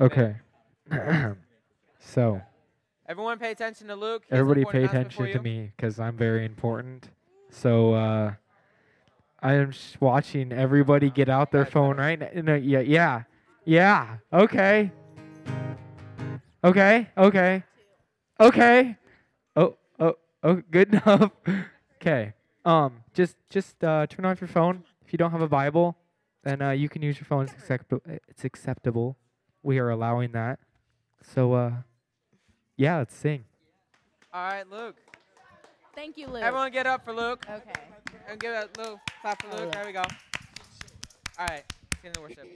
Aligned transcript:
Okay. 0.00 0.36
so 1.98 2.40
Everyone 3.08 3.38
pay 3.38 3.52
attention 3.52 3.86
to 3.88 3.96
Luke. 3.96 4.24
He 4.28 4.36
everybody 4.36 4.66
pay 4.70 4.84
attention 4.84 5.32
to 5.32 5.40
me 5.40 5.72
because 5.74 5.98
I'm 5.98 6.14
very 6.14 6.44
important. 6.44 7.08
So 7.50 7.94
uh, 7.94 8.34
I 9.40 9.54
am 9.54 9.72
just 9.72 9.98
watching 9.98 10.52
everybody 10.52 11.08
get 11.08 11.30
out 11.30 11.50
their 11.50 11.64
phone 11.64 11.96
right 11.96 12.18
now. 12.18 12.28
No, 12.34 12.54
yeah, 12.54 12.80
yeah, 12.80 13.22
yeah. 13.64 14.18
Okay. 14.30 14.92
Okay. 16.62 17.08
Okay. 17.16 17.64
Okay. 18.38 18.96
Oh, 19.56 19.76
oh, 19.98 20.14
oh. 20.42 20.62
Good 20.70 20.92
enough. 21.06 21.30
Okay. 21.96 22.34
Um, 22.66 23.04
just, 23.14 23.36
just 23.48 23.82
uh, 23.82 24.06
turn 24.06 24.26
off 24.26 24.38
your 24.38 24.48
phone. 24.48 24.84
If 25.06 25.14
you 25.14 25.16
don't 25.16 25.30
have 25.30 25.40
a 25.40 25.48
Bible, 25.48 25.96
then 26.44 26.60
uh, 26.60 26.70
you 26.72 26.90
can 26.90 27.00
use 27.00 27.16
your 27.16 27.24
phone. 27.24 27.44
It's 27.44 27.54
acceptable. 27.54 28.02
It's 28.28 28.44
acceptable. 28.44 29.16
We 29.62 29.78
are 29.78 29.90
allowing 29.90 30.32
that. 30.32 30.58
So, 31.34 31.52
uh, 31.54 31.72
yeah, 32.76 32.98
let's 32.98 33.14
sing. 33.14 33.44
All 34.32 34.48
right, 34.48 34.68
Luke. 34.70 34.96
Thank 35.94 36.16
you, 36.16 36.28
Luke. 36.28 36.42
Everyone 36.42 36.70
get 36.70 36.86
up 36.86 37.04
for 37.04 37.12
Luke. 37.12 37.44
Okay. 37.50 37.72
And 38.28 38.38
give 38.38 38.52
a 38.52 38.68
little 38.78 39.00
clap 39.20 39.42
for 39.42 39.48
Oh, 39.52 39.56
Luke. 39.56 39.70
yeah. 39.74 39.82
There 39.82 39.86
we 39.86 39.92
go. 39.92 40.02
All 40.02 41.46
right. 41.46 41.64
Let's 41.92 42.02
get 42.02 42.08
into 42.08 42.20
worship. 42.20 42.46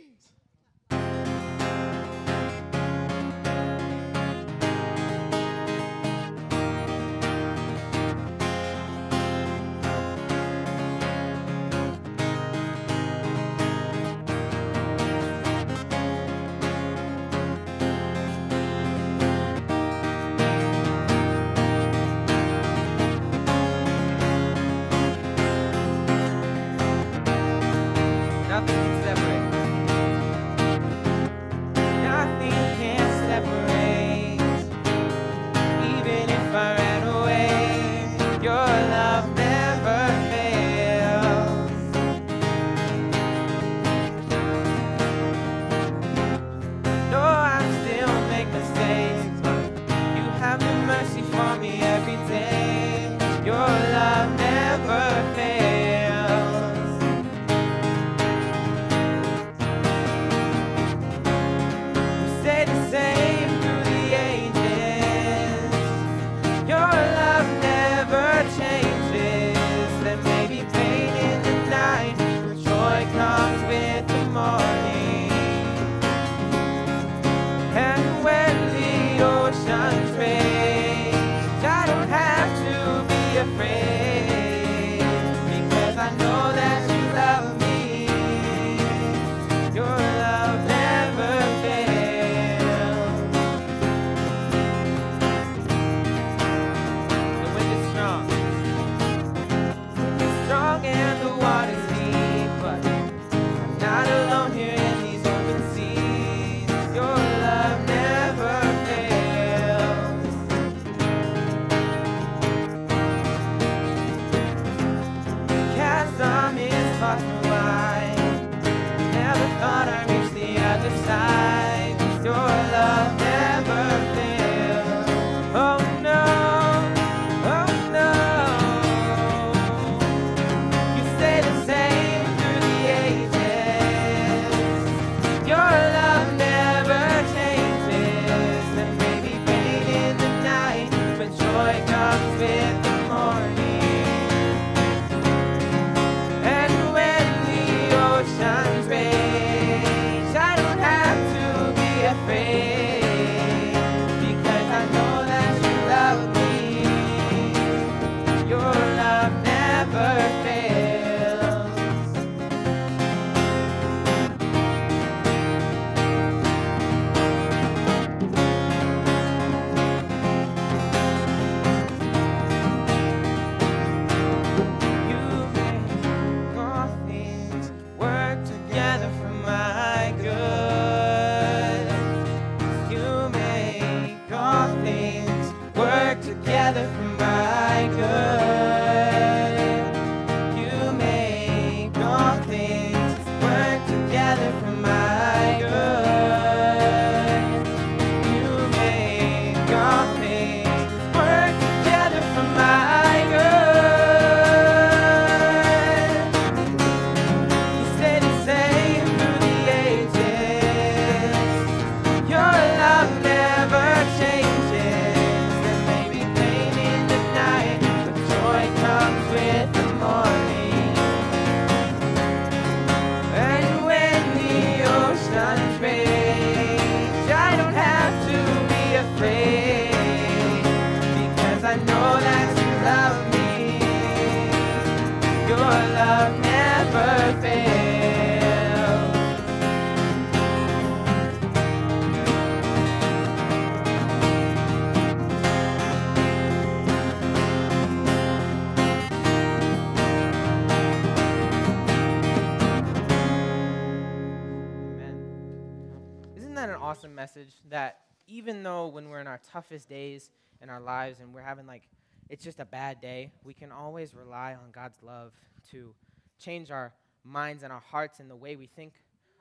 Even 258.32 258.62
though 258.62 258.86
when 258.86 259.10
we're 259.10 259.20
in 259.20 259.26
our 259.26 259.40
toughest 259.52 259.90
days 259.90 260.30
in 260.62 260.70
our 260.70 260.80
lives 260.80 261.20
and 261.20 261.34
we're 261.34 261.42
having 261.42 261.66
like 261.66 261.82
it's 262.30 262.42
just 262.42 262.60
a 262.60 262.64
bad 262.64 262.98
day, 263.00 263.30
we 263.44 263.52
can 263.52 263.70
always 263.70 264.14
rely 264.14 264.54
on 264.54 264.70
God's 264.72 265.02
love 265.02 265.32
to 265.70 265.94
change 266.38 266.70
our 266.70 266.94
minds 267.24 267.62
and 267.62 267.70
our 267.70 267.82
hearts 267.90 268.20
and 268.20 268.30
the 268.30 268.36
way 268.36 268.56
we 268.56 268.66
think 268.66 268.94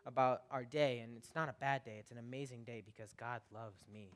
about 0.06 0.42
our 0.52 0.66
day. 0.66 1.00
And 1.00 1.16
it's 1.16 1.32
not 1.34 1.48
a 1.48 1.56
bad 1.58 1.86
day, 1.86 1.96
it's 2.00 2.12
an 2.12 2.18
amazing 2.18 2.64
day 2.66 2.84
because 2.86 3.14
God 3.14 3.40
loves 3.54 3.78
me. 3.94 4.10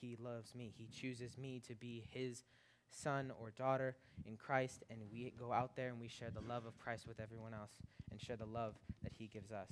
He 0.00 0.16
loves 0.18 0.54
me. 0.54 0.72
He 0.78 0.88
chooses 0.90 1.36
me 1.36 1.60
to 1.68 1.74
be 1.74 2.04
His 2.10 2.42
son 2.90 3.32
or 3.38 3.50
daughter 3.50 3.96
in 4.26 4.36
Christ, 4.36 4.82
and 4.88 4.98
we 5.12 5.34
go 5.38 5.52
out 5.52 5.76
there 5.76 5.88
and 5.88 6.00
we 6.00 6.08
share 6.08 6.30
the 6.30 6.40
love 6.40 6.64
of 6.64 6.78
Christ 6.78 7.06
with 7.06 7.20
everyone 7.20 7.52
else 7.52 7.72
and 8.10 8.18
share 8.18 8.36
the 8.36 8.46
love 8.46 8.76
that 9.02 9.12
He 9.18 9.26
gives 9.26 9.52
us. 9.52 9.68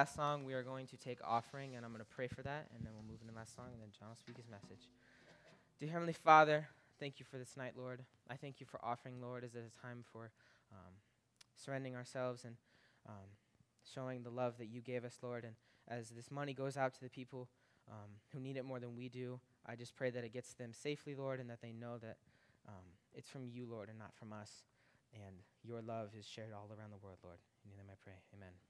Last 0.00 0.16
song, 0.16 0.46
we 0.46 0.54
are 0.54 0.62
going 0.62 0.86
to 0.86 0.96
take 0.96 1.18
offering, 1.22 1.76
and 1.76 1.84
I'm 1.84 1.92
going 1.92 2.02
to 2.02 2.08
pray 2.16 2.26
for 2.26 2.40
that, 2.40 2.68
and 2.74 2.82
then 2.82 2.90
we'll 2.94 3.04
move 3.04 3.20
into 3.20 3.34
the 3.34 3.38
last 3.38 3.54
song, 3.54 3.66
and 3.70 3.82
then 3.82 3.90
John 3.92 4.08
will 4.08 4.16
speak 4.16 4.38
his 4.38 4.48
message. 4.48 4.88
Dear 5.78 5.90
Heavenly 5.90 6.14
Father, 6.14 6.68
thank 6.98 7.20
you 7.20 7.26
for 7.30 7.36
this 7.36 7.54
night, 7.54 7.74
Lord. 7.76 8.00
I 8.30 8.36
thank 8.36 8.60
you 8.60 8.66
for 8.66 8.82
offering, 8.82 9.20
Lord, 9.20 9.44
as 9.44 9.54
it 9.54 9.58
is 9.58 9.74
time 9.74 10.02
for 10.10 10.30
um, 10.72 10.94
surrendering 11.54 11.96
ourselves 11.96 12.44
and 12.46 12.56
um, 13.06 13.28
showing 13.94 14.22
the 14.22 14.30
love 14.30 14.56
that 14.56 14.68
you 14.68 14.80
gave 14.80 15.04
us, 15.04 15.18
Lord. 15.22 15.44
And 15.44 15.52
as 15.86 16.08
this 16.08 16.30
money 16.30 16.54
goes 16.54 16.78
out 16.78 16.94
to 16.94 17.00
the 17.02 17.10
people 17.10 17.50
um, 17.86 18.08
who 18.32 18.40
need 18.40 18.56
it 18.56 18.64
more 18.64 18.80
than 18.80 18.96
we 18.96 19.10
do, 19.10 19.38
I 19.66 19.76
just 19.76 19.94
pray 19.94 20.08
that 20.08 20.24
it 20.24 20.32
gets 20.32 20.54
them 20.54 20.72
safely, 20.72 21.14
Lord, 21.14 21.40
and 21.40 21.50
that 21.50 21.60
they 21.60 21.72
know 21.72 21.98
that 21.98 22.16
um, 22.66 22.86
it's 23.14 23.28
from 23.28 23.46
you, 23.46 23.66
Lord, 23.70 23.90
and 23.90 23.98
not 23.98 24.14
from 24.14 24.32
us. 24.32 24.64
And 25.12 25.36
your 25.62 25.82
love 25.82 26.12
is 26.18 26.26
shared 26.26 26.54
all 26.54 26.70
around 26.70 26.88
the 26.88 27.04
world, 27.04 27.18
Lord. 27.22 27.36
In 27.66 27.70
your 27.70 27.76
name 27.76 27.92
I 27.92 28.00
pray. 28.02 28.14
Amen. 28.34 28.69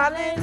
Hallelujah, 0.00 0.39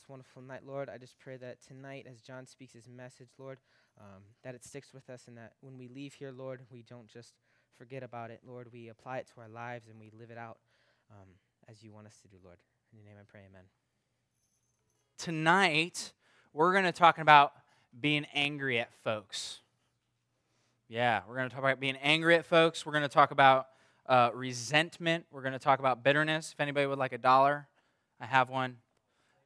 this 0.00 0.08
wonderful 0.08 0.40
night, 0.40 0.62
Lord. 0.66 0.88
I 0.88 0.96
just 0.96 1.18
pray 1.18 1.36
that 1.38 1.58
tonight, 1.66 2.06
as 2.10 2.20
John 2.20 2.46
speaks 2.46 2.72
his 2.72 2.88
message, 2.88 3.28
Lord, 3.38 3.58
um, 4.00 4.22
that 4.42 4.54
it 4.54 4.64
sticks 4.64 4.94
with 4.94 5.10
us 5.10 5.24
and 5.26 5.36
that 5.36 5.52
when 5.60 5.76
we 5.76 5.88
leave 5.88 6.14
here, 6.14 6.32
Lord, 6.32 6.62
we 6.70 6.82
don't 6.88 7.06
just 7.06 7.34
forget 7.76 8.02
about 8.02 8.30
it, 8.30 8.40
Lord. 8.46 8.68
We 8.72 8.88
apply 8.88 9.18
it 9.18 9.30
to 9.34 9.40
our 9.42 9.48
lives 9.48 9.88
and 9.88 10.00
we 10.00 10.10
live 10.18 10.30
it 10.30 10.38
out 10.38 10.58
um, 11.10 11.28
as 11.68 11.82
you 11.82 11.92
want 11.92 12.06
us 12.06 12.18
to 12.22 12.28
do, 12.28 12.36
Lord. 12.42 12.56
In 12.92 12.98
your 12.98 13.04
name 13.04 13.16
I 13.20 13.24
pray, 13.30 13.40
amen. 13.40 13.64
tonight 15.18 16.12
we're 16.54 16.72
going 16.72 16.84
to 16.84 16.92
talk 16.92 17.18
about 17.18 17.52
being 17.98 18.26
angry 18.32 18.80
at 18.80 18.94
folks. 18.94 19.60
Yeah, 20.88 21.20
we're 21.28 21.36
going 21.36 21.48
to 21.50 21.54
talk 21.54 21.62
about 21.62 21.78
being 21.78 21.96
angry 21.96 22.36
at 22.36 22.46
folks. 22.46 22.86
We're 22.86 22.92
going 22.92 23.02
to 23.02 23.08
talk 23.08 23.32
about 23.32 23.66
uh, 24.06 24.30
resentment. 24.32 25.26
We're 25.30 25.42
going 25.42 25.52
to 25.52 25.58
talk 25.58 25.78
about 25.78 26.02
bitterness. 26.02 26.52
If 26.54 26.60
anybody 26.60 26.86
would 26.86 26.98
like 26.98 27.12
a 27.12 27.18
dollar, 27.18 27.68
I 28.18 28.26
have 28.26 28.48
one. 28.48 28.76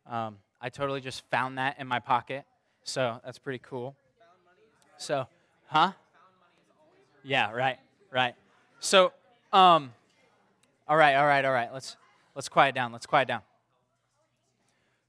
Um, 0.07 0.37
I 0.65 0.71
totally 0.71 1.03
just 1.03 1.25
found 1.31 1.59
that 1.59 1.79
in 1.79 1.87
my 1.87 1.99
pocket, 1.99 2.47
so 2.85 3.21
that's 3.23 3.39
pretty 3.39 3.61
cool. 3.63 3.95
So, 4.97 5.27
huh? 5.67 5.93
Yeah, 7.23 7.53
right, 7.53 7.77
right. 8.11 8.35
So, 8.81 9.13
um, 9.53 9.93
all 10.89 10.97
right, 10.97 11.17
all 11.17 11.27
right, 11.27 11.45
all 11.45 11.53
right. 11.53 11.71
Let's 11.71 11.99
let's 12.35 12.49
quiet 12.49 12.75
down. 12.75 12.93
Let's 12.93 13.05
quiet 13.05 13.29
down. 13.29 13.43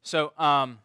So, 0.04 0.34
um, 0.38 0.80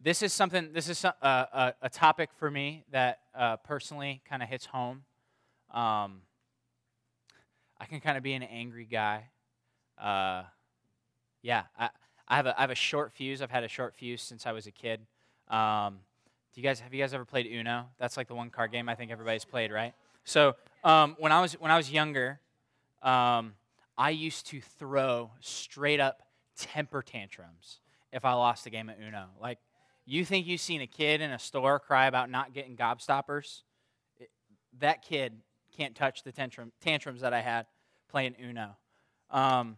this 0.00 0.22
is 0.22 0.32
something. 0.32 0.72
This 0.72 0.88
is 0.88 0.98
so- 0.98 1.12
uh, 1.20 1.72
a, 1.82 1.86
a 1.86 1.88
topic 1.90 2.30
for 2.36 2.48
me 2.48 2.84
that 2.92 3.18
uh, 3.34 3.56
personally 3.56 4.22
kind 4.30 4.40
of 4.40 4.48
hits 4.48 4.66
home. 4.66 5.02
Um, 5.72 6.20
I 7.80 7.86
can 7.88 8.00
kind 8.00 8.16
of 8.16 8.22
be 8.22 8.34
an 8.34 8.44
angry 8.44 8.84
guy. 8.84 9.30
Uh, 10.00 10.44
yeah, 11.42 11.64
I, 11.76 11.90
I 12.28 12.36
have 12.36 12.46
a 12.46 12.56
I 12.58 12.62
have 12.62 12.70
a 12.70 12.74
short 12.74 13.12
fuse. 13.12 13.42
I've 13.42 13.50
had 13.50 13.64
a 13.64 13.68
short 13.68 13.94
fuse 13.94 14.22
since 14.22 14.46
I 14.46 14.52
was 14.52 14.66
a 14.66 14.70
kid. 14.70 15.00
Um, 15.48 15.98
do 16.54 16.60
you 16.60 16.62
guys 16.66 16.80
have 16.80 16.94
you 16.94 17.02
guys 17.02 17.12
ever 17.12 17.24
played 17.24 17.46
Uno? 17.46 17.86
That's 17.98 18.16
like 18.16 18.28
the 18.28 18.34
one 18.34 18.50
card 18.50 18.72
game 18.72 18.88
I 18.88 18.94
think 18.94 19.10
everybody's 19.10 19.44
played, 19.44 19.70
right? 19.70 19.92
So 20.24 20.54
um, 20.84 21.16
when 21.18 21.32
I 21.32 21.40
was 21.40 21.54
when 21.54 21.70
I 21.70 21.76
was 21.76 21.90
younger, 21.90 22.40
um, 23.02 23.54
I 23.98 24.10
used 24.10 24.46
to 24.48 24.60
throw 24.60 25.30
straight 25.40 26.00
up 26.00 26.22
temper 26.56 27.02
tantrums 27.02 27.80
if 28.12 28.24
I 28.24 28.32
lost 28.32 28.66
a 28.66 28.70
game 28.70 28.88
of 28.88 28.96
Uno. 29.04 29.26
Like, 29.40 29.58
you 30.06 30.24
think 30.24 30.46
you've 30.46 30.60
seen 30.60 30.80
a 30.80 30.86
kid 30.86 31.20
in 31.20 31.30
a 31.30 31.38
store 31.38 31.78
cry 31.78 32.06
about 32.06 32.30
not 32.30 32.54
getting 32.54 32.76
gobstoppers? 32.76 33.62
It- 34.18 34.30
that 34.78 35.02
kid 35.02 35.40
can't 35.76 35.94
touch 35.94 36.22
the 36.22 36.32
tantrum, 36.32 36.72
tantrums 36.80 37.20
that 37.22 37.32
I 37.34 37.40
had 37.40 37.66
playing 38.08 38.36
Uno. 38.40 38.76
Um, 39.30 39.76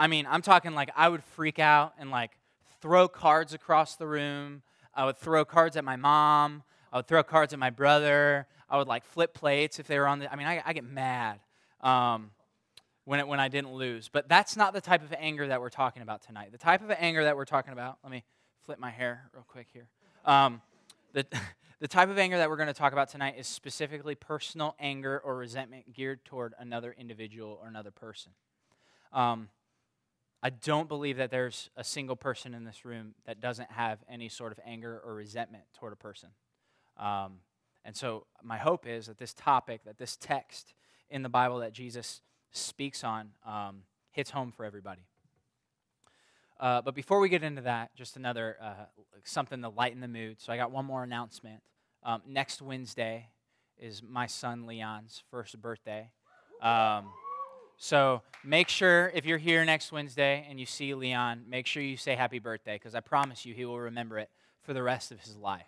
I 0.00 0.06
mean, 0.06 0.26
I'm 0.26 0.40
talking 0.40 0.74
like 0.74 0.90
I 0.96 1.10
would 1.10 1.22
freak 1.22 1.58
out 1.58 1.92
and 1.98 2.10
like 2.10 2.30
throw 2.80 3.06
cards 3.06 3.52
across 3.52 3.96
the 3.96 4.06
room. 4.06 4.62
I 4.94 5.04
would 5.04 5.18
throw 5.18 5.44
cards 5.44 5.76
at 5.76 5.84
my 5.84 5.96
mom. 5.96 6.62
I 6.90 6.96
would 6.96 7.06
throw 7.06 7.22
cards 7.22 7.52
at 7.52 7.58
my 7.58 7.68
brother. 7.68 8.46
I 8.70 8.78
would 8.78 8.88
like 8.88 9.04
flip 9.04 9.34
plates 9.34 9.78
if 9.78 9.86
they 9.86 9.98
were 9.98 10.06
on 10.06 10.20
the. 10.20 10.32
I 10.32 10.36
mean, 10.36 10.46
I, 10.46 10.62
I 10.64 10.72
get 10.72 10.84
mad. 10.84 11.40
Um, 11.82 12.30
when, 13.04 13.20
it, 13.20 13.28
when 13.28 13.40
I 13.40 13.48
didn't 13.48 13.72
lose. 13.72 14.08
But 14.08 14.26
that's 14.26 14.56
not 14.56 14.72
the 14.72 14.80
type 14.80 15.02
of 15.02 15.12
anger 15.18 15.48
that 15.48 15.60
we're 15.60 15.68
talking 15.68 16.00
about 16.00 16.22
tonight. 16.22 16.52
The 16.52 16.58
type 16.58 16.82
of 16.82 16.90
anger 16.98 17.24
that 17.24 17.36
we're 17.36 17.44
talking 17.44 17.72
about, 17.72 17.98
let 18.02 18.10
me 18.10 18.24
flip 18.64 18.78
my 18.78 18.90
hair 18.90 19.28
real 19.34 19.44
quick 19.46 19.66
here. 19.72 19.88
Um, 20.24 20.62
the, 21.12 21.26
the 21.80 21.88
type 21.88 22.08
of 22.08 22.18
anger 22.18 22.38
that 22.38 22.48
we're 22.48 22.56
going 22.56 22.68
to 22.68 22.72
talk 22.72 22.92
about 22.92 23.10
tonight 23.10 23.34
is 23.36 23.46
specifically 23.46 24.14
personal 24.14 24.76
anger 24.80 25.20
or 25.24 25.36
resentment 25.36 25.92
geared 25.92 26.24
toward 26.24 26.54
another 26.58 26.94
individual 26.96 27.58
or 27.60 27.68
another 27.68 27.90
person. 27.90 28.32
Um, 29.12 29.48
I 30.42 30.50
don't 30.50 30.88
believe 30.88 31.18
that 31.18 31.30
there's 31.30 31.68
a 31.76 31.84
single 31.84 32.16
person 32.16 32.54
in 32.54 32.64
this 32.64 32.84
room 32.84 33.14
that 33.26 33.40
doesn't 33.40 33.70
have 33.72 33.98
any 34.08 34.28
sort 34.28 34.52
of 34.52 34.60
anger 34.64 35.00
or 35.04 35.14
resentment 35.14 35.64
toward 35.78 35.92
a 35.92 35.96
person. 35.96 36.30
Um, 36.96 37.40
and 37.84 37.96
so, 37.96 38.26
my 38.42 38.58
hope 38.58 38.86
is 38.86 39.06
that 39.06 39.18
this 39.18 39.34
topic, 39.34 39.84
that 39.84 39.98
this 39.98 40.16
text 40.16 40.74
in 41.10 41.22
the 41.22 41.28
Bible 41.28 41.58
that 41.58 41.72
Jesus 41.72 42.22
speaks 42.52 43.04
on 43.04 43.30
um, 43.46 43.82
hits 44.10 44.30
home 44.30 44.52
for 44.52 44.64
everybody. 44.64 45.02
Uh, 46.58 46.82
but 46.82 46.94
before 46.94 47.20
we 47.20 47.28
get 47.28 47.42
into 47.42 47.62
that, 47.62 47.94
just 47.96 48.16
another 48.16 48.56
uh, 48.62 48.84
something 49.24 49.62
to 49.62 49.68
lighten 49.70 50.00
the 50.00 50.08
mood. 50.08 50.40
So 50.40 50.52
I 50.52 50.56
got 50.56 50.70
one 50.70 50.84
more 50.84 51.02
announcement. 51.02 51.62
Um, 52.02 52.20
next 52.26 52.60
Wednesday 52.60 53.28
is 53.78 54.02
my 54.02 54.26
son 54.26 54.66
Leon's 54.66 55.22
first 55.30 55.60
birthday. 55.60 56.10
Um, 56.60 57.10
so 57.82 58.20
make 58.44 58.68
sure 58.68 59.10
if 59.14 59.24
you're 59.24 59.38
here 59.38 59.64
next 59.64 59.90
Wednesday 59.90 60.46
and 60.50 60.60
you 60.60 60.66
see 60.66 60.92
Leon, 60.92 61.44
make 61.48 61.66
sure 61.66 61.82
you 61.82 61.96
say 61.96 62.14
happy 62.14 62.38
birthday 62.38 62.74
because 62.74 62.94
I 62.94 63.00
promise 63.00 63.46
you 63.46 63.54
he 63.54 63.64
will 63.64 63.80
remember 63.80 64.18
it 64.18 64.28
for 64.60 64.74
the 64.74 64.82
rest 64.82 65.10
of 65.10 65.20
his 65.20 65.34
life. 65.34 65.64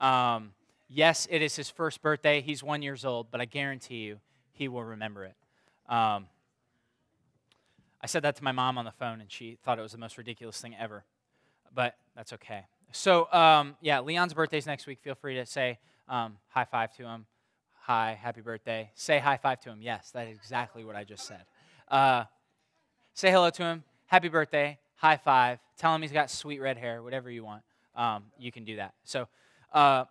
Um, 0.00 0.52
yes, 0.88 1.28
it 1.30 1.42
is 1.42 1.54
his 1.54 1.68
first 1.68 2.00
birthday. 2.00 2.40
He's 2.40 2.62
one 2.62 2.80
years 2.80 3.04
old, 3.04 3.30
but 3.30 3.42
I 3.42 3.44
guarantee 3.44 4.04
you 4.04 4.20
he 4.52 4.68
will 4.68 4.84
remember 4.84 5.26
it. 5.26 5.34
Um, 5.86 6.28
I 8.00 8.06
said 8.06 8.22
that 8.22 8.36
to 8.36 8.42
my 8.42 8.52
mom 8.52 8.78
on 8.78 8.86
the 8.86 8.92
phone, 8.92 9.20
and 9.20 9.30
she 9.30 9.58
thought 9.62 9.78
it 9.78 9.82
was 9.82 9.92
the 9.92 9.98
most 9.98 10.16
ridiculous 10.16 10.58
thing 10.58 10.74
ever. 10.80 11.04
But 11.74 11.94
that's 12.16 12.32
okay. 12.32 12.62
So, 12.92 13.30
um, 13.30 13.76
yeah, 13.82 14.00
Leon's 14.00 14.32
birthday's 14.32 14.64
next 14.64 14.86
week. 14.86 14.98
Feel 15.02 15.14
free 15.14 15.34
to 15.34 15.44
say 15.44 15.78
um, 16.08 16.38
high 16.48 16.64
five 16.64 16.96
to 16.96 17.02
him. 17.02 17.26
Hi, 17.86 18.18
happy 18.18 18.40
birthday. 18.40 18.90
Say 18.94 19.18
high 19.18 19.36
five 19.36 19.60
to 19.60 19.68
him. 19.68 19.82
Yes, 19.82 20.10
that 20.12 20.26
is 20.26 20.38
exactly 20.38 20.86
what 20.86 20.96
I 20.96 21.04
just 21.04 21.26
said. 21.26 21.44
Uh, 21.86 22.24
say 23.12 23.30
hello 23.30 23.50
to 23.50 23.62
him. 23.62 23.84
Happy 24.06 24.30
birthday. 24.30 24.78
High 24.96 25.18
five. 25.18 25.58
Tell 25.76 25.94
him 25.94 26.00
he's 26.00 26.10
got 26.10 26.30
sweet 26.30 26.62
red 26.62 26.78
hair, 26.78 27.02
whatever 27.02 27.30
you 27.30 27.44
want. 27.44 27.60
Um, 27.94 28.24
you 28.38 28.50
can 28.50 28.64
do 28.64 28.76
that. 28.76 28.94
So, 29.04 29.28
uh, 29.70 30.06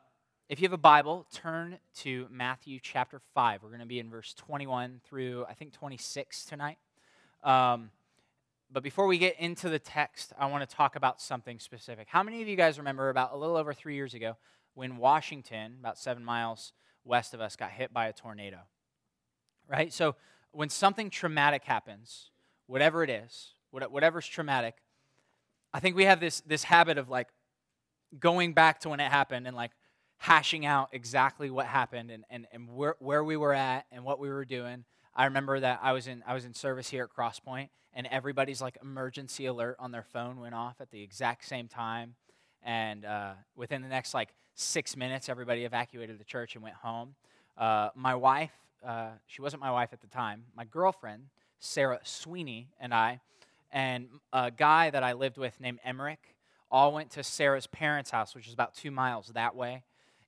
if 0.50 0.62
you 0.62 0.66
have 0.66 0.74
a 0.74 0.78
Bible, 0.78 1.26
turn 1.34 1.80
to 2.02 2.28
Matthew 2.30 2.78
chapter 2.80 3.20
5. 3.34 3.64
We're 3.64 3.70
going 3.70 3.80
to 3.80 3.88
be 3.88 3.98
in 3.98 4.08
verse 4.08 4.36
21 4.36 5.02
through, 5.04 5.48
I 5.50 5.56
think, 5.56 5.74
26 5.74 6.46
tonight. 6.46 6.78
Um, 7.44 7.90
but 8.72 8.84
before 8.84 9.08
we 9.08 9.18
get 9.18 9.40
into 9.40 9.68
the 9.68 9.80
text, 9.80 10.32
I 10.38 10.46
want 10.46 10.70
to 10.70 10.76
talk 10.76 10.96
about 10.96 11.20
something 11.20 11.58
specific. 11.58 12.06
How 12.08 12.22
many 12.22 12.44
of 12.44 12.48
you 12.48 12.56
guys 12.56 12.78
remember 12.78 13.10
about 13.10 13.34
a 13.34 13.36
little 13.36 13.58
over 13.58 13.74
three 13.74 13.96
years 13.96 14.14
ago 14.14 14.38
when 14.76 14.98
Washington, 14.98 15.78
about 15.80 15.98
seven 15.98 16.24
miles 16.24 16.72
west 17.06 17.34
of 17.34 17.42
us, 17.42 17.56
got 17.56 17.72
hit 17.72 17.94
by 17.94 18.08
a 18.08 18.14
tornado? 18.14 18.60
Right? 19.68 19.92
So, 19.94 20.16
when 20.52 20.70
something 20.70 21.10
traumatic 21.10 21.64
happens, 21.64 22.30
whatever 22.68 23.04
it 23.04 23.10
is, 23.10 23.54
whatever's 23.72 24.28
traumatic, 24.28 24.76
I 25.74 25.80
think 25.80 25.96
we 25.96 26.06
have 26.06 26.20
this, 26.20 26.42
this 26.42 26.64
habit 26.64 27.00
of 27.00 27.10
like 27.10 27.30
going 28.20 28.54
back 28.54 28.80
to 28.82 28.90
when 28.90 29.00
it 29.00 29.12
happened 29.12 29.48
and 29.48 29.56
like 29.56 29.72
hashing 30.18 30.66
out 30.66 30.90
exactly 30.92 31.50
what 31.50 31.66
happened 31.66 32.12
and, 32.12 32.24
and, 32.30 32.48
and 32.52 32.70
where, 32.70 32.96
where 33.00 33.24
we 33.24 33.36
were 33.36 33.54
at 33.54 33.86
and 33.92 34.04
what 34.04 34.20
we 34.20 34.30
were 34.30 34.46
doing. 34.46 34.86
I 35.16 35.26
remember 35.26 35.60
that 35.60 35.80
I 35.82 35.92
was 35.92 36.08
in 36.08 36.24
I 36.26 36.34
was 36.34 36.46
in 36.46 36.54
service 36.54 36.90
here 36.90 37.04
at 37.04 37.10
Crosspoint 37.16 37.70
and 37.94 38.08
everybody's 38.08 38.62
like 38.62 38.78
emergency 38.82 39.46
alert 39.46 39.76
on 39.80 39.92
their 39.92 40.04
phone 40.04 40.40
went 40.40 40.56
off 40.56 40.78
at 40.80 40.92
the 40.92 41.02
exact 41.02 41.46
same 41.46 41.68
time. 41.68 42.16
And 42.64 43.06
uh, 43.06 43.34
within 43.56 43.82
the 43.82 43.88
next 43.88 44.14
like 44.14 44.34
six 44.56 44.96
minutes, 44.96 45.30
everybody 45.30 45.66
evacuated 45.66 46.20
the 46.20 46.24
church 46.24 46.56
and 46.56 46.64
went 46.64 46.76
home. 46.76 47.16
Uh, 47.58 47.90
my 47.96 48.16
wife, 48.16 48.52
uh, 48.86 49.10
she 49.28 49.42
wasn't 49.42 49.62
my 49.62 49.72
wife 49.72 49.90
at 49.94 50.02
the 50.02 50.08
time, 50.08 50.44
my 50.56 50.66
girlfriend, 50.66 51.24
Sarah 51.60 52.00
Sweeney, 52.04 52.70
and 52.80 52.94
I, 52.94 53.22
and 53.72 54.08
a 54.32 54.52
guy 54.52 54.90
that 54.90 55.04
I 55.04 55.14
lived 55.14 55.38
with 55.38 55.60
named 55.60 55.80
Emmerich, 55.84 56.36
all 56.70 56.92
went 56.92 57.12
to 57.12 57.24
Sarah's 57.24 57.68
parents' 57.68 58.12
house, 58.12 58.36
which 58.36 58.48
is 58.48 58.54
about 58.54 58.76
two 58.76 58.92
miles 58.92 59.28
that 59.34 59.56
way. 59.56 59.84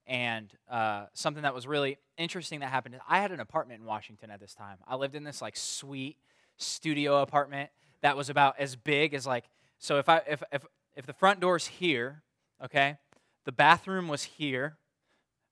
And 0.08 0.52
uh, 0.70 1.06
something 1.14 1.44
that 1.44 1.56
was 1.56 1.66
really 1.66 1.98
interesting 2.18 2.60
that 2.60 2.70
happened 2.70 2.96
is 2.96 3.02
I 3.10 3.20
had 3.20 3.32
an 3.32 3.40
apartment 3.40 3.82
in 3.82 3.88
Washington 3.88 4.30
at 4.30 4.40
this 4.40 4.54
time. 4.54 4.78
I 4.88 4.96
lived 4.96 5.16
in 5.16 5.24
this 5.24 5.42
like 5.42 5.58
sweet 5.58 6.18
studio 6.58 7.22
apartment 7.22 7.72
that 8.02 8.16
was 8.16 8.30
about 8.30 8.60
as 8.60 8.76
big 8.76 9.14
as 9.16 9.26
like 9.26 9.46
so 9.80 9.98
if 9.98 10.08
I 10.08 10.22
if 10.28 10.44
if 10.52 10.66
if 10.96 11.06
the 11.06 11.14
front 11.14 11.40
door's 11.40 11.68
here, 11.68 12.22
okay, 12.64 12.98
the 13.46 13.52
bathroom 13.52 14.08
was 14.08 14.24
here, 14.24 14.78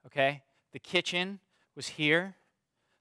okay, 0.05 0.41
the 0.71 0.79
kitchen 0.79 1.39
was 1.75 1.87
here, 1.87 2.35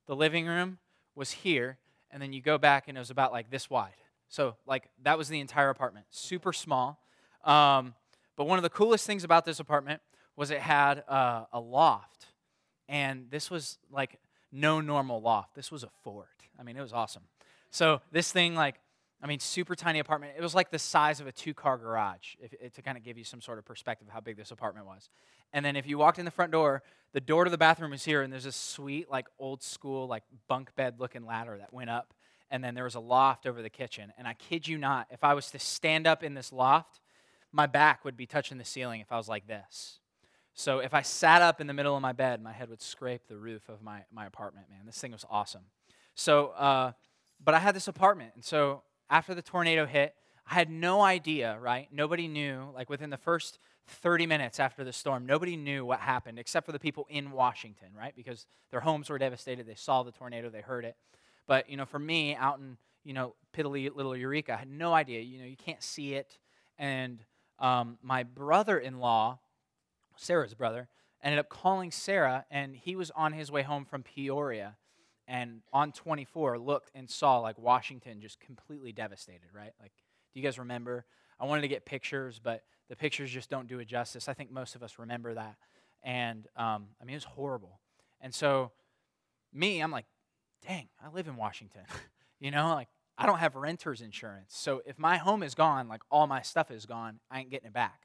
the 0.06 0.14
living 0.14 0.46
room 0.46 0.78
was 1.14 1.32
here, 1.32 1.78
and 2.10 2.22
then 2.22 2.32
you 2.32 2.40
go 2.40 2.58
back 2.58 2.88
and 2.88 2.96
it 2.96 3.00
was 3.00 3.10
about 3.10 3.32
like 3.32 3.50
this 3.50 3.68
wide. 3.68 3.94
So 4.28 4.56
like 4.66 4.88
that 5.02 5.18
was 5.18 5.28
the 5.28 5.40
entire 5.40 5.70
apartment, 5.70 6.06
super 6.10 6.52
small. 6.52 7.00
Um, 7.44 7.94
but 8.36 8.44
one 8.44 8.58
of 8.58 8.62
the 8.62 8.70
coolest 8.70 9.06
things 9.06 9.24
about 9.24 9.44
this 9.44 9.60
apartment 9.60 10.00
was 10.36 10.50
it 10.50 10.60
had 10.60 11.04
uh, 11.08 11.44
a 11.52 11.60
loft, 11.60 12.26
and 12.88 13.26
this 13.30 13.50
was 13.50 13.78
like 13.90 14.18
no 14.50 14.80
normal 14.80 15.20
loft. 15.20 15.54
This 15.54 15.70
was 15.70 15.82
a 15.82 15.90
fort. 16.02 16.28
I 16.58 16.62
mean, 16.62 16.76
it 16.76 16.80
was 16.80 16.92
awesome. 16.92 17.22
So 17.70 18.00
this 18.10 18.30
thing, 18.30 18.54
like, 18.54 18.76
I 19.22 19.28
mean, 19.28 19.38
super 19.38 19.76
tiny 19.76 20.00
apartment. 20.00 20.32
It 20.36 20.42
was 20.42 20.54
like 20.54 20.70
the 20.70 20.78
size 20.80 21.20
of 21.20 21.28
a 21.28 21.32
two-car 21.32 21.78
garage, 21.78 22.34
if, 22.40 22.52
if, 22.60 22.72
to 22.74 22.82
kind 22.82 22.98
of 22.98 23.04
give 23.04 23.16
you 23.16 23.24
some 23.24 23.40
sort 23.40 23.58
of 23.58 23.64
perspective 23.64 24.08
of 24.08 24.12
how 24.12 24.20
big 24.20 24.36
this 24.36 24.50
apartment 24.50 24.84
was. 24.86 25.10
And 25.52 25.64
then 25.64 25.76
if 25.76 25.86
you 25.86 25.96
walked 25.96 26.18
in 26.18 26.24
the 26.24 26.32
front 26.32 26.50
door, 26.50 26.82
the 27.12 27.20
door 27.20 27.44
to 27.44 27.50
the 27.50 27.58
bathroom 27.58 27.92
was 27.92 28.04
here, 28.04 28.22
and 28.22 28.32
there's 28.32 28.44
this 28.44 28.56
sweet, 28.56 29.08
like, 29.08 29.26
old 29.38 29.62
school, 29.62 30.08
like 30.08 30.24
bunk 30.48 30.74
bed-looking 30.74 31.24
ladder 31.24 31.56
that 31.58 31.72
went 31.72 31.88
up. 31.88 32.14
And 32.50 32.64
then 32.64 32.74
there 32.74 32.84
was 32.84 32.96
a 32.96 33.00
loft 33.00 33.46
over 33.46 33.62
the 33.62 33.70
kitchen. 33.70 34.12
And 34.18 34.26
I 34.26 34.34
kid 34.34 34.66
you 34.66 34.76
not, 34.76 35.06
if 35.10 35.22
I 35.22 35.34
was 35.34 35.50
to 35.52 35.58
stand 35.58 36.06
up 36.06 36.22
in 36.22 36.34
this 36.34 36.52
loft, 36.52 37.00
my 37.52 37.66
back 37.66 38.04
would 38.04 38.16
be 38.16 38.26
touching 38.26 38.58
the 38.58 38.64
ceiling 38.64 39.00
if 39.00 39.12
I 39.12 39.16
was 39.16 39.28
like 39.28 39.46
this. 39.46 40.00
So 40.54 40.80
if 40.80 40.92
I 40.92 41.02
sat 41.02 41.40
up 41.40 41.60
in 41.60 41.66
the 41.66 41.72
middle 41.72 41.94
of 41.96 42.02
my 42.02 42.12
bed, 42.12 42.42
my 42.42 42.52
head 42.52 42.68
would 42.68 42.82
scrape 42.82 43.28
the 43.28 43.38
roof 43.38 43.68
of 43.68 43.82
my, 43.82 44.02
my 44.12 44.26
apartment, 44.26 44.66
man. 44.68 44.80
This 44.84 44.98
thing 44.98 45.12
was 45.12 45.24
awesome. 45.30 45.62
So, 46.14 46.48
uh, 46.48 46.92
but 47.42 47.54
I 47.54 47.58
had 47.58 47.74
this 47.74 47.88
apartment. 47.88 48.32
And 48.34 48.44
so 48.44 48.82
after 49.12 49.34
the 49.34 49.42
tornado 49.42 49.84
hit, 49.84 50.14
I 50.50 50.54
had 50.54 50.70
no 50.70 51.02
idea, 51.02 51.58
right? 51.60 51.86
Nobody 51.92 52.26
knew, 52.26 52.70
like 52.74 52.88
within 52.88 53.10
the 53.10 53.18
first 53.18 53.58
30 53.86 54.26
minutes 54.26 54.58
after 54.58 54.84
the 54.84 54.92
storm, 54.92 55.26
nobody 55.26 55.54
knew 55.54 55.84
what 55.84 56.00
happened 56.00 56.38
except 56.38 56.64
for 56.64 56.72
the 56.72 56.78
people 56.78 57.06
in 57.10 57.30
Washington, 57.30 57.88
right? 57.96 58.16
Because 58.16 58.46
their 58.70 58.80
homes 58.80 59.10
were 59.10 59.18
devastated. 59.18 59.66
They 59.66 59.74
saw 59.74 60.02
the 60.02 60.12
tornado, 60.12 60.48
they 60.48 60.62
heard 60.62 60.86
it. 60.86 60.96
But, 61.46 61.68
you 61.68 61.76
know, 61.76 61.84
for 61.84 61.98
me, 61.98 62.34
out 62.34 62.58
in, 62.58 62.78
you 63.04 63.12
know, 63.12 63.34
piddly 63.54 63.94
little 63.94 64.16
Eureka, 64.16 64.54
I 64.54 64.56
had 64.56 64.70
no 64.70 64.94
idea. 64.94 65.20
You 65.20 65.40
know, 65.40 65.46
you 65.46 65.56
can't 65.56 65.82
see 65.82 66.14
it. 66.14 66.38
And 66.78 67.22
um, 67.58 67.98
my 68.02 68.22
brother 68.22 68.78
in 68.78 68.98
law, 68.98 69.40
Sarah's 70.16 70.54
brother, 70.54 70.88
ended 71.22 71.38
up 71.38 71.50
calling 71.50 71.90
Sarah, 71.90 72.46
and 72.50 72.74
he 72.74 72.96
was 72.96 73.10
on 73.10 73.34
his 73.34 73.50
way 73.50 73.62
home 73.62 73.84
from 73.84 74.02
Peoria 74.02 74.76
and 75.32 75.62
on 75.72 75.92
24 75.92 76.58
looked 76.58 76.90
and 76.94 77.08
saw 77.08 77.38
like 77.38 77.58
Washington 77.58 78.20
just 78.20 78.38
completely 78.38 78.92
devastated, 78.92 79.48
right? 79.54 79.72
Like, 79.80 79.92
do 80.34 80.40
you 80.40 80.44
guys 80.44 80.58
remember? 80.58 81.06
I 81.40 81.46
wanted 81.46 81.62
to 81.62 81.68
get 81.68 81.86
pictures, 81.86 82.38
but 82.38 82.64
the 82.90 82.96
pictures 82.96 83.30
just 83.30 83.48
don't 83.48 83.66
do 83.66 83.78
it 83.78 83.86
justice. 83.86 84.28
I 84.28 84.34
think 84.34 84.52
most 84.52 84.74
of 84.76 84.82
us 84.82 84.98
remember 84.98 85.32
that. 85.32 85.56
And 86.04 86.46
um, 86.54 86.88
I 87.00 87.04
mean, 87.04 87.14
it 87.14 87.16
was 87.16 87.24
horrible. 87.24 87.80
And 88.20 88.34
so, 88.34 88.72
me, 89.54 89.80
I'm 89.80 89.90
like, 89.90 90.04
dang, 90.68 90.88
I 91.02 91.08
live 91.08 91.26
in 91.28 91.36
Washington. 91.36 91.82
you 92.38 92.50
know, 92.50 92.74
like, 92.74 92.88
I 93.16 93.24
don't 93.24 93.38
have 93.38 93.56
renter's 93.56 94.02
insurance. 94.02 94.52
So, 94.54 94.82
if 94.84 94.98
my 94.98 95.16
home 95.16 95.42
is 95.42 95.54
gone, 95.54 95.88
like, 95.88 96.02
all 96.10 96.26
my 96.26 96.42
stuff 96.42 96.70
is 96.70 96.84
gone, 96.84 97.20
I 97.30 97.40
ain't 97.40 97.50
getting 97.50 97.68
it 97.68 97.72
back. 97.72 98.02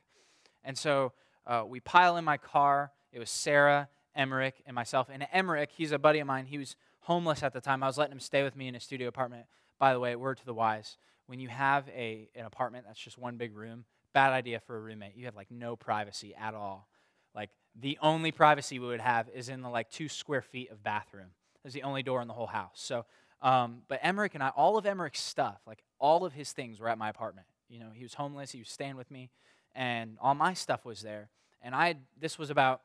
And 0.63 0.77
so, 0.77 1.11
uh, 1.45 1.63
we 1.67 1.81
pile 1.81 2.15
in 2.15 2.23
my 2.23 2.37
car. 2.37 2.93
It 3.11 3.19
was 3.19 3.29
Sarah, 3.29 3.89
Emmerich, 4.15 4.61
and 4.65 4.73
myself. 4.73 5.09
And 5.11 5.27
Emmerich, 5.33 5.71
he's 5.75 5.91
a 5.91 5.99
buddy 5.99 6.19
of 6.19 6.27
mine. 6.27 6.45
He 6.45 6.57
was 6.57 6.77
homeless 7.08 7.41
at 7.41 7.54
the 7.54 7.62
time. 7.62 7.84
I 7.84 7.88
was 7.88 7.98
letting 7.98 8.12
him 8.12 8.20
stay 8.20 8.43
with 8.43 8.58
me 8.58 8.67
in 8.67 8.76
a 8.76 8.82
studio 8.82 9.08
apartment. 9.08 9.46
By 9.80 9.93
the 9.93 10.00
way, 10.00 10.13
word 10.17 10.38
to 10.39 10.46
the 10.46 10.54
wise 10.54 10.98
when 11.28 11.39
you 11.39 11.48
have 11.48 11.88
a, 11.89 12.30
an 12.36 12.46
apartment 12.46 12.86
that's 12.86 13.00
just 13.00 13.17
one 13.17 13.38
big 13.38 13.56
room, 13.56 13.86
bad 14.13 14.34
idea 14.34 14.60
for 14.60 14.76
a 14.76 14.80
roommate. 14.82 15.15
You 15.15 15.26
have 15.26 15.36
like 15.36 15.50
no 15.50 15.78
privacy 15.78 16.36
at 16.36 16.54
all. 16.54 16.89
Like 17.34 17.50
the 17.80 17.98
only 18.02 18.34
privacy 18.34 18.78
we 18.78 18.88
would 18.88 19.00
have 19.00 19.30
is 19.34 19.48
in 19.48 19.62
the 19.62 19.70
like 19.70 19.89
two 19.89 20.10
square 20.10 20.41
feet 20.41 20.70
of 20.70 20.84
bathroom. 20.84 21.28
There's 21.63 21.74
the 21.74 21.84
only 21.84 22.04
door 22.04 22.22
in 22.22 22.28
the 22.28 22.34
whole 22.34 22.48
house. 22.48 22.76
So, 22.76 23.06
um, 23.41 23.84
but 23.88 24.00
Emmerich 24.04 24.36
and 24.36 24.43
I, 24.43 24.50
all 24.50 24.78
of 24.78 24.86
Emmerich's 24.86 25.22
stuff, 25.22 25.62
like 25.65 25.84
all 26.00 26.26
of 26.26 26.34
his 26.34 26.52
things 26.52 26.80
were 26.80 26.89
at 26.89 26.98
my 26.98 27.10
apartment. 27.10 27.48
You 27.70 27.80
know, 27.80 27.89
he 27.93 28.04
was 28.04 28.15
homeless, 28.15 28.52
he 28.52 28.60
was 28.60 28.70
staying 28.70 28.98
with 28.98 29.12
me, 29.12 29.30
and 29.76 30.17
all 30.22 30.36
my 30.36 30.54
stuff 30.54 30.84
was 30.84 31.02
there. 31.02 31.30
And 31.62 31.74
I, 31.74 31.96
this 32.20 32.38
was 32.38 32.50
about 32.50 32.82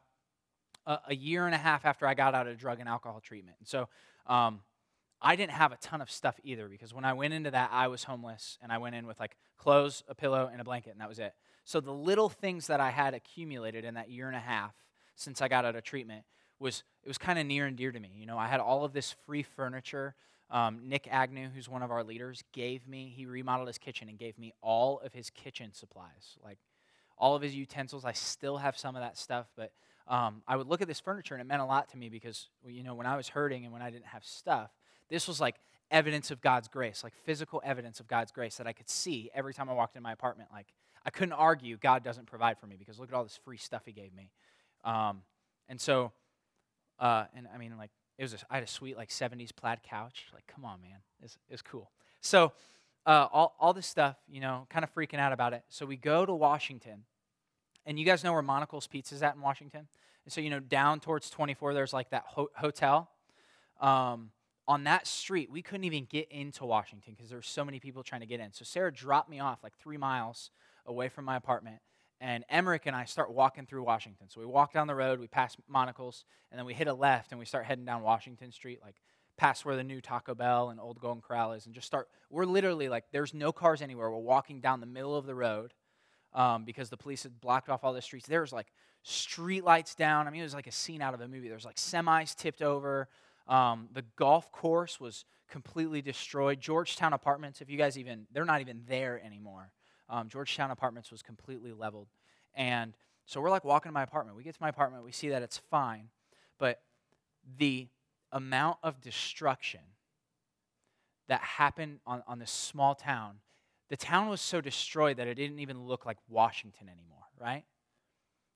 a, 0.86 0.98
a 1.08 1.14
year 1.14 1.46
and 1.46 1.54
a 1.54 1.58
half 1.58 1.84
after 1.84 2.06
I 2.06 2.14
got 2.14 2.34
out 2.34 2.46
of 2.46 2.58
drug 2.58 2.80
and 2.80 2.88
alcohol 2.88 3.20
treatment. 3.20 3.56
And 3.60 3.68
so 3.68 3.88
um, 4.26 4.60
I 5.20 5.36
didn't 5.36 5.52
have 5.52 5.72
a 5.72 5.76
ton 5.76 6.00
of 6.00 6.10
stuff 6.10 6.38
either 6.42 6.68
because 6.68 6.92
when 6.92 7.04
I 7.04 7.12
went 7.12 7.32
into 7.32 7.50
that, 7.52 7.70
I 7.72 7.86
was 7.88 8.04
homeless 8.04 8.58
and 8.60 8.72
I 8.72 8.78
went 8.78 8.96
in 8.96 9.06
with 9.06 9.20
like 9.20 9.36
clothes, 9.56 10.02
a 10.08 10.14
pillow, 10.14 10.50
and 10.50 10.60
a 10.60 10.64
blanket, 10.64 10.90
and 10.90 11.00
that 11.00 11.08
was 11.08 11.20
it. 11.20 11.34
So 11.64 11.80
the 11.80 11.92
little 11.92 12.28
things 12.28 12.66
that 12.66 12.80
I 12.80 12.90
had 12.90 13.14
accumulated 13.14 13.84
in 13.84 13.94
that 13.94 14.10
year 14.10 14.26
and 14.26 14.36
a 14.36 14.40
half 14.40 14.74
since 15.14 15.40
I 15.40 15.48
got 15.48 15.64
out 15.64 15.76
of 15.76 15.84
treatment 15.84 16.24
was 16.58 16.82
it 17.04 17.08
was 17.08 17.18
kind 17.18 17.38
of 17.38 17.46
near 17.46 17.66
and 17.66 17.76
dear 17.76 17.92
to 17.92 18.00
me. 18.00 18.10
You 18.14 18.26
know, 18.26 18.38
I 18.38 18.48
had 18.48 18.60
all 18.60 18.84
of 18.84 18.92
this 18.92 19.14
free 19.24 19.42
furniture. 19.42 20.14
Um, 20.50 20.80
Nick 20.84 21.08
Agnew, 21.10 21.48
who's 21.48 21.68
one 21.68 21.82
of 21.82 21.90
our 21.90 22.04
leaders, 22.04 22.42
gave 22.52 22.86
me. 22.86 23.12
He 23.14 23.26
remodeled 23.26 23.68
his 23.68 23.78
kitchen 23.78 24.08
and 24.08 24.18
gave 24.18 24.38
me 24.38 24.52
all 24.60 25.00
of 25.00 25.12
his 25.12 25.30
kitchen 25.30 25.72
supplies, 25.72 26.36
like 26.44 26.58
all 27.16 27.36
of 27.36 27.42
his 27.42 27.54
utensils. 27.54 28.04
I 28.04 28.12
still 28.12 28.58
have 28.58 28.76
some 28.76 28.96
of 28.96 29.02
that 29.02 29.16
stuff, 29.16 29.46
but 29.56 29.72
um, 30.08 30.42
I 30.46 30.56
would 30.56 30.66
look 30.66 30.82
at 30.82 30.88
this 30.88 31.00
furniture 31.00 31.34
and 31.34 31.40
it 31.40 31.46
meant 31.46 31.62
a 31.62 31.66
lot 31.66 31.88
to 31.90 31.96
me 31.96 32.08
because, 32.08 32.48
you 32.66 32.82
know, 32.82 32.94
when 32.94 33.06
I 33.06 33.16
was 33.16 33.28
hurting 33.28 33.64
and 33.64 33.72
when 33.72 33.82
I 33.82 33.90
didn't 33.90 34.06
have 34.06 34.24
stuff, 34.24 34.70
this 35.08 35.28
was 35.28 35.40
like 35.40 35.56
evidence 35.90 36.30
of 36.30 36.40
God's 36.40 36.68
grace, 36.68 37.04
like 37.04 37.14
physical 37.24 37.62
evidence 37.64 38.00
of 38.00 38.08
God's 38.08 38.32
grace 38.32 38.56
that 38.56 38.66
I 38.66 38.72
could 38.72 38.88
see 38.88 39.30
every 39.34 39.54
time 39.54 39.68
I 39.68 39.74
walked 39.74 39.96
in 39.96 40.02
my 40.02 40.12
apartment. 40.12 40.48
Like, 40.52 40.66
I 41.04 41.10
couldn't 41.10 41.34
argue 41.34 41.76
God 41.76 42.02
doesn't 42.02 42.26
provide 42.26 42.58
for 42.58 42.66
me 42.66 42.76
because 42.76 42.98
look 42.98 43.08
at 43.10 43.14
all 43.14 43.24
this 43.24 43.38
free 43.44 43.58
stuff 43.58 43.82
He 43.84 43.92
gave 43.92 44.12
me. 44.14 44.30
Um, 44.84 45.22
and 45.68 45.80
so, 45.80 46.12
uh, 46.98 47.24
and 47.36 47.46
I 47.54 47.58
mean, 47.58 47.76
like, 47.76 47.90
it 48.18 48.22
was 48.22 48.34
a, 48.34 48.36
I 48.50 48.56
had 48.56 48.64
a 48.64 48.68
sweet, 48.68 48.96
like, 48.96 49.10
70s 49.10 49.54
plaid 49.54 49.82
couch. 49.82 50.26
Like, 50.32 50.46
come 50.46 50.64
on, 50.64 50.80
man. 50.80 50.98
It's, 51.22 51.36
it's 51.48 51.62
cool. 51.62 51.90
So, 52.20 52.52
uh, 53.04 53.26
all, 53.32 53.56
all 53.58 53.72
this 53.72 53.86
stuff, 53.86 54.16
you 54.28 54.40
know, 54.40 54.66
kind 54.70 54.84
of 54.84 54.94
freaking 54.94 55.18
out 55.18 55.32
about 55.32 55.52
it. 55.52 55.64
So, 55.68 55.86
we 55.86 55.96
go 55.96 56.24
to 56.24 56.34
Washington 56.34 57.04
and 57.86 57.98
you 57.98 58.04
guys 58.04 58.22
know 58.22 58.32
where 58.32 58.42
Monical's 58.42 58.86
Pizza 58.86 59.14
is 59.14 59.22
at 59.22 59.34
in 59.34 59.40
Washington? 59.40 59.88
And 60.24 60.32
so, 60.32 60.40
you 60.40 60.50
know, 60.50 60.60
down 60.60 61.00
towards 61.00 61.30
24, 61.30 61.74
there's 61.74 61.92
like 61.92 62.10
that 62.10 62.24
ho- 62.26 62.50
hotel. 62.56 63.10
Um, 63.80 64.30
on 64.68 64.84
that 64.84 65.06
street, 65.06 65.50
we 65.50 65.62
couldn't 65.62 65.84
even 65.84 66.04
get 66.04 66.30
into 66.30 66.64
Washington 66.64 67.14
because 67.14 67.28
there 67.28 67.38
were 67.38 67.42
so 67.42 67.64
many 67.64 67.80
people 67.80 68.02
trying 68.02 68.20
to 68.20 68.26
get 68.26 68.38
in. 68.38 68.52
So 68.52 68.64
Sarah 68.64 68.92
dropped 68.92 69.28
me 69.28 69.40
off 69.40 69.62
like 69.62 69.76
three 69.76 69.96
miles 69.96 70.50
away 70.86 71.08
from 71.08 71.24
my 71.24 71.36
apartment. 71.36 71.78
And 72.20 72.44
Emmerich 72.48 72.86
and 72.86 72.94
I 72.94 73.04
start 73.04 73.32
walking 73.32 73.66
through 73.66 73.82
Washington. 73.82 74.28
So 74.30 74.38
we 74.38 74.46
walk 74.46 74.72
down 74.72 74.86
the 74.86 74.94
road, 74.94 75.18
we 75.18 75.26
pass 75.26 75.56
Monical's, 75.68 76.24
and 76.52 76.58
then 76.58 76.64
we 76.64 76.74
hit 76.74 76.86
a 76.86 76.94
left 76.94 77.32
and 77.32 77.38
we 77.40 77.44
start 77.44 77.64
heading 77.64 77.84
down 77.84 78.02
Washington 78.02 78.52
Street, 78.52 78.78
like 78.80 78.94
past 79.36 79.64
where 79.64 79.74
the 79.74 79.82
new 79.82 80.00
Taco 80.00 80.36
Bell 80.36 80.70
and 80.70 80.78
Old 80.78 81.00
Golden 81.00 81.20
Corral 81.20 81.52
is, 81.54 81.66
and 81.66 81.74
just 81.74 81.88
start. 81.88 82.08
We're 82.30 82.44
literally 82.44 82.88
like, 82.88 83.06
there's 83.10 83.34
no 83.34 83.50
cars 83.50 83.82
anywhere. 83.82 84.08
We're 84.08 84.18
walking 84.18 84.60
down 84.60 84.78
the 84.78 84.86
middle 84.86 85.16
of 85.16 85.26
the 85.26 85.34
road 85.34 85.74
um, 86.34 86.64
because 86.64 86.90
the 86.90 86.96
police 86.96 87.22
had 87.22 87.40
blocked 87.40 87.68
off 87.68 87.84
all 87.84 87.92
the 87.92 88.02
streets. 88.02 88.26
There 88.26 88.40
was 88.40 88.52
like 88.52 88.68
street 89.02 89.64
lights 89.64 89.94
down. 89.94 90.26
I 90.26 90.30
mean, 90.30 90.40
it 90.40 90.44
was 90.44 90.54
like 90.54 90.66
a 90.66 90.72
scene 90.72 91.02
out 91.02 91.14
of 91.14 91.20
a 91.20 91.28
movie. 91.28 91.48
There 91.48 91.56
was 91.56 91.64
like 91.64 91.76
semis 91.76 92.34
tipped 92.34 92.62
over. 92.62 93.08
Um, 93.48 93.88
the 93.92 94.04
golf 94.16 94.50
course 94.52 95.00
was 95.00 95.24
completely 95.50 96.00
destroyed. 96.00 96.60
Georgetown 96.60 97.12
Apartments, 97.12 97.60
if 97.60 97.68
you 97.68 97.76
guys 97.76 97.98
even, 97.98 98.26
they're 98.32 98.44
not 98.44 98.60
even 98.60 98.82
there 98.88 99.20
anymore. 99.24 99.72
Um, 100.08 100.28
Georgetown 100.28 100.70
Apartments 100.70 101.10
was 101.10 101.22
completely 101.22 101.72
leveled. 101.72 102.08
And 102.54 102.94
so 103.26 103.40
we're 103.40 103.50
like 103.50 103.64
walking 103.64 103.90
to 103.90 103.94
my 103.94 104.02
apartment. 104.02 104.36
We 104.36 104.44
get 104.44 104.54
to 104.54 104.62
my 104.62 104.68
apartment, 104.68 105.04
we 105.04 105.12
see 105.12 105.28
that 105.30 105.42
it's 105.42 105.58
fine. 105.58 106.08
But 106.58 106.80
the 107.58 107.88
amount 108.30 108.78
of 108.82 109.00
destruction 109.00 109.80
that 111.28 111.40
happened 111.40 112.00
on, 112.06 112.22
on 112.26 112.38
this 112.38 112.50
small 112.50 112.94
town, 112.94 113.36
the 113.92 113.96
town 113.98 114.30
was 114.30 114.40
so 114.40 114.62
destroyed 114.62 115.18
that 115.18 115.28
it 115.28 115.34
didn't 115.34 115.58
even 115.58 115.82
look 115.82 116.06
like 116.06 116.16
Washington 116.26 116.88
anymore, 116.88 117.26
right? 117.38 117.62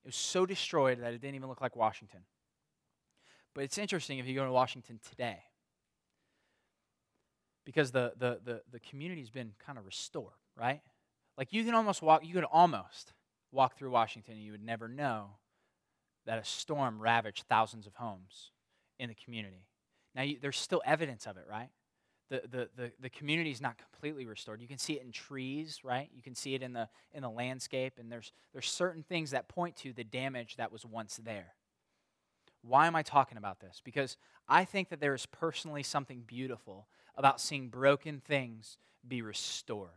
It 0.03 0.09
was 0.09 0.17
so 0.17 0.47
destroyed 0.47 1.03
that 1.03 1.13
it 1.13 1.21
didn't 1.21 1.35
even 1.35 1.51
look 1.51 1.61
like 1.61 1.77
Washington. 1.77 2.21
But 3.55 3.65
it's 3.65 3.77
interesting 3.77 4.19
if 4.19 4.27
you 4.27 4.35
go 4.35 4.47
to 4.47 4.51
Washington 4.51 4.99
today, 5.07 5.41
because 7.67 7.91
the, 7.91 8.15
the, 8.19 8.41
the, 8.43 8.63
the 8.73 8.81
community's 8.81 9.29
been 9.29 9.53
kind 9.59 9.77
of 9.77 9.85
restored, 9.85 10.33
right? 10.59 10.81
Like 11.37 11.53
you 11.53 11.65
can 11.65 11.75
almost 11.75 12.01
walk, 12.01 12.25
you 12.25 12.33
could 12.33 12.45
almost 12.45 13.13
walk 13.53 13.77
through 13.77 13.91
Washington 13.91 14.37
and 14.37 14.43
you 14.43 14.53
would 14.53 14.65
never 14.65 14.89
know 14.89 15.33
that 16.25 16.39
a 16.39 16.45
storm 16.47 16.99
ravaged 16.99 17.45
thousands 17.47 17.87
of 17.87 17.93
homes 17.97 18.53
in 18.99 19.11
the 19.11 19.15
community. 19.15 19.67
Now, 20.15 20.23
you, 20.23 20.39
there's 20.41 20.57
still 20.57 20.81
evidence 20.87 21.27
of 21.27 21.37
it, 21.37 21.45
right? 21.47 21.69
The, 22.29 22.43
the, 22.51 22.69
the, 22.77 22.93
the 23.01 23.11
community 23.11 23.53
is 23.53 23.61
not 23.61 23.77
completely 23.79 24.27
restored. 24.27 24.61
You 24.61 24.67
can 24.67 24.79
see 24.79 24.95
it 24.95 25.03
in 25.03 25.13
trees, 25.13 25.81
right? 25.85 26.11
You 26.13 26.23
can 26.23 26.35
see 26.35 26.55
it 26.55 26.63
in 26.63 26.73
the, 26.73 26.89
in 27.13 27.23
the 27.23 27.31
landscape, 27.31 27.95
and 27.99 28.11
there's, 28.11 28.33
there's 28.53 28.69
certain 28.69 29.05
things 29.05 29.31
that 29.31 29.49
point 29.49 29.77
to 29.77 29.93
the 29.93 30.03
damage 30.03 30.57
that 30.57 30.73
was 30.73 30.85
once 30.85 31.21
there. 31.23 31.55
Why 32.63 32.89
am 32.89 32.97
I 32.97 33.03
talking 33.03 33.39
about 33.39 33.61
this? 33.61 33.81
Because 33.85 34.17
I 34.49 34.65
think 34.65 34.89
that 34.89 35.01
there 35.01 35.15
is 35.15 35.25
personally 35.27 35.85
something 35.85 36.25
beautiful 36.27 36.89
about 37.15 37.41
seeing 37.41 37.69
broken 37.69 38.21
things 38.21 38.79
be 39.07 39.23
restored. 39.23 39.91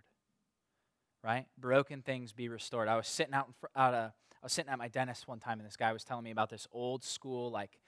Right? 1.23 1.47
Broken 1.57 2.03
things 2.03 2.31
be 2.31 2.47
restored. 2.47 2.87
I 2.87 2.95
was 2.95 3.07
sitting 3.07 3.33
out, 3.33 3.47
in 3.47 3.53
fr- 3.59 3.67
out 3.75 3.93
I 3.93 4.11
was 4.43 4.53
sitting 4.53 4.71
at 4.71 4.77
my 4.77 4.87
dentist 4.87 5.27
one 5.27 5.39
time, 5.39 5.59
and 5.59 5.67
this 5.67 5.75
guy 5.75 5.91
was 5.91 6.03
telling 6.03 6.23
me 6.23 6.31
about 6.31 6.49
this 6.49 6.67
old 6.71 7.03
school, 7.03 7.49
like 7.49 7.79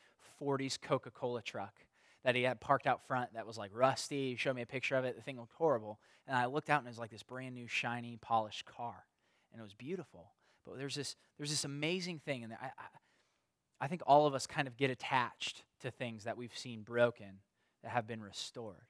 40s 0.41 0.81
Coca 0.81 1.11
Cola 1.11 1.41
truck 1.41 1.75
that 2.23 2.35
he 2.35 2.43
had 2.43 2.61
parked 2.61 2.87
out 2.87 3.05
front 3.07 3.33
that 3.33 3.47
was 3.47 3.57
like 3.57 3.71
rusty. 3.73 4.31
He 4.31 4.35
showed 4.35 4.55
me 4.55 4.61
a 4.61 4.67
picture 4.67 4.95
of 4.95 5.05
it. 5.05 5.15
The 5.15 5.21
thing 5.21 5.39
looked 5.39 5.53
horrible. 5.53 5.99
And 6.27 6.37
I 6.37 6.45
looked 6.45 6.69
out, 6.69 6.79
and 6.79 6.87
it 6.87 6.91
was 6.91 6.99
like 6.99 7.09
this 7.09 7.23
brand 7.23 7.55
new, 7.55 7.67
shiny, 7.67 8.17
polished 8.21 8.65
car. 8.65 9.05
And 9.51 9.59
it 9.59 9.63
was 9.63 9.73
beautiful. 9.73 10.31
But 10.65 10.77
there's 10.77 10.95
this, 10.95 11.15
there's 11.37 11.49
this 11.49 11.65
amazing 11.65 12.19
thing, 12.19 12.43
and 12.43 12.53
I, 12.53 12.71
I 12.77 12.83
I 13.81 13.87
think 13.87 14.03
all 14.05 14.27
of 14.27 14.35
us 14.35 14.45
kind 14.45 14.67
of 14.67 14.77
get 14.77 14.91
attached 14.91 15.63
to 15.81 15.89
things 15.89 16.25
that 16.25 16.37
we've 16.37 16.55
seen 16.55 16.83
broken 16.83 17.39
that 17.81 17.89
have 17.89 18.05
been 18.05 18.21
restored. 18.21 18.85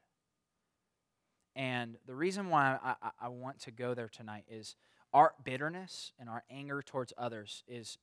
And 1.56 1.96
the 2.06 2.13
reason 2.13 2.50
why 2.50 2.78
I, 2.84 2.96
I, 3.02 3.10
I, 3.22 3.28
want 3.30 3.60
to 3.62 3.72
go 3.72 3.94
there 3.94 4.10
tonight 4.10 4.44
is 4.50 4.76
our 5.13 5.34
bitterness 5.44 6.12
and 6.20 6.30
our 6.30 6.44
anger 6.50 6.82
towards 6.82 7.13
others 7.17 7.63
is, 7.67 7.98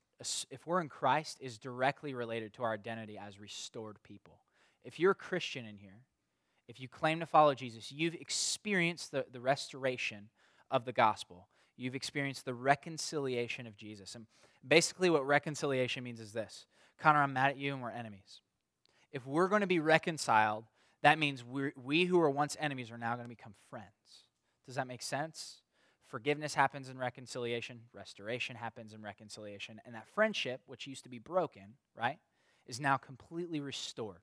if 0.50 0.66
we're 0.66 0.80
in 0.80 0.88
Christ, 0.88 1.38
is 1.40 1.58
directly 1.58 2.14
related 2.14 2.54
to 2.54 2.62
our 2.62 2.72
identity 2.72 3.18
as 3.18 3.38
restored 3.38 3.98
people. 4.02 4.38
If 4.88 4.98
you're 4.98 5.10
a 5.10 5.14
Christian 5.14 5.66
in 5.66 5.76
here, 5.76 6.00
if 6.66 6.80
you 6.80 6.88
claim 6.88 7.20
to 7.20 7.26
follow 7.26 7.54
Jesus, 7.54 7.92
you've 7.92 8.14
experienced 8.14 9.12
the, 9.12 9.26
the 9.30 9.38
restoration 9.38 10.30
of 10.70 10.86
the 10.86 10.94
gospel. 10.94 11.46
You've 11.76 11.94
experienced 11.94 12.46
the 12.46 12.54
reconciliation 12.54 13.66
of 13.66 13.76
Jesus. 13.76 14.14
And 14.14 14.24
basically, 14.66 15.10
what 15.10 15.26
reconciliation 15.26 16.04
means 16.04 16.20
is 16.20 16.32
this 16.32 16.64
Connor, 16.98 17.22
I'm 17.22 17.34
mad 17.34 17.50
at 17.50 17.58
you 17.58 17.74
and 17.74 17.82
we're 17.82 17.90
enemies. 17.90 18.40
If 19.12 19.26
we're 19.26 19.48
going 19.48 19.60
to 19.60 19.66
be 19.66 19.78
reconciled, 19.78 20.64
that 21.02 21.18
means 21.18 21.44
we 21.44 21.72
we 21.76 22.06
who 22.06 22.16
were 22.16 22.30
once 22.30 22.56
enemies 22.58 22.90
are 22.90 22.96
now 22.96 23.14
going 23.14 23.26
to 23.26 23.36
become 23.36 23.54
friends. 23.68 23.84
Does 24.64 24.76
that 24.76 24.86
make 24.86 25.02
sense? 25.02 25.60
Forgiveness 26.06 26.54
happens 26.54 26.88
in 26.88 26.96
reconciliation, 26.96 27.80
restoration 27.92 28.56
happens 28.56 28.94
in 28.94 29.02
reconciliation, 29.02 29.82
and 29.84 29.94
that 29.94 30.08
friendship, 30.08 30.62
which 30.64 30.86
used 30.86 31.02
to 31.02 31.10
be 31.10 31.18
broken, 31.18 31.74
right, 31.94 32.18
is 32.66 32.80
now 32.80 32.96
completely 32.96 33.60
restored. 33.60 34.22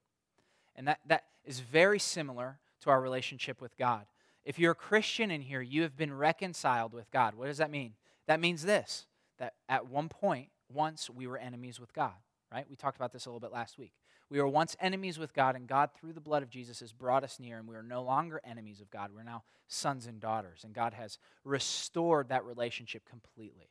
And 0.76 0.88
that, 0.88 1.00
that 1.08 1.26
is 1.44 1.60
very 1.60 2.00
similar 2.00 2.60
to 2.82 2.90
our 2.90 3.02
relationship 3.02 3.62
with 3.62 3.78
God. 3.78 4.06
If 4.44 4.60
you're 4.60 4.74
a 4.74 4.76
Christian 4.76 5.32
in 5.32 5.42
here, 5.42 5.62
you 5.62 5.82
have 5.82 5.98
been 5.98 6.14
reconciled 6.14 6.94
with 6.94 7.10
God. 7.12 7.36
What 7.36 7.48
does 7.48 7.58
that 7.58 7.72
mean? 7.72 7.94
That 8.28 8.40
means 8.40 8.64
this 8.64 9.08
that 9.38 9.54
at 9.68 9.88
one 9.88 10.08
point, 10.08 10.48
once 10.72 11.10
we 11.10 11.28
were 11.28 11.38
enemies 11.38 11.80
with 11.80 11.94
God 11.94 12.14
right? 12.56 12.66
We 12.70 12.76
talked 12.78 12.96
about 12.96 13.12
this 13.12 13.26
a 13.26 13.30
little 13.30 13.42
bit 13.42 13.52
last 13.52 13.78
week. 13.78 13.92
We 14.30 14.40
were 14.40 14.48
once 14.48 14.76
enemies 14.80 15.20
with 15.20 15.34
God, 15.34 15.56
and 15.56 15.68
God, 15.68 15.90
through 15.94 16.14
the 16.14 16.22
blood 16.22 16.42
of 16.42 16.50
Jesus, 16.50 16.80
has 16.80 16.94
brought 16.94 17.24
us 17.24 17.40
near, 17.40 17.58
and 17.58 17.68
we 17.68 17.76
are 17.76 17.84
no 17.84 18.02
longer 18.02 18.42
enemies 18.44 18.82
of 18.82 18.90
God. 18.90 19.12
We're 19.14 19.24
now 19.24 19.44
sons 19.68 20.08
and 20.08 20.20
daughters, 20.20 20.62
and 20.64 20.74
God 20.74 20.94
has 20.94 21.20
restored 21.44 22.30
that 22.30 22.46
relationship 22.46 23.04
completely. 23.08 23.70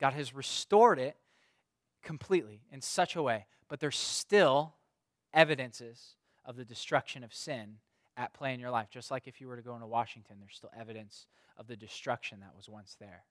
God 0.00 0.12
has 0.14 0.34
restored 0.34 0.98
it 0.98 1.16
completely 2.02 2.62
in 2.70 2.80
such 2.80 3.14
a 3.14 3.22
way, 3.22 3.46
but 3.68 3.78
there's 3.78 3.96
still 3.96 4.74
evidences 5.34 6.16
of 6.44 6.56
the 6.56 6.64
destruction 6.64 7.24
of 7.24 7.34
sin 7.34 7.76
at 8.16 8.34
play 8.34 8.52
in 8.52 8.60
your 8.60 8.70
life. 8.70 8.88
Just 8.90 9.10
like 9.10 9.26
if 9.26 9.40
you 9.40 9.48
were 9.48 9.56
to 9.56 9.62
go 9.62 9.74
into 9.74 9.86
Washington, 9.86 10.36
there's 10.38 10.56
still 10.56 10.70
evidence 10.78 11.26
of 11.56 11.66
the 11.66 11.76
destruction 11.76 12.40
that 12.40 12.56
was 12.56 12.68
once 12.68 12.96
there. 12.98 13.24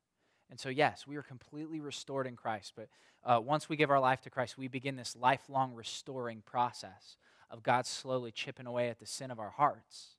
And 0.50 0.60
so, 0.60 0.70
yes, 0.70 1.08
we 1.08 1.16
are 1.16 1.24
completely 1.24 1.80
restored 1.80 2.28
in 2.28 2.36
Christ. 2.36 2.74
But 2.76 2.90
uh, 3.24 3.40
once 3.40 3.70
we 3.70 3.78
give 3.78 3.90
our 3.90 4.00
life 4.00 4.22
to 4.22 4.30
Christ, 4.30 4.58
we 4.58 4.68
begin 4.68 4.96
this 4.96 5.16
lifelong 5.16 5.74
restoring 5.74 6.42
process 6.46 7.18
of 7.50 7.64
God 7.64 7.86
slowly 7.86 8.32
chipping 8.32 8.68
away 8.68 8.90
at 8.90 9.00
the 9.00 9.06
sin 9.06 9.32
of 9.32 9.40
our 9.40 9.52
hearts. 9.52 10.16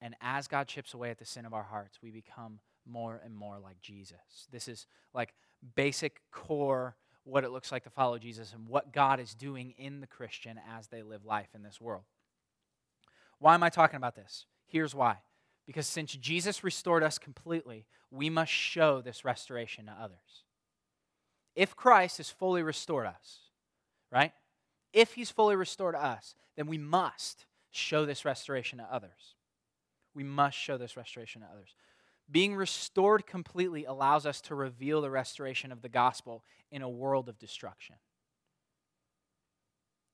And 0.00 0.14
as 0.20 0.48
God 0.48 0.68
chips 0.68 0.94
away 0.94 1.10
at 1.10 1.18
the 1.18 1.24
sin 1.24 1.44
of 1.44 1.52
our 1.52 1.64
hearts, 1.64 1.98
we 2.02 2.10
become 2.10 2.60
more 2.86 3.20
and 3.24 3.34
more 3.34 3.58
like 3.58 3.80
Jesus. 3.80 4.46
This 4.50 4.68
is 4.68 4.86
like 5.12 5.34
basic 5.74 6.20
core 6.30 6.96
what 7.28 7.44
it 7.44 7.50
looks 7.50 7.70
like 7.70 7.84
to 7.84 7.90
follow 7.90 8.18
Jesus 8.18 8.52
and 8.52 8.66
what 8.66 8.92
God 8.92 9.20
is 9.20 9.34
doing 9.34 9.74
in 9.76 10.00
the 10.00 10.06
Christian 10.06 10.58
as 10.76 10.88
they 10.88 11.02
live 11.02 11.24
life 11.24 11.48
in 11.54 11.62
this 11.62 11.80
world. 11.80 12.04
Why 13.38 13.54
am 13.54 13.62
I 13.62 13.68
talking 13.68 13.96
about 13.96 14.16
this? 14.16 14.46
Here's 14.66 14.94
why. 14.94 15.18
Because 15.66 15.86
since 15.86 16.12
Jesus 16.12 16.64
restored 16.64 17.02
us 17.02 17.18
completely, 17.18 17.84
we 18.10 18.30
must 18.30 18.50
show 18.50 19.00
this 19.00 19.24
restoration 19.24 19.86
to 19.86 19.92
others. 19.92 20.44
If 21.54 21.76
Christ 21.76 22.16
has 22.16 22.30
fully 22.30 22.62
restored 22.62 23.06
us, 23.06 23.40
right? 24.10 24.32
If 24.92 25.12
he's 25.14 25.30
fully 25.30 25.56
restored 25.56 25.94
us, 25.94 26.34
then 26.56 26.66
we 26.66 26.78
must 26.78 27.44
show 27.70 28.06
this 28.06 28.24
restoration 28.24 28.78
to 28.78 28.84
others. 28.90 29.34
We 30.14 30.24
must 30.24 30.56
show 30.56 30.78
this 30.78 30.96
restoration 30.96 31.42
to 31.42 31.48
others. 31.52 31.74
Being 32.30 32.54
restored 32.54 33.26
completely 33.26 33.84
allows 33.84 34.26
us 34.26 34.40
to 34.42 34.54
reveal 34.54 35.00
the 35.00 35.10
restoration 35.10 35.72
of 35.72 35.80
the 35.80 35.88
gospel 35.88 36.44
in 36.70 36.82
a 36.82 36.88
world 36.88 37.28
of 37.28 37.38
destruction. 37.38 37.96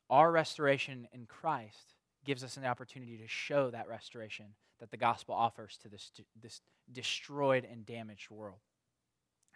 Our 0.08 0.30
restoration 0.30 1.08
in 1.12 1.26
Christ 1.26 1.94
gives 2.24 2.44
us 2.44 2.56
an 2.56 2.64
opportunity 2.64 3.16
to 3.18 3.26
show 3.26 3.70
that 3.70 3.88
restoration 3.88 4.46
that 4.78 4.90
the 4.90 4.96
gospel 4.96 5.34
offers 5.34 5.76
to 5.82 5.88
this, 5.88 6.12
this 6.40 6.60
destroyed 6.92 7.66
and 7.70 7.84
damaged 7.84 8.30
world. 8.30 8.60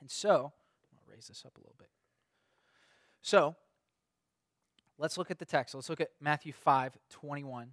And 0.00 0.10
so, 0.10 0.52
I'll 0.94 1.12
raise 1.12 1.28
this 1.28 1.44
up 1.46 1.56
a 1.56 1.60
little 1.60 1.74
bit. 1.78 1.90
So, 3.22 3.56
let's 4.96 5.18
look 5.18 5.30
at 5.30 5.38
the 5.38 5.44
text. 5.44 5.74
Let's 5.74 5.88
look 5.88 6.00
at 6.00 6.10
Matthew 6.20 6.52
5 6.52 6.98
21 7.10 7.72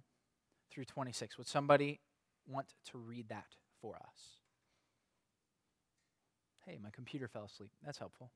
through 0.70 0.84
26. 0.84 1.38
Would 1.38 1.46
somebody 1.46 2.00
want 2.46 2.74
to 2.90 2.98
read 2.98 3.28
that 3.28 3.56
for 3.80 3.96
us? 3.96 4.35
Hey, 6.66 6.78
my 6.82 6.90
computer 6.90 7.28
fell 7.28 7.44
asleep. 7.44 7.70
That's 7.84 7.98
helpful. 7.98 8.32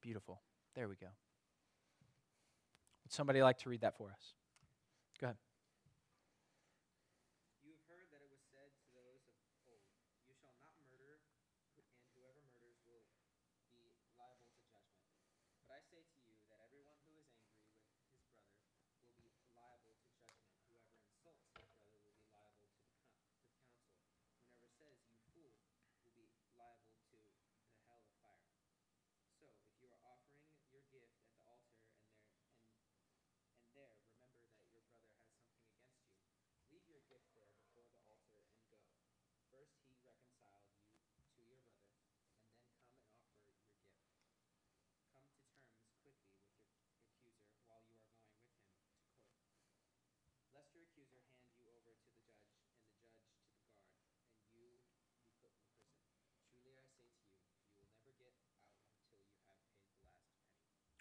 Beautiful. 0.00 0.40
There 0.74 0.88
we 0.88 0.96
go. 0.96 1.08
Would 3.04 3.12
somebody 3.12 3.42
like 3.42 3.58
to 3.58 3.68
read 3.68 3.82
that 3.82 3.98
for 3.98 4.08
us? 4.08 4.32
Go 5.20 5.26
ahead. 5.26 5.36
You 7.60 7.76
have 7.76 7.84
heard 7.84 8.08
that 8.08 8.24
it 8.24 8.32
was 8.32 8.40
said 8.48 8.72
to 8.80 8.88
those 8.96 9.28
of 9.28 9.36
old, 9.68 9.84
You 10.24 10.32
shall 10.40 10.56
not 10.56 10.72
murder, 10.88 11.20
and 11.76 11.84
whoever 12.16 12.40
murders 12.48 12.80
will 12.80 13.84
be 13.84 13.92
liable 13.92 14.24
to 14.24 14.24
judgment. 14.40 14.64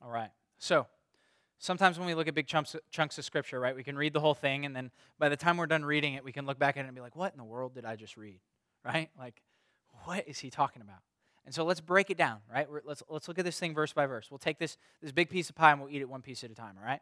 All 0.03 0.11
right. 0.11 0.31
So, 0.57 0.87
sometimes 1.59 1.97
when 1.97 2.07
we 2.07 2.13
look 2.13 2.27
at 2.27 2.35
big 2.35 2.47
chunks, 2.47 2.75
chunks 2.91 3.17
of 3.17 3.25
scripture, 3.25 3.59
right, 3.59 3.75
we 3.75 3.83
can 3.83 3.95
read 3.95 4.13
the 4.13 4.19
whole 4.19 4.33
thing, 4.33 4.65
and 4.65 4.75
then 4.75 4.91
by 5.17 5.29
the 5.29 5.37
time 5.37 5.57
we're 5.57 5.65
done 5.65 5.85
reading 5.85 6.13
it, 6.15 6.23
we 6.23 6.31
can 6.31 6.45
look 6.45 6.59
back 6.59 6.77
at 6.77 6.81
it 6.81 6.87
and 6.87 6.95
be 6.95 7.01
like, 7.01 7.15
what 7.15 7.31
in 7.31 7.37
the 7.37 7.43
world 7.43 7.73
did 7.73 7.85
I 7.85 7.95
just 7.95 8.17
read? 8.17 8.39
Right? 8.83 9.09
Like, 9.17 9.41
what 10.03 10.27
is 10.27 10.39
he 10.39 10.49
talking 10.49 10.81
about? 10.81 10.99
And 11.45 11.55
so 11.55 11.63
let's 11.63 11.81
break 11.81 12.09
it 12.09 12.17
down, 12.17 12.39
right? 12.51 12.69
We're, 12.69 12.81
let's, 12.85 13.03
let's 13.09 13.27
look 13.27 13.39
at 13.39 13.45
this 13.45 13.59
thing 13.59 13.73
verse 13.73 13.93
by 13.93 14.05
verse. 14.05 14.29
We'll 14.29 14.39
take 14.39 14.59
this, 14.59 14.77
this 15.01 15.11
big 15.11 15.29
piece 15.29 15.49
of 15.49 15.55
pie 15.55 15.71
and 15.71 15.81
we'll 15.81 15.89
eat 15.89 16.01
it 16.01 16.09
one 16.09 16.21
piece 16.21 16.43
at 16.43 16.51
a 16.51 16.55
time, 16.55 16.75
all 16.77 16.85
right? 16.85 17.01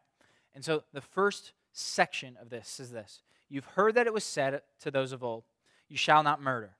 And 0.53 0.63
so 0.63 0.83
the 0.93 1.01
first 1.01 1.53
section 1.71 2.37
of 2.41 2.49
this 2.49 2.79
is 2.79 2.91
this 2.91 3.23
You've 3.49 3.65
heard 3.65 3.95
that 3.95 4.07
it 4.07 4.13
was 4.13 4.23
said 4.23 4.61
to 4.81 4.91
those 4.91 5.11
of 5.11 5.23
old, 5.23 5.43
You 5.89 5.97
shall 5.97 6.23
not 6.23 6.41
murder, 6.41 6.75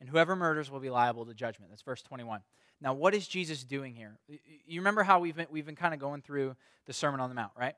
and 0.00 0.08
whoever 0.08 0.34
murders 0.34 0.70
will 0.70 0.80
be 0.80 0.90
liable 0.90 1.26
to 1.26 1.34
judgment. 1.34 1.70
That's 1.70 1.82
verse 1.82 2.02
21. 2.02 2.40
Now, 2.80 2.94
what 2.94 3.14
is 3.14 3.28
Jesus 3.28 3.62
doing 3.62 3.94
here? 3.94 4.18
You 4.66 4.80
remember 4.80 5.02
how 5.02 5.20
we've 5.20 5.36
been, 5.36 5.46
we've 5.50 5.66
been 5.66 5.76
kind 5.76 5.92
of 5.92 6.00
going 6.00 6.22
through 6.22 6.56
the 6.86 6.92
Sermon 6.92 7.20
on 7.20 7.28
the 7.28 7.34
Mount, 7.34 7.52
right? 7.58 7.74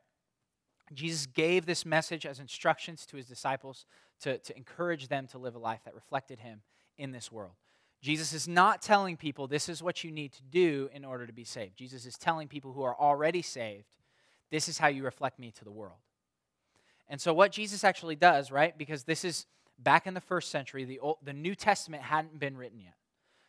Jesus 0.95 1.27
gave 1.27 1.67
this 1.67 1.85
message 1.85 2.27
as 2.27 2.39
instructions 2.39 3.07
to 3.07 3.17
his 3.17 3.27
disciples 3.27 3.87
to, 4.21 4.39
to 4.39 4.57
encourage 4.57 5.09
them 5.09 5.27
to 5.29 5.39
live 5.39 5.55
a 5.55 5.59
life 5.59 5.81
that 5.85 5.95
reflected 5.95 6.39
him 6.41 6.63
in 6.99 7.13
this 7.13 7.33
world. 7.33 7.55
Jesus 8.01 8.33
is 8.33 8.49
not 8.49 8.83
telling 8.83 9.17
people 9.17 9.47
this 9.47 9.69
is 9.69 9.83
what 9.83 10.03
you 10.03 10.11
need 10.11 10.33
to 10.33 10.43
do 10.43 10.91
in 10.93 11.05
order 11.05 11.27
to 11.27 11.33
be 11.33 11.45
saved. 11.45 11.77
Jesus 11.77 12.05
is 12.05 12.19
telling 12.19 12.49
people 12.49 12.73
who 12.73 12.83
are 12.83 12.99
already 12.99 13.43
saved, 13.43 13.97
this 14.51 14.69
is 14.69 14.79
how 14.79 14.89
you 14.89 15.05
reflect 15.05 15.39
me 15.39 15.53
to 15.53 15.65
the 15.65 15.71
world. 15.71 15.99
And 17.09 17.21
so, 17.21 17.33
what 17.33 17.53
Jesus 17.53 17.85
actually 17.85 18.17
does, 18.17 18.51
right, 18.51 18.77
because 18.77 19.05
this 19.05 19.25
is 19.25 19.47
back 19.79 20.07
in 20.07 20.15
the 20.15 20.21
first 20.21 20.51
century, 20.51 20.85
the, 20.85 20.99
Old, 20.99 21.19
the 21.23 21.33
New 21.33 21.55
Testament 21.55 22.03
hadn't 22.03 22.39
been 22.39 22.57
written 22.57 22.81
yet. 22.81 22.95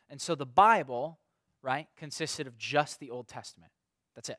And 0.10 0.22
so, 0.22 0.36
the 0.36 0.46
Bible, 0.46 1.18
right, 1.64 1.88
consisted 1.98 2.46
of 2.46 2.58
just 2.58 3.00
the 3.00 3.10
Old 3.10 3.28
Testament. 3.28 3.72
That's 4.14 4.30
it. 4.30 4.38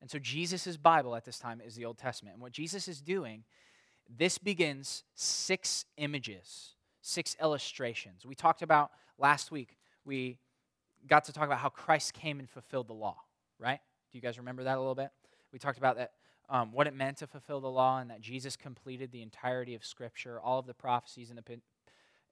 And 0.00 0.10
so, 0.10 0.18
Jesus' 0.18 0.76
Bible 0.76 1.14
at 1.14 1.24
this 1.24 1.38
time 1.38 1.60
is 1.64 1.76
the 1.76 1.84
Old 1.84 1.98
Testament. 1.98 2.34
And 2.34 2.42
what 2.42 2.50
Jesus 2.50 2.88
is 2.88 3.00
doing, 3.00 3.44
this 4.08 4.38
begins 4.38 5.04
six 5.14 5.84
images, 5.96 6.74
six 7.02 7.36
illustrations. 7.40 8.26
We 8.26 8.34
talked 8.34 8.62
about 8.62 8.90
last 9.16 9.52
week, 9.52 9.76
we 10.04 10.38
got 11.06 11.24
to 11.26 11.32
talk 11.32 11.44
about 11.46 11.58
how 11.58 11.68
Christ 11.68 12.14
came 12.14 12.40
and 12.40 12.50
fulfilled 12.50 12.88
the 12.88 12.94
law, 12.94 13.18
right? 13.60 13.78
Do 14.10 14.18
you 14.18 14.22
guys 14.22 14.38
remember 14.38 14.64
that 14.64 14.76
a 14.76 14.80
little 14.80 14.96
bit? 14.96 15.10
We 15.52 15.58
talked 15.58 15.78
about 15.78 15.96
that, 15.96 16.12
um, 16.48 16.72
what 16.72 16.86
it 16.86 16.94
meant 16.94 17.18
to 17.18 17.26
fulfill 17.26 17.60
the 17.60 17.70
law, 17.70 18.00
and 18.00 18.10
that 18.10 18.20
Jesus 18.20 18.56
completed 18.56 19.12
the 19.12 19.22
entirety 19.22 19.74
of 19.74 19.84
Scripture. 19.84 20.40
All 20.40 20.58
of 20.58 20.66
the 20.66 20.74
prophecies 20.74 21.30
in 21.30 21.36
the, 21.36 21.60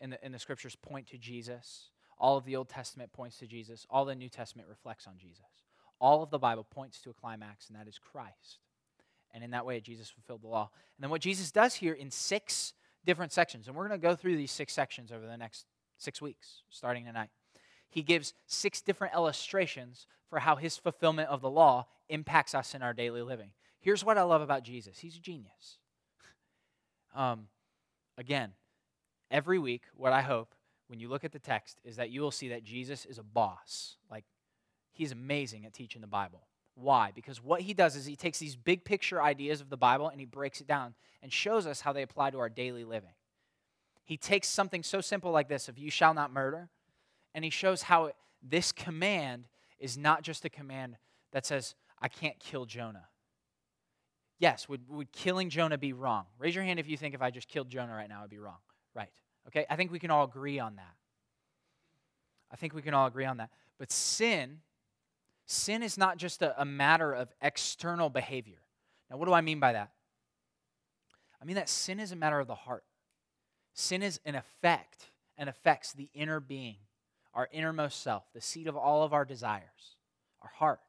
in 0.01 0.11
the, 0.11 0.27
in 0.27 0.33
the 0.33 0.39
Scriptures 0.39 0.77
point 0.77 1.07
to 1.09 1.19
Jesus. 1.19 1.91
All 2.21 2.37
of 2.37 2.45
the 2.45 2.55
Old 2.55 2.69
Testament 2.69 3.13
points 3.13 3.39
to 3.39 3.47
Jesus. 3.47 3.87
All 3.89 4.05
the 4.05 4.15
New 4.15 4.29
Testament 4.29 4.69
reflects 4.69 5.07
on 5.07 5.15
Jesus. 5.19 5.65
All 5.99 6.23
of 6.23 6.31
the 6.31 6.39
Bible 6.39 6.65
points 6.71 7.01
to 7.01 7.11
a 7.11 7.15
climax, 7.15 7.69
and 7.69 7.79
that 7.79 7.89
is 7.89 7.99
Christ. 7.99 8.59
And 9.33 9.43
in 9.43 9.51
that 9.53 9.65
way, 9.65 9.81
Jesus 9.81 10.11
fulfilled 10.11 10.43
the 10.43 10.49
law. 10.49 10.71
And 10.97 11.03
then 11.03 11.11
what 11.11 11.23
Jesus 11.23 11.51
does 11.51 11.75
here 11.75 11.95
in 11.95 12.11
six 12.11 12.75
different 13.07 13.33
sections, 13.33 13.67
and 13.67 13.77
we're 13.77 13.89
going 13.89 13.99
to 13.99 14.07
go 14.07 14.15
through 14.15 14.37
these 14.37 14.51
six 14.51 14.75
sections 14.75 15.11
over 15.11 15.27
the 15.27 15.37
next 15.37 15.65
six 15.97 16.21
weeks, 16.21 16.63
starting 16.69 17.07
tonight. 17.07 17.31
He 17.89 18.03
gives 18.03 18.35
six 18.47 18.83
different 18.83 19.15
illustrations 19.15 20.07
for 20.29 20.41
how 20.41 20.57
his 20.57 20.77
fulfillment 20.77 21.31
of 21.31 21.41
the 21.41 21.51
law 21.51 21.87
impacts 22.09 22.55
us 22.55 22.75
in 22.75 22.83
our 22.83 22.93
daily 22.93 23.23
living. 23.23 23.51
Here's 23.81 24.05
what 24.05 24.19
I 24.19 24.23
love 24.23 24.43
about 24.43 24.63
Jesus 24.63 24.99
He's 24.99 25.17
a 25.17 25.21
genius. 25.21 25.79
Um, 27.13 27.49
again, 28.17 28.53
every 29.33 29.59
week, 29.59 29.83
what 29.97 30.13
I 30.13 30.21
hope 30.21 30.55
when 30.91 30.99
you 30.99 31.09
look 31.09 31.23
at 31.23 31.31
the 31.31 31.39
text 31.39 31.81
is 31.85 31.95
that 31.97 32.11
you 32.11 32.21
will 32.21 32.33
see 32.33 32.49
that 32.49 32.65
Jesus 32.65 33.07
is 33.07 33.17
a 33.17 33.23
boss. 33.23 33.95
Like, 34.11 34.25
he's 34.91 35.13
amazing 35.13 35.65
at 35.65 35.73
teaching 35.73 36.01
the 36.01 36.09
Bible. 36.09 36.49
Why? 36.75 37.13
Because 37.15 37.41
what 37.41 37.61
he 37.61 37.75
does 37.75 37.95
is 37.95 38.07
he 38.07 38.17
takes 38.17 38.41
these 38.41 38.57
big 38.57 38.85
picture 38.85 39.23
ideas 39.23 39.61
of 39.61 39.71
the 39.71 39.77
Bible 39.77 40.09
and 40.09 40.19
he 40.19 40.27
breaks 40.27 40.61
it 40.61 40.67
down 40.67 40.95
and 41.23 41.33
shows 41.33 41.65
us 41.65 41.81
how 41.83 41.93
they 41.93 42.03
apply 42.03 42.31
to 42.31 42.41
our 42.41 42.49
daily 42.49 42.83
living. 42.83 43.13
He 44.05 44.17
takes 44.17 44.49
something 44.49 44.83
so 44.83 45.01
simple 45.01 45.31
like 45.31 45.49
this 45.49 45.69
of 45.69 45.79
you 45.79 45.93
shall 45.93 46.13
not 46.13 46.33
murder, 46.33 46.71
and 47.37 47.45
he 47.45 47.51
shows 47.51 47.83
how 47.83 48.11
this 48.43 48.73
command 48.73 49.45
is 49.79 49.97
not 49.97 50.23
just 50.23 50.45
a 50.45 50.51
command 50.51 50.97
that 51.31 51.47
says, 51.47 51.77
I 52.03 52.09
can't 52.09 52.41
kill 52.41 52.65
Jonah. 52.65 53.07
Yes, 54.41 54.69
would, 54.69 54.89
would 54.89 55.13
killing 55.13 55.51
Jonah 55.51 55.79
be 55.79 55.93
wrong? 55.93 56.25
Raise 56.37 56.57
your 56.57 56.65
hand 56.65 56.81
if 56.81 56.89
you 56.89 56.97
think 56.97 57.15
if 57.15 57.23
I 57.23 57.31
just 57.31 57.47
killed 57.47 57.69
Jonah 57.69 57.95
right 57.95 58.09
now, 58.09 58.21
it'd 58.21 58.31
be 58.31 58.39
wrong. 58.39 58.59
Right. 58.93 59.11
Okay? 59.51 59.67
I 59.69 59.77
think 59.77 59.91
we 59.91 59.99
can 59.99 60.11
all 60.11 60.25
agree 60.25 60.59
on 60.59 60.77
that. 60.77 60.95
I 62.53 62.57
think 62.57 62.75
we 62.75 62.83
can 62.83 62.95
all 62.95 63.07
agree 63.07 63.25
on 63.25 63.39
that. 63.39 63.51
But 63.79 63.93
sin, 63.93 64.59
sin 65.47 65.83
is 65.83 65.99
not 65.99 66.19
just 66.19 66.43
a, 66.43 66.61
a 66.61 66.65
matter 66.65 67.13
of 67.13 67.29
external 67.41 68.11
behavior. 68.11 68.59
Now, 69.11 69.17
what 69.17 69.27
do 69.27 69.33
I 69.33 69.41
mean 69.41 69.61
by 69.61 69.73
that? 69.73 69.91
I 71.41 71.45
mean 71.45 71.57
that 71.57 71.69
sin 71.69 72.01
is 72.01 72.13
a 72.13 72.17
matter 72.17 72.39
of 72.39 72.47
the 72.47 72.55
heart. 72.55 72.85
Sin 73.75 74.03
is 74.03 74.21
an 74.25 74.35
effect 74.35 75.11
and 75.39 75.49
affects 75.49 75.93
the 75.93 76.09
inner 76.13 76.39
being, 76.39 76.77
our 77.33 77.49
innermost 77.53 78.03
self, 78.03 78.25
the 78.35 78.41
seat 78.41 78.67
of 78.67 78.77
all 78.77 79.03
of 79.03 79.13
our 79.13 79.25
desires, 79.25 79.97
our 80.43 80.51
heart. 80.51 80.81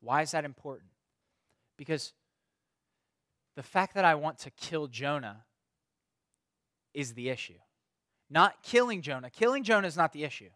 Why 0.00 0.22
is 0.22 0.32
that 0.32 0.44
important? 0.44 0.90
Because 1.76 2.12
the 3.54 3.62
fact 3.62 3.94
that 3.94 4.04
I 4.04 4.16
want 4.16 4.38
to 4.40 4.50
kill 4.50 4.86
Jonah 4.86 5.44
is 6.92 7.14
the 7.14 7.28
issue. 7.28 7.54
Not 8.30 8.62
killing 8.62 9.02
Jonah. 9.02 9.28
Killing 9.28 9.64
Jonah 9.64 9.88
is 9.88 9.96
not 9.96 10.12
the 10.12 10.24
issue. 10.24 10.50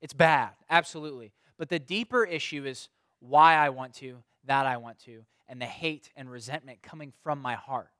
It's 0.00 0.14
bad, 0.14 0.50
absolutely. 0.70 1.32
But 1.58 1.68
the 1.68 1.78
deeper 1.78 2.24
issue 2.24 2.64
is 2.64 2.88
why 3.20 3.54
I 3.54 3.68
want 3.68 3.94
to, 3.94 4.22
that 4.44 4.66
I 4.66 4.78
want 4.78 4.98
to, 5.00 5.24
and 5.48 5.60
the 5.60 5.66
hate 5.66 6.10
and 6.16 6.30
resentment 6.30 6.82
coming 6.82 7.12
from 7.22 7.40
my 7.40 7.54
heart. 7.54 7.90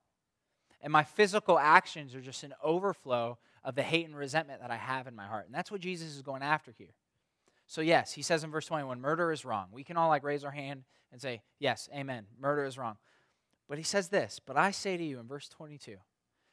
And 0.81 0.91
my 0.91 1.03
physical 1.03 1.57
actions 1.57 2.13
are 2.15 2.21
just 2.21 2.43
an 2.43 2.53
overflow 2.63 3.37
of 3.63 3.75
the 3.75 3.83
hate 3.83 4.05
and 4.05 4.15
resentment 4.15 4.61
that 4.61 4.71
I 4.71 4.75
have 4.75 5.07
in 5.07 5.15
my 5.15 5.25
heart. 5.25 5.45
And 5.45 5.55
that's 5.55 5.71
what 5.71 5.81
Jesus 5.81 6.15
is 6.15 6.21
going 6.21 6.43
after 6.43 6.71
here. 6.77 6.93
So, 7.67 7.81
yes, 7.81 8.13
he 8.13 8.21
says 8.21 8.43
in 8.43 8.51
verse 8.51 8.67
21 8.67 9.01
murder 9.01 9.31
is 9.31 9.43
wrong. 9.43 9.67
We 9.71 9.83
can 9.83 9.97
all 9.97 10.09
like 10.09 10.23
raise 10.23 10.43
our 10.43 10.51
hand 10.51 10.83
and 11.11 11.19
say, 11.19 11.41
yes, 11.59 11.89
amen, 11.95 12.25
murder 12.39 12.65
is 12.65 12.77
wrong. 12.77 12.97
But 13.67 13.79
he 13.79 13.83
says 13.83 14.09
this, 14.09 14.39
but 14.45 14.57
I 14.57 14.69
say 14.69 14.97
to 14.97 15.03
you 15.03 15.19
in 15.19 15.27
verse 15.27 15.49
22 15.49 15.95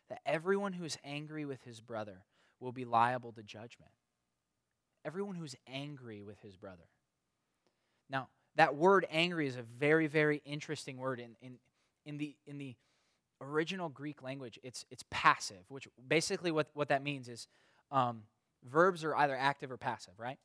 that 0.08 0.20
everyone 0.24 0.72
who 0.72 0.84
is 0.84 0.96
angry 1.04 1.44
with 1.44 1.62
his 1.64 1.80
brother 1.80 2.22
will 2.62 2.72
be 2.72 2.84
liable 2.84 3.32
to 3.32 3.42
judgment. 3.42 3.90
Everyone 5.04 5.34
who's 5.34 5.56
angry 5.66 6.22
with 6.22 6.40
his 6.40 6.56
brother. 6.56 6.84
Now, 8.08 8.28
that 8.56 8.76
word 8.76 9.06
angry 9.10 9.46
is 9.46 9.56
a 9.56 9.62
very, 9.62 10.06
very 10.06 10.40
interesting 10.44 10.96
word 10.96 11.20
in, 11.20 11.36
in, 11.40 11.58
in 12.04 12.18
the, 12.18 12.36
in 12.46 12.58
the 12.58 12.76
original 13.40 13.88
Greek 13.88 14.22
language, 14.22 14.58
it's, 14.62 14.84
it's 14.90 15.04
passive, 15.10 15.64
which 15.68 15.88
basically 16.06 16.50
what, 16.50 16.68
what 16.74 16.88
that 16.88 17.02
means 17.02 17.28
is 17.28 17.48
um, 17.90 18.22
verbs 18.64 19.04
are 19.04 19.16
either 19.16 19.36
active 19.36 19.70
or 19.70 19.76
passive, 19.76 20.14
right? 20.18 20.38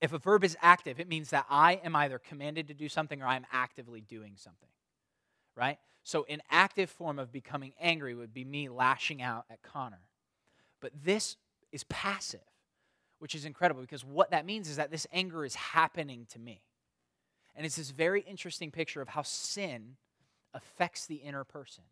If 0.00 0.12
a 0.12 0.18
verb 0.18 0.44
is 0.44 0.56
active, 0.62 1.00
it 1.00 1.08
means 1.08 1.30
that 1.30 1.46
I 1.50 1.80
am 1.84 1.96
either 1.96 2.18
commanded 2.18 2.68
to 2.68 2.74
do 2.74 2.88
something 2.88 3.20
or 3.20 3.26
I 3.26 3.36
am 3.36 3.46
actively 3.52 4.00
doing 4.00 4.34
something, 4.36 4.68
right? 5.56 5.78
So, 6.04 6.24
an 6.28 6.40
active 6.50 6.88
form 6.88 7.18
of 7.18 7.32
becoming 7.32 7.72
angry 7.80 8.14
would 8.14 8.32
be 8.32 8.44
me 8.44 8.68
lashing 8.68 9.20
out 9.20 9.44
at 9.50 9.60
Connor. 9.62 10.07
But 10.80 10.92
this 11.04 11.36
is 11.72 11.84
passive, 11.84 12.40
which 13.18 13.34
is 13.34 13.44
incredible 13.44 13.80
because 13.80 14.04
what 14.04 14.30
that 14.30 14.46
means 14.46 14.68
is 14.68 14.76
that 14.76 14.90
this 14.90 15.06
anger 15.12 15.44
is 15.44 15.54
happening 15.54 16.26
to 16.30 16.38
me. 16.38 16.62
And 17.54 17.66
it's 17.66 17.76
this 17.76 17.90
very 17.90 18.20
interesting 18.20 18.70
picture 18.70 19.00
of 19.00 19.08
how 19.08 19.22
sin 19.22 19.96
affects 20.54 21.06
the 21.06 21.16
inner 21.16 21.44
person. 21.44 21.84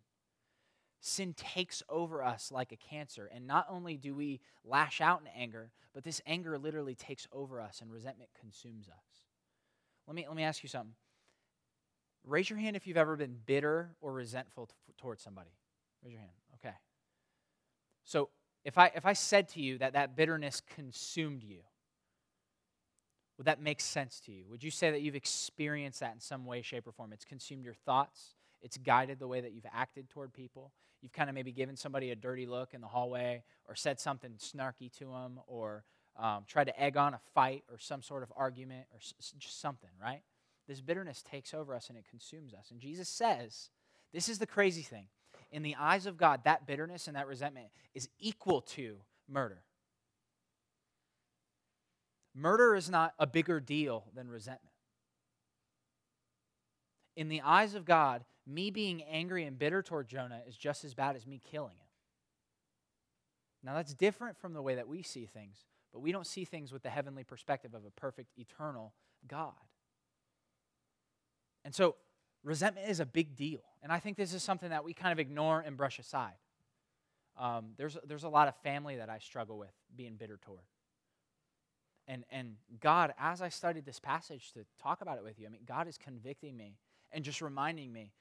Sin 1.00 1.34
takes 1.34 1.82
over 1.88 2.22
us 2.22 2.50
like 2.50 2.72
a 2.72 2.76
cancer. 2.76 3.28
And 3.32 3.46
not 3.46 3.66
only 3.68 3.96
do 3.96 4.14
we 4.14 4.40
lash 4.64 5.00
out 5.00 5.20
in 5.20 5.26
anger, 5.28 5.70
but 5.92 6.04
this 6.04 6.20
anger 6.26 6.58
literally 6.58 6.94
takes 6.94 7.26
over 7.32 7.60
us 7.60 7.80
and 7.80 7.92
resentment 7.92 8.30
consumes 8.40 8.88
us. 8.88 9.24
Let 10.06 10.14
me, 10.14 10.24
let 10.26 10.36
me 10.36 10.44
ask 10.44 10.62
you 10.62 10.68
something. 10.68 10.94
Raise 12.24 12.50
your 12.50 12.58
hand 12.58 12.76
if 12.76 12.86
you've 12.86 12.96
ever 12.96 13.16
been 13.16 13.36
bitter 13.46 13.90
or 14.00 14.12
resentful 14.12 14.66
t- 14.66 14.74
towards 14.98 15.22
somebody. 15.22 15.50
Raise 16.02 16.12
your 16.12 16.20
hand. 16.20 16.32
Okay. 16.54 16.74
So 18.04 18.30
if 18.66 18.78
I, 18.78 18.90
if 18.96 19.06
I 19.06 19.12
said 19.12 19.48
to 19.50 19.60
you 19.60 19.78
that 19.78 19.92
that 19.92 20.16
bitterness 20.16 20.60
consumed 20.74 21.44
you, 21.44 21.60
would 23.38 23.46
that 23.46 23.62
make 23.62 23.80
sense 23.80 24.18
to 24.20 24.32
you? 24.32 24.44
Would 24.50 24.64
you 24.64 24.72
say 24.72 24.90
that 24.90 25.02
you've 25.02 25.14
experienced 25.14 26.00
that 26.00 26.12
in 26.14 26.20
some 26.20 26.44
way, 26.44 26.62
shape, 26.62 26.84
or 26.88 26.90
form? 26.90 27.12
It's 27.12 27.24
consumed 27.24 27.64
your 27.64 27.74
thoughts, 27.74 28.34
it's 28.60 28.76
guided 28.76 29.20
the 29.20 29.28
way 29.28 29.40
that 29.40 29.52
you've 29.52 29.66
acted 29.72 30.10
toward 30.10 30.32
people. 30.32 30.72
You've 31.00 31.12
kind 31.12 31.30
of 31.30 31.34
maybe 31.36 31.52
given 31.52 31.76
somebody 31.76 32.10
a 32.10 32.16
dirty 32.16 32.44
look 32.44 32.74
in 32.74 32.80
the 32.80 32.88
hallway 32.88 33.44
or 33.68 33.76
said 33.76 34.00
something 34.00 34.32
snarky 34.38 34.90
to 34.98 35.04
them 35.04 35.38
or 35.46 35.84
um, 36.18 36.42
tried 36.48 36.64
to 36.64 36.80
egg 36.80 36.96
on 36.96 37.14
a 37.14 37.20
fight 37.34 37.62
or 37.70 37.78
some 37.78 38.02
sort 38.02 38.24
of 38.24 38.32
argument 38.34 38.86
or 38.92 38.98
s- 38.98 39.14
just 39.38 39.60
something, 39.60 39.90
right? 40.02 40.22
This 40.66 40.80
bitterness 40.80 41.22
takes 41.22 41.54
over 41.54 41.72
us 41.72 41.88
and 41.88 41.96
it 41.96 42.06
consumes 42.10 42.52
us. 42.52 42.72
And 42.72 42.80
Jesus 42.80 43.08
says, 43.08 43.70
this 44.12 44.28
is 44.28 44.40
the 44.40 44.46
crazy 44.46 44.82
thing. 44.82 45.06
In 45.50 45.62
the 45.62 45.76
eyes 45.76 46.06
of 46.06 46.16
God, 46.16 46.42
that 46.44 46.66
bitterness 46.66 47.06
and 47.06 47.16
that 47.16 47.26
resentment 47.26 47.68
is 47.94 48.08
equal 48.18 48.60
to 48.60 48.98
murder. 49.28 49.62
Murder 52.34 52.74
is 52.74 52.90
not 52.90 53.14
a 53.18 53.26
bigger 53.26 53.60
deal 53.60 54.04
than 54.14 54.28
resentment. 54.28 54.72
in 57.16 57.28
the 57.28 57.40
eyes 57.40 57.74
of 57.74 57.84
God, 57.84 58.24
me 58.46 58.70
being 58.70 59.02
angry 59.02 59.44
and 59.44 59.58
bitter 59.58 59.82
toward 59.82 60.06
Jonah 60.06 60.42
is 60.46 60.56
just 60.56 60.84
as 60.84 60.94
bad 60.94 61.16
as 61.16 61.26
me 61.26 61.40
killing 61.50 61.74
him. 61.74 61.86
Now, 63.62 63.74
that's 63.74 63.94
different 63.94 64.36
from 64.36 64.52
the 64.52 64.62
way 64.62 64.76
that 64.76 64.86
we 64.86 65.02
see 65.02 65.26
things, 65.26 65.64
but 65.92 66.00
we 66.00 66.12
don't 66.12 66.26
see 66.26 66.44
things 66.44 66.72
with 66.72 66.82
the 66.82 66.90
heavenly 66.90 67.24
perspective 67.24 67.74
of 67.74 67.84
a 67.84 67.90
perfect, 67.90 68.30
eternal 68.38 68.92
God. 69.26 69.54
And 71.64 71.74
so, 71.74 71.96
resentment 72.46 72.88
is 72.88 73.00
a 73.00 73.06
big 73.06 73.36
deal. 73.36 73.60
And 73.82 73.92
I 73.92 73.98
think 73.98 74.16
this 74.16 74.32
is 74.32 74.42
something 74.42 74.70
that 74.70 74.84
we 74.84 74.94
kind 74.94 75.12
of 75.12 75.18
ignore 75.18 75.60
and 75.60 75.76
brush 75.76 75.98
aside. 75.98 76.36
Um, 77.38 77.72
there's, 77.76 77.98
there's 78.06 78.24
a 78.24 78.28
lot 78.28 78.48
of 78.48 78.54
family 78.62 78.96
that 78.96 79.10
I 79.10 79.18
struggle 79.18 79.58
with 79.58 79.72
being 79.94 80.14
bitter 80.14 80.38
toward. 80.40 80.62
And, 82.08 82.24
and 82.30 82.54
God, 82.80 83.12
as 83.18 83.42
I 83.42 83.48
studied 83.48 83.84
this 83.84 83.98
passage 83.98 84.52
to 84.52 84.64
talk 84.80 85.02
about 85.02 85.18
it 85.18 85.24
with 85.24 85.40
you, 85.40 85.46
I 85.46 85.50
mean, 85.50 85.62
God 85.66 85.88
is 85.88 85.98
convicting 85.98 86.56
me 86.56 86.78
and 87.10 87.24
just 87.24 87.42
reminding 87.42 87.92
me, 87.92 88.12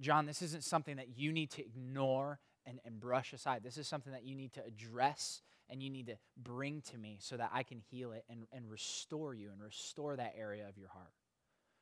John, 0.00 0.24
this 0.24 0.40
isn't 0.40 0.62
something 0.62 0.96
that 0.96 1.18
you 1.18 1.32
need 1.32 1.50
to 1.50 1.66
ignore 1.66 2.38
and, 2.64 2.78
and 2.84 3.00
brush 3.00 3.32
aside. 3.32 3.64
This 3.64 3.76
is 3.76 3.88
something 3.88 4.12
that 4.12 4.24
you 4.24 4.36
need 4.36 4.52
to 4.52 4.64
address 4.64 5.42
and 5.68 5.82
you 5.82 5.90
need 5.90 6.06
to 6.06 6.16
bring 6.40 6.80
to 6.92 6.96
me 6.96 7.18
so 7.20 7.36
that 7.36 7.50
I 7.52 7.64
can 7.64 7.80
heal 7.90 8.12
it 8.12 8.24
and, 8.30 8.46
and 8.52 8.70
restore 8.70 9.34
you 9.34 9.50
and 9.50 9.60
restore 9.60 10.14
that 10.14 10.34
area 10.38 10.66
of 10.68 10.78
your 10.78 10.88
heart 10.88 11.12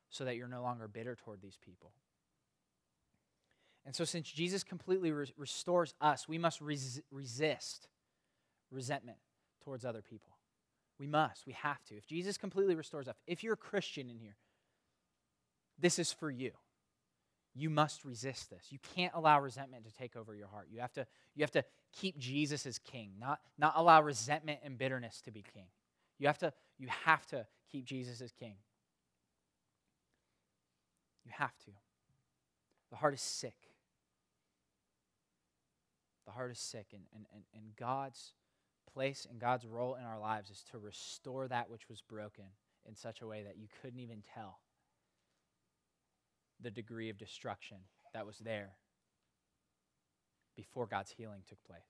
so 0.09 0.25
that 0.25 0.35
you're 0.35 0.47
no 0.47 0.61
longer 0.61 0.87
bitter 0.87 1.15
toward 1.15 1.41
these 1.41 1.57
people. 1.63 1.91
And 3.85 3.95
so, 3.95 4.03
since 4.03 4.29
Jesus 4.29 4.63
completely 4.63 5.11
re- 5.11 5.33
restores 5.37 5.93
us, 6.01 6.27
we 6.27 6.37
must 6.37 6.59
res- 6.59 7.01
resist 7.11 7.87
resentment 8.69 9.17
towards 9.63 9.85
other 9.85 10.01
people. 10.01 10.37
We 10.99 11.07
must. 11.07 11.45
We 11.45 11.53
have 11.53 11.83
to. 11.85 11.95
If 11.95 12.05
Jesus 12.05 12.37
completely 12.37 12.75
restores 12.75 13.07
us, 13.07 13.15
if 13.27 13.43
you're 13.43 13.53
a 13.53 13.57
Christian 13.57 14.09
in 14.09 14.19
here, 14.19 14.35
this 15.79 15.99
is 15.99 16.11
for 16.11 16.29
you. 16.29 16.51
You 17.53 17.69
must 17.69 18.05
resist 18.05 18.49
this. 18.49 18.67
You 18.69 18.79
can't 18.95 19.13
allow 19.15 19.39
resentment 19.39 19.85
to 19.85 19.93
take 19.93 20.15
over 20.15 20.35
your 20.35 20.47
heart. 20.47 20.67
You 20.71 20.79
have 20.81 20.93
to, 20.93 21.07
you 21.35 21.43
have 21.43 21.51
to 21.51 21.63
keep 21.91 22.17
Jesus 22.17 22.65
as 22.65 22.77
king, 22.77 23.11
not, 23.19 23.39
not 23.57 23.73
allow 23.75 24.01
resentment 24.01 24.59
and 24.63 24.77
bitterness 24.77 25.21
to 25.21 25.31
be 25.31 25.43
king. 25.53 25.67
You 26.19 26.27
have 26.27 26.37
to, 26.39 26.53
you 26.77 26.87
have 27.05 27.25
to 27.27 27.47
keep 27.71 27.85
Jesus 27.85 28.21
as 28.21 28.31
king. 28.31 28.55
You 31.27 31.33
have 31.37 31.57
to. 31.65 31.71
The 32.89 32.95
heart 32.95 33.13
is 33.13 33.21
sick. 33.21 33.57
The 36.25 36.31
heart 36.31 36.51
is 36.51 36.59
sick, 36.59 36.87
and, 36.93 37.03
and, 37.13 37.25
and, 37.33 37.43
and 37.53 37.75
God's 37.75 38.31
place 38.93 39.27
and 39.29 39.39
God's 39.39 39.65
role 39.65 39.95
in 39.95 40.05
our 40.05 40.19
lives 40.19 40.49
is 40.49 40.63
to 40.71 40.77
restore 40.77 41.49
that 41.49 41.69
which 41.69 41.89
was 41.89 42.01
broken 42.01 42.45
in 42.87 42.95
such 42.95 43.21
a 43.21 43.27
way 43.27 43.43
that 43.43 43.57
you 43.57 43.67
couldn't 43.81 43.99
even 43.99 44.23
tell 44.33 44.59
the 46.61 46.71
degree 46.71 47.09
of 47.09 47.17
destruction 47.17 47.77
that 48.13 48.25
was 48.25 48.39
there 48.39 48.77
before 50.55 50.87
God's 50.87 51.11
healing 51.11 51.41
took 51.47 51.61
place. 51.65 51.81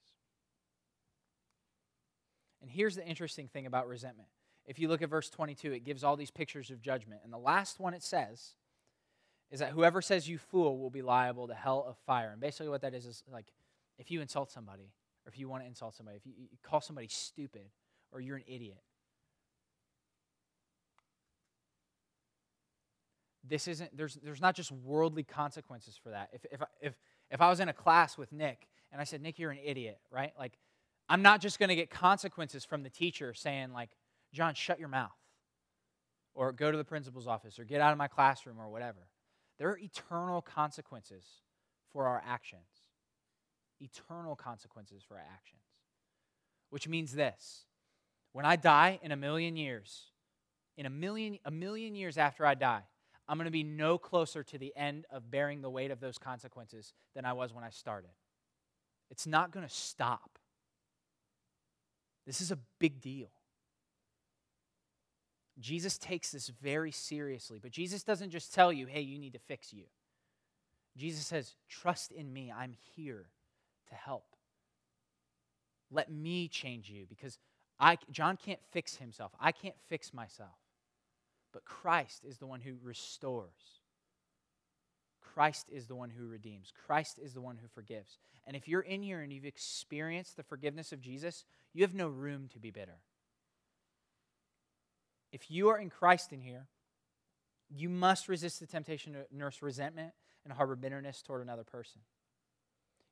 And 2.61 2.71
here's 2.71 2.95
the 2.95 3.05
interesting 3.05 3.47
thing 3.47 3.67
about 3.67 3.87
resentment. 3.87 4.29
If 4.65 4.79
you 4.79 4.89
look 4.89 5.03
at 5.03 5.09
verse 5.09 5.29
22, 5.29 5.71
it 5.73 5.85
gives 5.85 6.03
all 6.03 6.17
these 6.17 6.31
pictures 6.31 6.71
of 6.71 6.81
judgment. 6.81 7.21
And 7.23 7.31
the 7.31 7.37
last 7.37 7.79
one 7.79 7.93
it 7.93 8.03
says 8.03 8.55
is 9.51 9.59
that 9.59 9.71
whoever 9.71 10.01
says 10.01 10.27
you 10.27 10.37
fool 10.37 10.77
will 10.77 10.89
be 10.89 11.01
liable 11.01 11.47
to 11.47 11.53
hell 11.53 11.85
of 11.87 11.97
fire. 12.05 12.31
And 12.31 12.41
basically, 12.41 12.69
what 12.69 12.81
that 12.81 12.93
is 12.93 13.05
is 13.05 13.23
like 13.31 13.47
if 13.97 14.11
you 14.11 14.21
insult 14.21 14.51
somebody, 14.51 14.91
or 15.25 15.29
if 15.29 15.39
you 15.39 15.47
want 15.47 15.63
to 15.63 15.67
insult 15.67 15.95
somebody, 15.95 16.17
if 16.17 16.25
you, 16.25 16.33
you 16.37 16.57
call 16.63 16.81
somebody 16.81 17.07
stupid, 17.07 17.69
or 18.11 18.19
you're 18.19 18.37
an 18.37 18.43
idiot, 18.47 18.81
this 23.47 23.67
isn't 23.67 23.95
there's 23.95 24.15
there's 24.23 24.41
not 24.41 24.55
just 24.55 24.71
worldly 24.71 25.23
consequences 25.23 25.97
for 26.01 26.09
that. 26.09 26.29
If 26.33 26.45
if 26.51 26.61
if 26.81 26.93
if 27.31 27.41
i 27.41 27.49
was 27.49 27.59
in 27.59 27.69
a 27.69 27.73
class 27.73 28.17
with 28.17 28.31
nick 28.31 28.67
and 28.91 29.01
i 29.01 29.03
said 29.03 29.21
nick 29.21 29.39
you're 29.39 29.51
an 29.51 29.59
idiot 29.63 29.99
right? 30.11 30.33
Like 30.37 30.57
i'm 31.09 31.21
not 31.21 31.41
just 31.41 31.59
going 31.59 31.69
to 31.69 31.75
get 31.75 31.89
consequences 31.89 32.65
from 32.65 32.83
the 32.83 32.89
teacher 32.89 33.33
saying 33.33 33.73
like 33.73 33.89
john 34.33 34.53
shut 34.53 34.79
your 34.79 34.89
mouth 34.89 35.11
or 36.33 36.51
go 36.51 36.71
to 36.71 36.77
the 36.77 36.83
principal's 36.83 37.27
office 37.27 37.59
or 37.59 37.63
get 37.63 37.81
out 37.81 37.91
of 37.91 37.97
my 37.97 38.07
classroom 38.07 38.59
or 38.59 38.69
whatever 38.69 39.07
there 39.57 39.69
are 39.69 39.77
eternal 39.77 40.41
consequences 40.41 41.23
for 41.91 42.05
our 42.05 42.21
actions 42.25 42.61
eternal 43.79 44.35
consequences 44.35 45.03
for 45.07 45.15
our 45.15 45.25
actions 45.33 45.61
which 46.69 46.87
means 46.87 47.13
this 47.13 47.65
when 48.33 48.45
i 48.45 48.55
die 48.55 48.99
in 49.01 49.11
a 49.11 49.15
million 49.15 49.55
years 49.55 50.11
in 50.77 50.85
a 50.85 50.89
million 50.89 51.37
a 51.45 51.51
million 51.51 51.95
years 51.95 52.17
after 52.17 52.45
i 52.45 52.55
die 52.55 52.83
I'm 53.27 53.37
going 53.37 53.45
to 53.45 53.51
be 53.51 53.63
no 53.63 53.97
closer 53.97 54.43
to 54.43 54.57
the 54.57 54.73
end 54.75 55.05
of 55.11 55.29
bearing 55.29 55.61
the 55.61 55.69
weight 55.69 55.91
of 55.91 55.99
those 55.99 56.17
consequences 56.17 56.93
than 57.13 57.25
I 57.25 57.33
was 57.33 57.53
when 57.53 57.63
I 57.63 57.69
started. 57.69 58.11
It's 59.11 59.27
not 59.27 59.51
going 59.51 59.67
to 59.67 59.73
stop. 59.73 60.39
This 62.25 62.41
is 62.41 62.51
a 62.51 62.57
big 62.79 63.01
deal. 63.01 63.29
Jesus 65.59 65.97
takes 65.97 66.31
this 66.31 66.49
very 66.61 66.91
seriously, 66.91 67.59
but 67.61 67.71
Jesus 67.71 68.03
doesn't 68.03 68.29
just 68.29 68.53
tell 68.53 68.71
you, 68.71 68.85
hey, 68.85 69.01
you 69.01 69.17
need 69.17 69.33
to 69.33 69.39
fix 69.39 69.73
you. 69.73 69.85
Jesus 70.95 71.25
says, 71.25 71.55
trust 71.69 72.11
in 72.11 72.31
me. 72.31 72.53
I'm 72.55 72.73
here 72.95 73.25
to 73.89 73.95
help. 73.95 74.25
Let 75.91 76.11
me 76.11 76.47
change 76.47 76.89
you 76.89 77.05
because 77.07 77.37
I, 77.79 77.97
John 78.11 78.37
can't 78.37 78.59
fix 78.71 78.95
himself. 78.95 79.31
I 79.39 79.51
can't 79.51 79.75
fix 79.89 80.13
myself. 80.13 80.57
But 81.53 81.65
Christ 81.65 82.23
is 82.25 82.37
the 82.37 82.47
one 82.47 82.61
who 82.61 82.75
restores. 82.83 83.81
Christ 85.33 85.69
is 85.71 85.85
the 85.85 85.95
one 85.95 86.09
who 86.09 86.27
redeems. 86.27 86.73
Christ 86.85 87.19
is 87.23 87.33
the 87.33 87.41
one 87.41 87.57
who 87.57 87.67
forgives. 87.67 88.17
And 88.45 88.55
if 88.55 88.67
you're 88.67 88.81
in 88.81 89.03
here 89.03 89.21
and 89.21 89.31
you've 89.31 89.45
experienced 89.45 90.35
the 90.35 90.43
forgiveness 90.43 90.91
of 90.91 91.01
Jesus, 91.01 91.45
you 91.73 91.83
have 91.83 91.93
no 91.93 92.07
room 92.07 92.49
to 92.53 92.59
be 92.59 92.71
bitter. 92.71 92.99
If 95.31 95.51
you 95.51 95.69
are 95.69 95.77
in 95.77 95.89
Christ 95.89 96.31
in 96.33 96.41
here, 96.41 96.67
you 97.69 97.89
must 97.89 98.29
resist 98.29 98.59
the 98.59 98.67
temptation 98.67 99.13
to 99.13 99.25
nurse 99.31 99.61
resentment 99.61 100.13
and 100.43 100.53
harbor 100.53 100.75
bitterness 100.75 101.21
toward 101.21 101.41
another 101.41 101.63
person. 101.63 102.01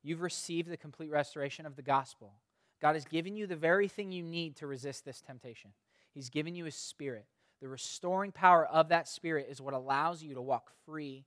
You've 0.02 0.22
received 0.22 0.70
the 0.70 0.76
complete 0.76 1.10
restoration 1.10 1.66
of 1.66 1.76
the 1.76 1.82
gospel. 1.82 2.32
God 2.80 2.94
has 2.94 3.04
given 3.04 3.36
you 3.36 3.46
the 3.46 3.56
very 3.56 3.88
thing 3.88 4.12
you 4.12 4.22
need 4.22 4.56
to 4.56 4.66
resist 4.66 5.04
this 5.04 5.20
temptation. 5.20 5.72
He's 6.12 6.30
given 6.30 6.54
you 6.54 6.64
His 6.64 6.76
Spirit. 6.76 7.26
The 7.60 7.68
restoring 7.68 8.32
power 8.32 8.66
of 8.66 8.88
that 8.88 9.08
Spirit 9.08 9.48
is 9.50 9.60
what 9.60 9.74
allows 9.74 10.22
you 10.22 10.34
to 10.34 10.42
walk 10.42 10.70
free 10.84 11.24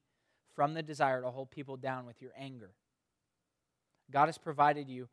from 0.55 0.73
the 0.73 0.83
desire 0.83 1.21
to 1.21 1.29
hold 1.29 1.51
people 1.51 1.77
down 1.77 2.05
with 2.05 2.21
your 2.21 2.31
anger. 2.37 2.71
God 4.11 4.27
has 4.27 4.37
provided 4.37 4.89
you 4.89 5.09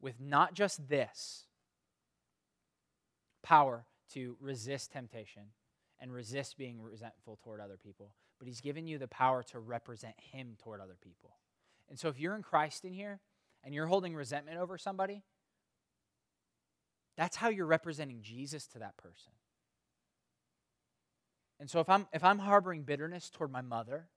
with 0.00 0.20
not 0.20 0.54
just 0.54 0.88
this 0.88 1.44
power 3.42 3.86
to 4.14 4.36
resist 4.40 4.92
temptation 4.92 5.42
and 6.00 6.12
resist 6.12 6.56
being 6.56 6.80
resentful 6.80 7.38
toward 7.42 7.60
other 7.60 7.76
people, 7.76 8.12
but 8.38 8.48
He's 8.48 8.60
given 8.60 8.86
you 8.86 8.98
the 8.98 9.08
power 9.08 9.42
to 9.44 9.58
represent 9.58 10.14
Him 10.18 10.56
toward 10.62 10.80
other 10.80 10.96
people. 11.00 11.36
And 11.88 11.98
so 11.98 12.08
if 12.08 12.18
you're 12.18 12.36
in 12.36 12.42
Christ 12.42 12.84
in 12.84 12.92
here 12.92 13.20
and 13.64 13.74
you're 13.74 13.86
holding 13.86 14.14
resentment 14.14 14.58
over 14.58 14.78
somebody, 14.78 15.22
that's 17.16 17.36
how 17.36 17.48
you're 17.48 17.66
representing 17.66 18.20
Jesus 18.22 18.66
to 18.68 18.78
that 18.78 18.96
person. 18.96 19.32
And 21.60 21.68
so 21.68 21.80
if 21.80 21.88
I'm 21.88 22.06
if 22.12 22.22
I'm 22.22 22.38
harboring 22.38 22.82
bitterness 22.82 23.30
toward 23.30 23.50
my 23.50 23.62
mother, 23.62 24.08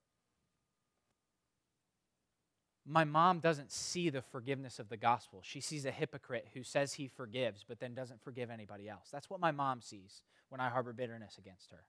my 2.85 3.03
mom 3.03 3.39
doesn't 3.39 3.71
see 3.71 4.09
the 4.09 4.21
forgiveness 4.21 4.79
of 4.79 4.89
the 4.89 4.97
gospel. 4.97 5.41
She 5.43 5.61
sees 5.61 5.85
a 5.85 5.91
hypocrite 5.91 6.47
who 6.53 6.63
says 6.63 6.93
he 6.93 7.07
forgives 7.07 7.63
but 7.67 7.79
then 7.79 7.93
doesn't 7.93 8.21
forgive 8.21 8.49
anybody 8.49 8.89
else. 8.89 9.09
That's 9.11 9.29
what 9.29 9.39
my 9.39 9.51
mom 9.51 9.81
sees 9.81 10.21
when 10.49 10.59
I 10.59 10.69
harbor 10.69 10.93
bitterness 10.93 11.37
against 11.37 11.71
her. 11.71 11.83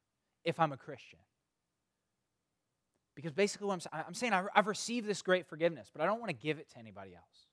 If 0.44 0.60
I'm 0.60 0.72
a 0.72 0.76
Christian. 0.76 1.18
Because 3.14 3.32
basically 3.32 3.68
what 3.68 3.86
I'm, 3.92 4.04
I'm 4.08 4.14
saying, 4.14 4.32
I've 4.32 4.66
received 4.66 5.06
this 5.06 5.22
great 5.22 5.46
forgiveness, 5.46 5.88
but 5.92 6.02
I 6.02 6.06
don't 6.06 6.18
want 6.18 6.30
to 6.30 6.36
give 6.36 6.58
it 6.58 6.70
to 6.70 6.78
anybody 6.78 7.14
else. 7.14 7.46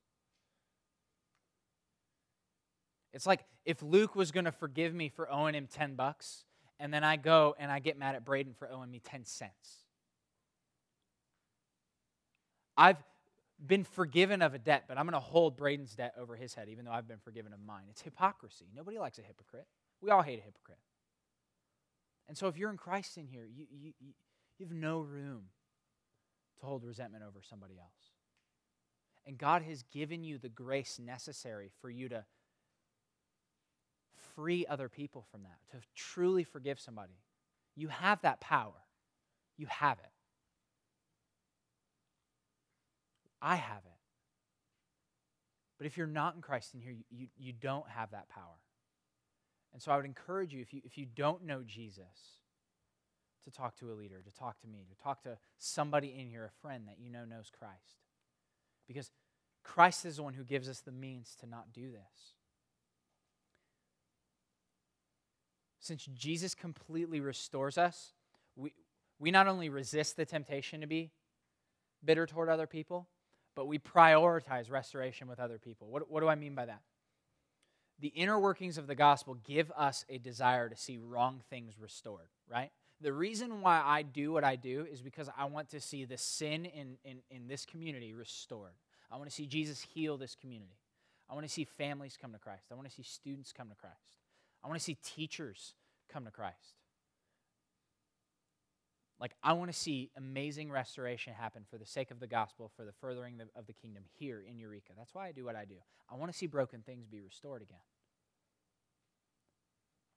It's 3.12 3.26
like 3.26 3.44
if 3.64 3.82
Luke 3.82 4.14
was 4.14 4.30
going 4.30 4.44
to 4.44 4.52
forgive 4.52 4.94
me 4.94 5.08
for 5.08 5.30
owing 5.30 5.54
him 5.54 5.66
10 5.70 5.94
bucks, 5.94 6.44
and 6.78 6.94
then 6.94 7.04
I 7.04 7.16
go 7.16 7.54
and 7.58 7.70
I 7.70 7.78
get 7.78 7.98
mad 7.98 8.14
at 8.14 8.24
Braden 8.24 8.54
for 8.54 8.70
owing 8.70 8.90
me 8.90 9.00
10 9.00 9.24
cents. 9.24 9.84
I've 12.76 12.96
been 13.64 13.84
forgiven 13.84 14.42
of 14.42 14.54
a 14.54 14.58
debt, 14.58 14.84
but 14.88 14.98
I'm 14.98 15.04
going 15.04 15.12
to 15.14 15.20
hold 15.20 15.56
Braden's 15.56 15.94
debt 15.94 16.14
over 16.18 16.36
his 16.36 16.54
head, 16.54 16.68
even 16.68 16.84
though 16.84 16.92
I've 16.92 17.08
been 17.08 17.18
forgiven 17.18 17.52
of 17.52 17.60
mine. 17.60 17.84
It's 17.90 18.02
hypocrisy. 18.02 18.66
Nobody 18.74 18.98
likes 18.98 19.18
a 19.18 19.22
hypocrite. 19.22 19.66
We 20.00 20.10
all 20.10 20.22
hate 20.22 20.38
a 20.38 20.42
hypocrite. 20.42 20.78
And 22.28 22.38
so 22.38 22.48
if 22.48 22.56
you're 22.56 22.70
in 22.70 22.76
Christ 22.76 23.18
in 23.18 23.26
here, 23.26 23.44
you, 23.44 23.66
you, 23.70 23.92
you 24.00 24.66
have 24.66 24.74
no 24.74 25.00
room 25.00 25.44
to 26.60 26.66
hold 26.66 26.84
resentment 26.84 27.24
over 27.26 27.40
somebody 27.42 27.78
else. 27.78 28.12
And 29.26 29.36
God 29.36 29.62
has 29.62 29.82
given 29.82 30.24
you 30.24 30.38
the 30.38 30.48
grace 30.48 30.98
necessary 30.98 31.70
for 31.80 31.90
you 31.90 32.08
to 32.08 32.24
free 34.34 34.64
other 34.66 34.88
people 34.88 35.24
from 35.30 35.42
that, 35.42 35.58
to 35.72 35.84
truly 35.94 36.44
forgive 36.44 36.80
somebody. 36.80 37.18
You 37.76 37.88
have 37.88 38.22
that 38.22 38.40
power. 38.40 38.84
You 39.56 39.66
have 39.66 39.98
it. 39.98 40.10
I 43.40 43.56
have 43.56 43.82
it. 43.84 43.98
But 45.78 45.86
if 45.86 45.96
you're 45.96 46.06
not 46.06 46.34
in 46.34 46.42
Christ 46.42 46.74
in 46.74 46.80
here, 46.80 46.92
you, 46.92 47.04
you, 47.10 47.26
you 47.38 47.52
don't 47.52 47.88
have 47.88 48.10
that 48.10 48.28
power. 48.28 48.60
And 49.72 49.80
so 49.80 49.92
I 49.92 49.96
would 49.96 50.04
encourage 50.04 50.52
you, 50.52 50.60
if 50.60 50.74
you, 50.74 50.82
if 50.84 50.98
you 50.98 51.06
don't 51.06 51.44
know 51.44 51.62
Jesus, 51.64 52.40
to 53.44 53.50
talk 53.50 53.76
to 53.78 53.90
a 53.90 53.94
leader, 53.94 54.22
to 54.22 54.34
talk 54.34 54.60
to 54.60 54.68
me, 54.68 54.84
to 54.90 55.02
talk 55.02 55.22
to 55.22 55.38
somebody 55.58 56.14
in 56.18 56.28
here, 56.28 56.44
a 56.44 56.60
friend 56.60 56.84
that 56.88 56.98
you 56.98 57.10
know 57.10 57.24
knows 57.24 57.50
Christ. 57.56 58.04
Because 58.86 59.10
Christ 59.64 60.04
is 60.04 60.16
the 60.16 60.22
one 60.22 60.34
who 60.34 60.44
gives 60.44 60.68
us 60.68 60.80
the 60.80 60.92
means 60.92 61.34
to 61.40 61.46
not 61.46 61.72
do 61.72 61.90
this. 61.90 62.34
Since 65.78 66.06
Jesus 66.06 66.54
completely 66.54 67.20
restores 67.20 67.78
us, 67.78 68.12
we, 68.54 68.74
we 69.18 69.30
not 69.30 69.46
only 69.46 69.68
resist 69.68 70.16
the 70.16 70.26
temptation 70.26 70.82
to 70.82 70.86
be 70.86 71.10
bitter 72.04 72.26
toward 72.26 72.48
other 72.48 72.66
people, 72.66 73.08
but 73.54 73.66
we 73.66 73.78
prioritize 73.78 74.70
restoration 74.70 75.28
with 75.28 75.40
other 75.40 75.58
people. 75.58 75.88
What, 75.88 76.10
what 76.10 76.20
do 76.20 76.28
I 76.28 76.34
mean 76.34 76.54
by 76.54 76.66
that? 76.66 76.80
The 78.00 78.08
inner 78.08 78.38
workings 78.38 78.78
of 78.78 78.86
the 78.86 78.94
gospel 78.94 79.34
give 79.44 79.70
us 79.76 80.04
a 80.08 80.18
desire 80.18 80.68
to 80.68 80.76
see 80.76 80.96
wrong 80.96 81.42
things 81.50 81.74
restored, 81.78 82.28
right? 82.50 82.70
The 83.02 83.12
reason 83.12 83.60
why 83.60 83.82
I 83.84 84.02
do 84.02 84.32
what 84.32 84.44
I 84.44 84.56
do 84.56 84.86
is 84.90 85.02
because 85.02 85.28
I 85.36 85.44
want 85.46 85.70
to 85.70 85.80
see 85.80 86.04
the 86.04 86.16
sin 86.16 86.64
in, 86.64 86.96
in, 87.04 87.18
in 87.30 87.48
this 87.48 87.66
community 87.66 88.14
restored. 88.14 88.72
I 89.10 89.16
want 89.16 89.28
to 89.28 89.34
see 89.34 89.46
Jesus 89.46 89.80
heal 89.80 90.16
this 90.16 90.34
community. 90.34 90.78
I 91.28 91.34
want 91.34 91.46
to 91.46 91.52
see 91.52 91.64
families 91.64 92.18
come 92.20 92.32
to 92.32 92.38
Christ. 92.38 92.64
I 92.70 92.74
want 92.74 92.88
to 92.88 92.94
see 92.94 93.02
students 93.02 93.52
come 93.52 93.68
to 93.68 93.74
Christ. 93.74 93.96
I 94.64 94.68
want 94.68 94.78
to 94.78 94.84
see 94.84 94.96
teachers 95.02 95.74
come 96.12 96.24
to 96.24 96.30
Christ. 96.30 96.79
Like, 99.20 99.34
I 99.42 99.52
want 99.52 99.70
to 99.70 99.78
see 99.78 100.10
amazing 100.16 100.70
restoration 100.70 101.34
happen 101.34 101.64
for 101.70 101.76
the 101.76 101.84
sake 101.84 102.10
of 102.10 102.20
the 102.20 102.26
gospel, 102.26 102.70
for 102.74 102.86
the 102.86 102.92
furthering 102.92 103.38
of 103.54 103.66
the 103.66 103.74
kingdom 103.74 104.04
here 104.18 104.42
in 104.48 104.58
Eureka. 104.58 104.92
That's 104.96 105.14
why 105.14 105.28
I 105.28 105.32
do 105.32 105.44
what 105.44 105.56
I 105.56 105.66
do. 105.66 105.74
I 106.10 106.16
want 106.16 106.32
to 106.32 106.38
see 106.38 106.46
broken 106.46 106.80
things 106.80 107.06
be 107.06 107.20
restored 107.20 107.60
again. 107.60 107.82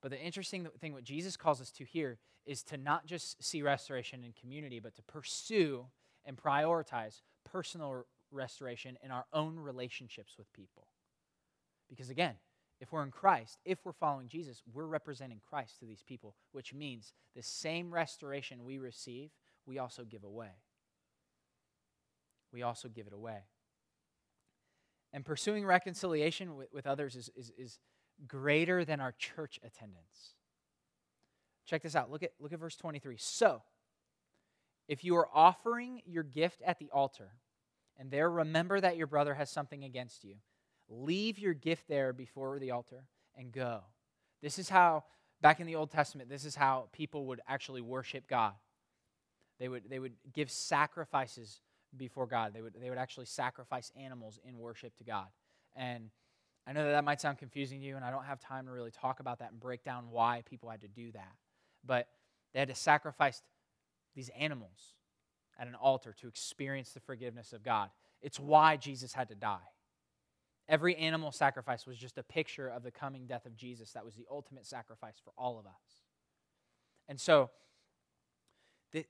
But 0.00 0.10
the 0.10 0.20
interesting 0.20 0.66
thing, 0.80 0.94
what 0.94 1.04
Jesus 1.04 1.36
calls 1.36 1.60
us 1.60 1.70
to 1.72 1.84
here, 1.84 2.18
is 2.46 2.62
to 2.64 2.78
not 2.78 3.06
just 3.06 3.42
see 3.42 3.62
restoration 3.62 4.24
in 4.24 4.32
community, 4.32 4.80
but 4.80 4.94
to 4.96 5.02
pursue 5.02 5.86
and 6.24 6.36
prioritize 6.36 7.20
personal 7.44 8.04
restoration 8.30 8.96
in 9.02 9.10
our 9.10 9.26
own 9.32 9.58
relationships 9.58 10.36
with 10.38 10.50
people. 10.52 10.86
Because 11.88 12.10
again, 12.10 12.36
if 12.84 12.92
we're 12.92 13.02
in 13.02 13.10
Christ, 13.10 13.56
if 13.64 13.78
we're 13.82 13.92
following 13.92 14.28
Jesus, 14.28 14.62
we're 14.74 14.84
representing 14.84 15.40
Christ 15.48 15.78
to 15.78 15.86
these 15.86 16.02
people, 16.02 16.34
which 16.52 16.74
means 16.74 17.14
the 17.34 17.42
same 17.42 17.90
restoration 17.90 18.62
we 18.62 18.76
receive, 18.76 19.30
we 19.64 19.78
also 19.78 20.04
give 20.04 20.22
away. 20.22 20.50
We 22.52 22.62
also 22.62 22.88
give 22.88 23.06
it 23.06 23.14
away. 23.14 23.38
And 25.14 25.24
pursuing 25.24 25.64
reconciliation 25.64 26.56
with, 26.56 26.68
with 26.74 26.86
others 26.86 27.16
is, 27.16 27.30
is, 27.34 27.52
is 27.56 27.78
greater 28.28 28.84
than 28.84 29.00
our 29.00 29.12
church 29.12 29.58
attendance. 29.64 30.34
Check 31.64 31.84
this 31.84 31.96
out. 31.96 32.10
Look 32.10 32.22
at, 32.22 32.32
look 32.38 32.52
at 32.52 32.58
verse 32.58 32.76
23. 32.76 33.16
So, 33.18 33.62
if 34.88 35.04
you 35.04 35.16
are 35.16 35.28
offering 35.32 36.02
your 36.04 36.22
gift 36.22 36.60
at 36.66 36.78
the 36.78 36.90
altar, 36.92 37.30
and 37.98 38.10
there 38.10 38.30
remember 38.30 38.78
that 38.78 38.98
your 38.98 39.06
brother 39.06 39.32
has 39.32 39.48
something 39.48 39.84
against 39.84 40.22
you, 40.22 40.34
leave 40.88 41.38
your 41.38 41.54
gift 41.54 41.88
there 41.88 42.12
before 42.12 42.58
the 42.58 42.70
altar 42.70 43.04
and 43.36 43.52
go. 43.52 43.80
This 44.42 44.58
is 44.58 44.68
how, 44.68 45.04
back 45.40 45.60
in 45.60 45.66
the 45.66 45.76
Old 45.76 45.90
Testament, 45.90 46.28
this 46.28 46.44
is 46.44 46.54
how 46.54 46.88
people 46.92 47.26
would 47.26 47.40
actually 47.48 47.80
worship 47.80 48.28
God. 48.28 48.52
They 49.58 49.68
would, 49.68 49.88
they 49.88 49.98
would 49.98 50.14
give 50.32 50.50
sacrifices 50.50 51.60
before 51.96 52.26
God. 52.26 52.52
They 52.54 52.62
would, 52.62 52.74
they 52.80 52.90
would 52.90 52.98
actually 52.98 53.26
sacrifice 53.26 53.92
animals 53.96 54.38
in 54.44 54.58
worship 54.58 54.96
to 54.96 55.04
God. 55.04 55.26
And 55.76 56.10
I 56.66 56.72
know 56.72 56.84
that 56.84 56.92
that 56.92 57.04
might 57.04 57.20
sound 57.20 57.38
confusing 57.38 57.80
to 57.80 57.86
you, 57.86 57.96
and 57.96 58.04
I 58.04 58.10
don't 58.10 58.24
have 58.24 58.40
time 58.40 58.66
to 58.66 58.72
really 58.72 58.90
talk 58.90 59.20
about 59.20 59.38
that 59.40 59.52
and 59.52 59.60
break 59.60 59.84
down 59.84 60.10
why 60.10 60.42
people 60.48 60.70
had 60.70 60.80
to 60.80 60.88
do 60.88 61.12
that. 61.12 61.32
But 61.84 62.08
they 62.52 62.60
had 62.60 62.68
to 62.68 62.74
sacrifice 62.74 63.42
these 64.14 64.30
animals 64.38 64.94
at 65.58 65.66
an 65.66 65.74
altar 65.74 66.14
to 66.20 66.28
experience 66.28 66.90
the 66.90 67.00
forgiveness 67.00 67.52
of 67.52 67.62
God. 67.62 67.90
It's 68.22 68.40
why 68.40 68.76
Jesus 68.76 69.12
had 69.12 69.28
to 69.28 69.34
die. 69.34 69.58
Every 70.68 70.96
animal 70.96 71.30
sacrifice 71.30 71.86
was 71.86 71.98
just 71.98 72.16
a 72.16 72.22
picture 72.22 72.68
of 72.68 72.82
the 72.82 72.90
coming 72.90 73.26
death 73.26 73.44
of 73.44 73.56
Jesus. 73.56 73.92
That 73.92 74.04
was 74.04 74.14
the 74.14 74.26
ultimate 74.30 74.66
sacrifice 74.66 75.20
for 75.22 75.32
all 75.36 75.58
of 75.58 75.66
us. 75.66 75.72
And 77.08 77.20
so, 77.20 77.50
the, 78.92 79.04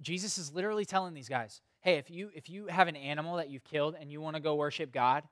Jesus 0.00 0.38
is 0.38 0.52
literally 0.52 0.84
telling 0.84 1.14
these 1.14 1.28
guys, 1.28 1.60
hey, 1.80 1.96
if 1.96 2.10
you, 2.10 2.30
if 2.34 2.48
you 2.48 2.66
have 2.68 2.86
an 2.86 2.96
animal 2.96 3.36
that 3.36 3.50
you've 3.50 3.64
killed 3.64 3.96
and 3.98 4.10
you 4.10 4.20
want 4.20 4.36
to 4.36 4.40
go 4.40 4.54
worship 4.54 4.92
God, 4.92 5.24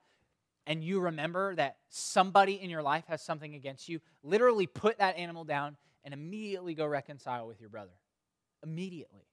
and 0.67 0.83
you 0.83 1.01
remember 1.01 1.55
that 1.57 1.77
somebody 1.89 2.55
in 2.55 2.71
your 2.71 2.83
life 2.83 3.05
has 3.09 3.23
something 3.23 3.55
against 3.55 3.89
you, 3.89 4.01
literally 4.23 4.67
put 4.67 4.99
that 4.99 5.17
animal 5.17 5.45
down 5.45 5.77
and 6.05 6.15
immediately 6.15 6.75
go 6.75 6.87
reconcile 6.87 7.47
with 7.47 7.61
your 7.61 7.71
brother. 7.71 7.93
Immediately. 8.63 9.27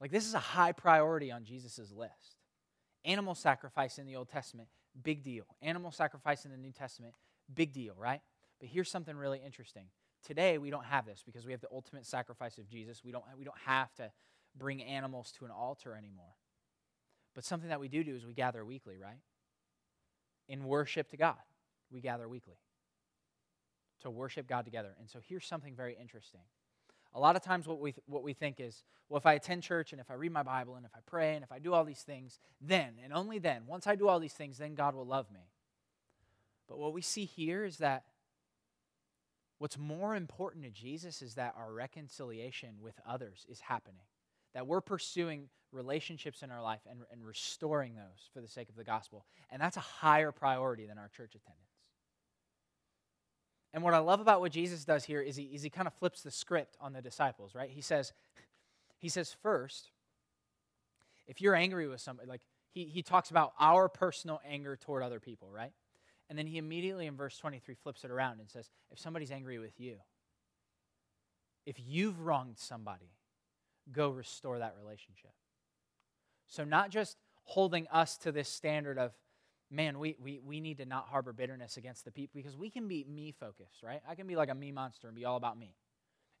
Like, 0.00 0.10
this 0.10 0.26
is 0.26 0.34
a 0.34 0.38
high 0.38 0.72
priority 0.72 1.30
on 1.30 1.44
Jesus' 1.44 1.92
list. 1.94 2.41
Animal 3.04 3.34
sacrifice 3.34 3.98
in 3.98 4.06
the 4.06 4.16
Old 4.16 4.28
Testament, 4.28 4.68
big 5.02 5.22
deal. 5.22 5.44
Animal 5.60 5.90
sacrifice 5.90 6.44
in 6.44 6.50
the 6.50 6.56
New 6.56 6.72
Testament, 6.72 7.14
big 7.52 7.72
deal, 7.72 7.94
right? 7.98 8.20
But 8.60 8.68
here's 8.68 8.90
something 8.90 9.16
really 9.16 9.40
interesting. 9.44 9.86
Today, 10.24 10.58
we 10.58 10.70
don't 10.70 10.84
have 10.84 11.04
this 11.04 11.22
because 11.26 11.44
we 11.44 11.52
have 11.52 11.60
the 11.60 11.68
ultimate 11.72 12.06
sacrifice 12.06 12.58
of 12.58 12.68
Jesus. 12.68 13.02
We 13.04 13.10
don't, 13.10 13.24
we 13.36 13.44
don't 13.44 13.58
have 13.66 13.92
to 13.94 14.12
bring 14.56 14.82
animals 14.82 15.32
to 15.38 15.44
an 15.44 15.50
altar 15.50 15.96
anymore. 15.96 16.36
But 17.34 17.44
something 17.44 17.70
that 17.70 17.80
we 17.80 17.88
do 17.88 18.04
do 18.04 18.14
is 18.14 18.24
we 18.24 18.34
gather 18.34 18.64
weekly, 18.64 18.98
right? 19.02 19.18
In 20.48 20.64
worship 20.64 21.08
to 21.10 21.16
God, 21.16 21.36
we 21.90 22.00
gather 22.00 22.28
weekly 22.28 22.56
to 24.02 24.10
worship 24.10 24.46
God 24.46 24.64
together. 24.64 24.94
And 24.98 25.08
so 25.08 25.18
here's 25.26 25.46
something 25.46 25.74
very 25.74 25.96
interesting. 26.00 26.40
A 27.14 27.20
lot 27.20 27.36
of 27.36 27.42
times, 27.42 27.66
what 27.66 27.80
we, 27.80 27.94
what 28.06 28.22
we 28.22 28.32
think 28.32 28.58
is, 28.58 28.84
well, 29.08 29.18
if 29.18 29.26
I 29.26 29.34
attend 29.34 29.62
church 29.62 29.92
and 29.92 30.00
if 30.00 30.10
I 30.10 30.14
read 30.14 30.32
my 30.32 30.42
Bible 30.42 30.76
and 30.76 30.86
if 30.86 30.92
I 30.94 31.00
pray 31.04 31.34
and 31.34 31.44
if 31.44 31.52
I 31.52 31.58
do 31.58 31.74
all 31.74 31.84
these 31.84 32.02
things, 32.02 32.38
then 32.60 32.94
and 33.02 33.12
only 33.12 33.38
then, 33.38 33.62
once 33.66 33.86
I 33.86 33.94
do 33.94 34.08
all 34.08 34.18
these 34.18 34.32
things, 34.32 34.58
then 34.58 34.74
God 34.74 34.94
will 34.94 35.06
love 35.06 35.30
me. 35.30 35.50
But 36.68 36.78
what 36.78 36.94
we 36.94 37.02
see 37.02 37.24
here 37.24 37.64
is 37.64 37.78
that 37.78 38.04
what's 39.58 39.78
more 39.78 40.16
important 40.16 40.64
to 40.64 40.70
Jesus 40.70 41.20
is 41.20 41.34
that 41.34 41.54
our 41.58 41.72
reconciliation 41.72 42.76
with 42.80 42.94
others 43.06 43.44
is 43.48 43.60
happening 43.60 44.04
that 44.54 44.66
we're 44.66 44.80
pursuing 44.80 45.48
relationships 45.72 46.42
in 46.42 46.50
our 46.50 46.62
life 46.62 46.80
and, 46.88 47.00
and 47.10 47.24
restoring 47.24 47.94
those 47.94 48.28
for 48.32 48.40
the 48.40 48.48
sake 48.48 48.68
of 48.68 48.76
the 48.76 48.84
gospel. 48.84 49.24
And 49.50 49.60
that's 49.60 49.76
a 49.76 49.80
higher 49.80 50.32
priority 50.32 50.86
than 50.86 50.98
our 50.98 51.08
church 51.08 51.34
attendance. 51.34 51.71
And 53.74 53.82
what 53.82 53.94
I 53.94 53.98
love 53.98 54.20
about 54.20 54.40
what 54.40 54.52
Jesus 54.52 54.84
does 54.84 55.04
here 55.04 55.20
is 55.20 55.36
he, 55.36 55.44
is 55.44 55.62
he 55.62 55.70
kind 55.70 55.86
of 55.86 55.94
flips 55.94 56.22
the 56.22 56.30
script 56.30 56.76
on 56.80 56.92
the 56.92 57.00
disciples, 57.00 57.54
right? 57.54 57.70
He 57.70 57.80
says, 57.80 58.12
he 58.98 59.08
says 59.08 59.34
first, 59.42 59.90
if 61.26 61.40
you're 61.40 61.54
angry 61.54 61.88
with 61.88 62.00
somebody, 62.00 62.28
like 62.28 62.42
he, 62.70 62.84
he 62.84 63.02
talks 63.02 63.30
about 63.30 63.52
our 63.58 63.88
personal 63.88 64.40
anger 64.48 64.76
toward 64.76 65.02
other 65.02 65.20
people, 65.20 65.50
right? 65.50 65.72
And 66.28 66.38
then 66.38 66.46
he 66.46 66.58
immediately 66.58 67.06
in 67.06 67.16
verse 67.16 67.36
23 67.38 67.74
flips 67.74 68.04
it 68.04 68.10
around 68.10 68.40
and 68.40 68.50
says, 68.50 68.70
if 68.90 68.98
somebody's 68.98 69.30
angry 69.30 69.58
with 69.58 69.78
you, 69.78 69.96
if 71.66 71.76
you've 71.78 72.20
wronged 72.20 72.58
somebody, 72.58 73.12
go 73.90 74.10
restore 74.10 74.58
that 74.58 74.74
relationship. 74.82 75.32
So, 76.46 76.64
not 76.64 76.90
just 76.90 77.16
holding 77.44 77.86
us 77.88 78.16
to 78.18 78.32
this 78.32 78.48
standard 78.48 78.98
of, 78.98 79.12
man, 79.72 79.98
we, 79.98 80.16
we, 80.22 80.38
we 80.44 80.60
need 80.60 80.78
to 80.78 80.86
not 80.86 81.08
harbor 81.08 81.32
bitterness 81.32 81.76
against 81.76 82.04
the 82.04 82.12
people 82.12 82.32
because 82.34 82.56
we 82.56 82.70
can 82.70 82.86
be 82.86 83.04
me 83.08 83.32
focused, 83.32 83.82
right? 83.82 84.02
I 84.08 84.14
can 84.14 84.26
be 84.26 84.36
like 84.36 84.50
a 84.50 84.54
me 84.54 84.70
monster 84.70 85.08
and 85.08 85.16
be 85.16 85.24
all 85.24 85.36
about 85.36 85.58
me 85.58 85.74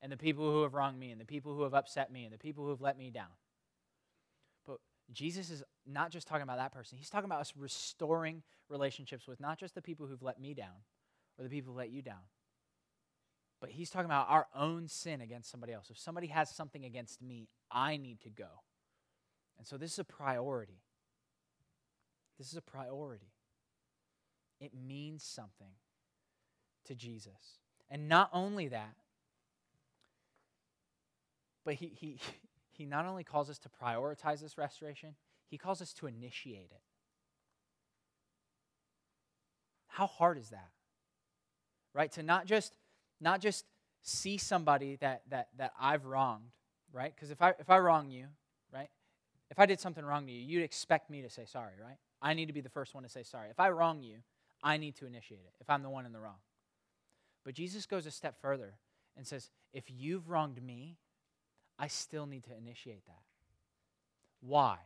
and 0.02 0.10
the 0.10 0.16
people 0.16 0.50
who 0.50 0.62
have 0.62 0.74
wronged 0.74 0.98
me 0.98 1.10
and 1.10 1.20
the 1.20 1.24
people 1.24 1.54
who 1.54 1.62
have 1.62 1.74
upset 1.74 2.12
me 2.12 2.24
and 2.24 2.32
the 2.32 2.38
people 2.38 2.64
who 2.64 2.70
have 2.70 2.80
let 2.80 2.98
me 2.98 3.10
down. 3.10 3.30
But 4.66 4.78
Jesus 5.12 5.48
is 5.48 5.62
not 5.86 6.10
just 6.10 6.26
talking 6.26 6.42
about 6.42 6.58
that 6.58 6.72
person, 6.72 6.98
he's 6.98 7.08
talking 7.08 7.26
about 7.26 7.40
us 7.40 7.54
restoring 7.56 8.42
relationships 8.68 9.26
with 9.26 9.40
not 9.40 9.58
just 9.58 9.74
the 9.74 9.82
people 9.82 10.06
who've 10.06 10.22
let 10.22 10.40
me 10.40 10.52
down 10.54 10.84
or 11.38 11.44
the 11.44 11.50
people 11.50 11.72
who 11.72 11.78
let 11.78 11.90
you 11.90 12.02
down, 12.02 12.26
but 13.60 13.70
he's 13.70 13.90
talking 13.90 14.06
about 14.06 14.26
our 14.28 14.48
own 14.56 14.88
sin 14.88 15.20
against 15.20 15.50
somebody 15.50 15.72
else. 15.72 15.88
If 15.88 15.98
somebody 15.98 16.26
has 16.26 16.50
something 16.50 16.84
against 16.84 17.22
me, 17.22 17.48
I 17.70 17.96
need 17.96 18.20
to 18.22 18.28
go. 18.28 18.48
And 19.56 19.66
so 19.66 19.76
this 19.76 19.92
is 19.92 19.98
a 20.00 20.04
priority. 20.04 20.82
This 22.38 22.50
is 22.50 22.56
a 22.56 22.62
priority. 22.62 23.32
It 24.60 24.72
means 24.74 25.22
something 25.22 25.74
to 26.86 26.94
Jesus. 26.94 27.58
And 27.90 28.08
not 28.08 28.30
only 28.32 28.68
that, 28.68 28.94
but 31.64 31.74
he, 31.74 31.92
he, 31.94 32.18
he 32.72 32.86
not 32.86 33.06
only 33.06 33.24
calls 33.24 33.50
us 33.50 33.58
to 33.60 33.68
prioritize 33.68 34.40
this 34.40 34.56
restoration, 34.56 35.14
he 35.48 35.58
calls 35.58 35.82
us 35.82 35.92
to 35.94 36.06
initiate 36.06 36.70
it. 36.70 36.80
How 39.88 40.06
hard 40.06 40.38
is 40.38 40.50
that? 40.50 40.70
Right? 41.92 42.10
To 42.12 42.22
not 42.22 42.46
just 42.46 42.72
not 43.20 43.40
just 43.40 43.64
see 44.02 44.36
somebody 44.36 44.96
that, 44.96 45.22
that, 45.30 45.48
that 45.56 45.72
I've 45.80 46.04
wronged, 46.04 46.50
right? 46.92 47.14
Because 47.14 47.30
if 47.30 47.40
I, 47.40 47.54
if 47.58 47.70
I 47.70 47.78
wrong 47.78 48.10
you, 48.10 48.26
right, 48.72 48.88
if 49.50 49.58
I 49.58 49.66
did 49.66 49.80
something 49.80 50.04
wrong 50.04 50.26
to 50.26 50.32
you, 50.32 50.40
you'd 50.40 50.64
expect 50.64 51.08
me 51.08 51.22
to 51.22 51.30
say 51.30 51.44
sorry, 51.46 51.74
right? 51.80 51.98
I 52.22 52.34
need 52.34 52.46
to 52.46 52.52
be 52.52 52.60
the 52.60 52.70
first 52.70 52.94
one 52.94 53.02
to 53.02 53.08
say 53.08 53.24
sorry. 53.24 53.50
If 53.50 53.58
I 53.58 53.70
wrong 53.70 54.02
you, 54.02 54.18
I 54.62 54.76
need 54.76 54.94
to 54.96 55.06
initiate 55.06 55.40
it 55.44 55.54
if 55.60 55.68
I'm 55.68 55.82
the 55.82 55.90
one 55.90 56.06
in 56.06 56.12
the 56.12 56.20
wrong. 56.20 56.38
But 57.44 57.54
Jesus 57.54 57.84
goes 57.84 58.06
a 58.06 58.12
step 58.12 58.40
further 58.40 58.74
and 59.16 59.26
says, 59.26 59.50
if 59.72 59.84
you've 59.88 60.30
wronged 60.30 60.62
me, 60.62 60.96
I 61.78 61.88
still 61.88 62.26
need 62.26 62.44
to 62.44 62.56
initiate 62.56 63.04
that. 63.06 63.22
Why? 64.40 64.76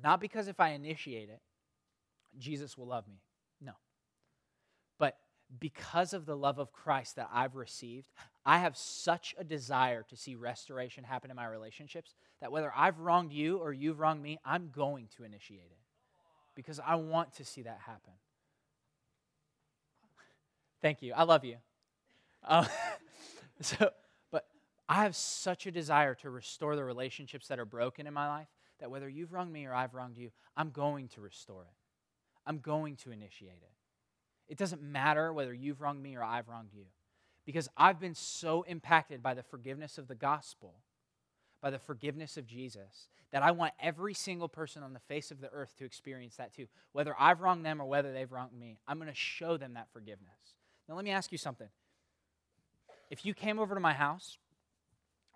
Not 0.00 0.20
because 0.20 0.46
if 0.46 0.60
I 0.60 0.70
initiate 0.70 1.28
it, 1.28 1.40
Jesus 2.38 2.78
will 2.78 2.86
love 2.86 3.08
me. 3.08 3.20
No. 3.60 3.72
But 4.98 5.18
because 5.58 6.12
of 6.12 6.26
the 6.26 6.36
love 6.36 6.60
of 6.60 6.72
Christ 6.72 7.16
that 7.16 7.28
I've 7.32 7.56
received, 7.56 8.06
I 8.46 8.58
have 8.58 8.76
such 8.76 9.34
a 9.36 9.42
desire 9.42 10.04
to 10.08 10.16
see 10.16 10.36
restoration 10.36 11.02
happen 11.02 11.30
in 11.30 11.36
my 11.36 11.46
relationships 11.46 12.14
that 12.40 12.52
whether 12.52 12.72
I've 12.76 13.00
wronged 13.00 13.32
you 13.32 13.58
or 13.58 13.72
you've 13.72 13.98
wronged 13.98 14.22
me, 14.22 14.38
I'm 14.44 14.70
going 14.72 15.08
to 15.16 15.24
initiate 15.24 15.72
it 15.72 15.79
because 16.54 16.80
I 16.84 16.96
want 16.96 17.34
to 17.34 17.44
see 17.44 17.62
that 17.62 17.78
happen. 17.86 18.12
Thank 20.82 21.02
you. 21.02 21.12
I 21.14 21.24
love 21.24 21.44
you. 21.44 21.56
Uh, 22.42 22.66
so, 23.60 23.90
but 24.30 24.46
I 24.88 25.02
have 25.02 25.14
such 25.14 25.66
a 25.66 25.70
desire 25.70 26.14
to 26.16 26.30
restore 26.30 26.76
the 26.76 26.84
relationships 26.84 27.48
that 27.48 27.58
are 27.58 27.66
broken 27.66 28.06
in 28.06 28.14
my 28.14 28.28
life 28.28 28.48
that 28.80 28.90
whether 28.90 29.08
you've 29.08 29.32
wronged 29.32 29.52
me 29.52 29.66
or 29.66 29.74
I've 29.74 29.94
wronged 29.94 30.16
you, 30.16 30.30
I'm 30.56 30.70
going 30.70 31.08
to 31.08 31.20
restore 31.20 31.62
it. 31.62 31.74
I'm 32.46 32.58
going 32.58 32.96
to 32.96 33.12
initiate 33.12 33.62
it. 33.62 33.72
It 34.48 34.58
doesn't 34.58 34.82
matter 34.82 35.32
whether 35.32 35.54
you've 35.54 35.80
wronged 35.80 36.02
me 36.02 36.16
or 36.16 36.24
I've 36.24 36.48
wronged 36.48 36.72
you. 36.72 36.86
Because 37.46 37.68
I've 37.76 38.00
been 38.00 38.14
so 38.14 38.62
impacted 38.62 39.22
by 39.22 39.34
the 39.34 39.42
forgiveness 39.42 39.98
of 39.98 40.08
the 40.08 40.14
gospel, 40.14 40.74
by 41.62 41.70
the 41.70 41.78
forgiveness 41.78 42.36
of 42.36 42.46
Jesus, 42.46 43.08
that 43.32 43.42
I 43.42 43.50
want 43.50 43.72
every 43.80 44.14
single 44.14 44.48
person 44.48 44.82
on 44.82 44.92
the 44.92 45.00
face 45.00 45.30
of 45.30 45.40
the 45.40 45.50
earth 45.50 45.74
to 45.78 45.84
experience 45.84 46.36
that 46.36 46.54
too. 46.54 46.66
Whether 46.92 47.14
I've 47.18 47.40
wronged 47.40 47.64
them 47.64 47.80
or 47.80 47.86
whether 47.86 48.12
they've 48.12 48.30
wronged 48.30 48.58
me, 48.58 48.78
I'm 48.88 48.98
going 48.98 49.08
to 49.08 49.14
show 49.14 49.56
them 49.56 49.74
that 49.74 49.88
forgiveness. 49.92 50.56
Now, 50.88 50.96
let 50.96 51.04
me 51.04 51.10
ask 51.10 51.30
you 51.30 51.38
something. 51.38 51.68
If 53.10 53.24
you 53.24 53.34
came 53.34 53.58
over 53.58 53.74
to 53.74 53.80
my 53.80 53.92
house 53.92 54.38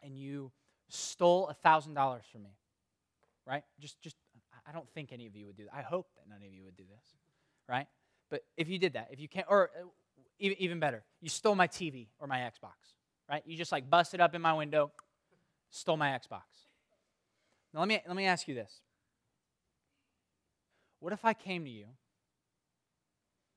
and 0.03 0.17
you 0.19 0.51
stole 0.89 1.53
$1,000 1.65 2.21
from 2.31 2.43
me, 2.43 2.57
right? 3.47 3.63
Just, 3.81 4.01
just, 4.01 4.17
I 4.67 4.73
don't 4.73 4.89
think 4.95 5.13
any 5.13 5.27
of 5.27 5.37
you 5.37 5.47
would 5.47 5.57
do 5.57 5.65
that. 5.65 5.75
I 5.75 5.83
hope 5.83 6.09
that 6.17 6.29
none 6.29 6.39
of 6.45 6.53
you 6.53 6.65
would 6.65 6.77
do 6.77 6.85
this, 6.85 7.07
right? 7.69 7.87
But 8.31 8.43
if 8.57 8.69
you 8.69 8.79
did 8.79 8.95
that, 8.95 9.09
if 9.13 9.21
you 9.21 9.29
can't, 9.29 9.47
or 9.49 9.71
uh, 9.79 9.85
even, 10.39 10.61
even 10.61 10.81
better, 10.81 11.05
you 11.21 11.29
stole 11.29 11.55
my 11.55 11.69
TV 11.69 12.09
or 12.19 12.27
my 12.27 12.39
Xbox, 12.39 12.75
right? 13.29 13.43
You 13.47 13.57
just 13.57 13.73
like 13.73 13.89
busted 13.89 14.21
up 14.21 14.35
in 14.35 14.43
my 14.43 14.55
window, 14.55 14.93
stole 15.75 15.97
my 15.97 16.11
Xbox. 16.11 16.43
Now 17.73 17.81
let 17.81 17.89
me 17.89 18.01
let 18.07 18.17
me 18.17 18.27
ask 18.27 18.47
you 18.47 18.55
this. 18.55 18.81
What 21.01 21.13
if 21.13 21.25
I 21.25 21.35
came 21.35 21.65
to 21.65 21.71
you 21.71 21.87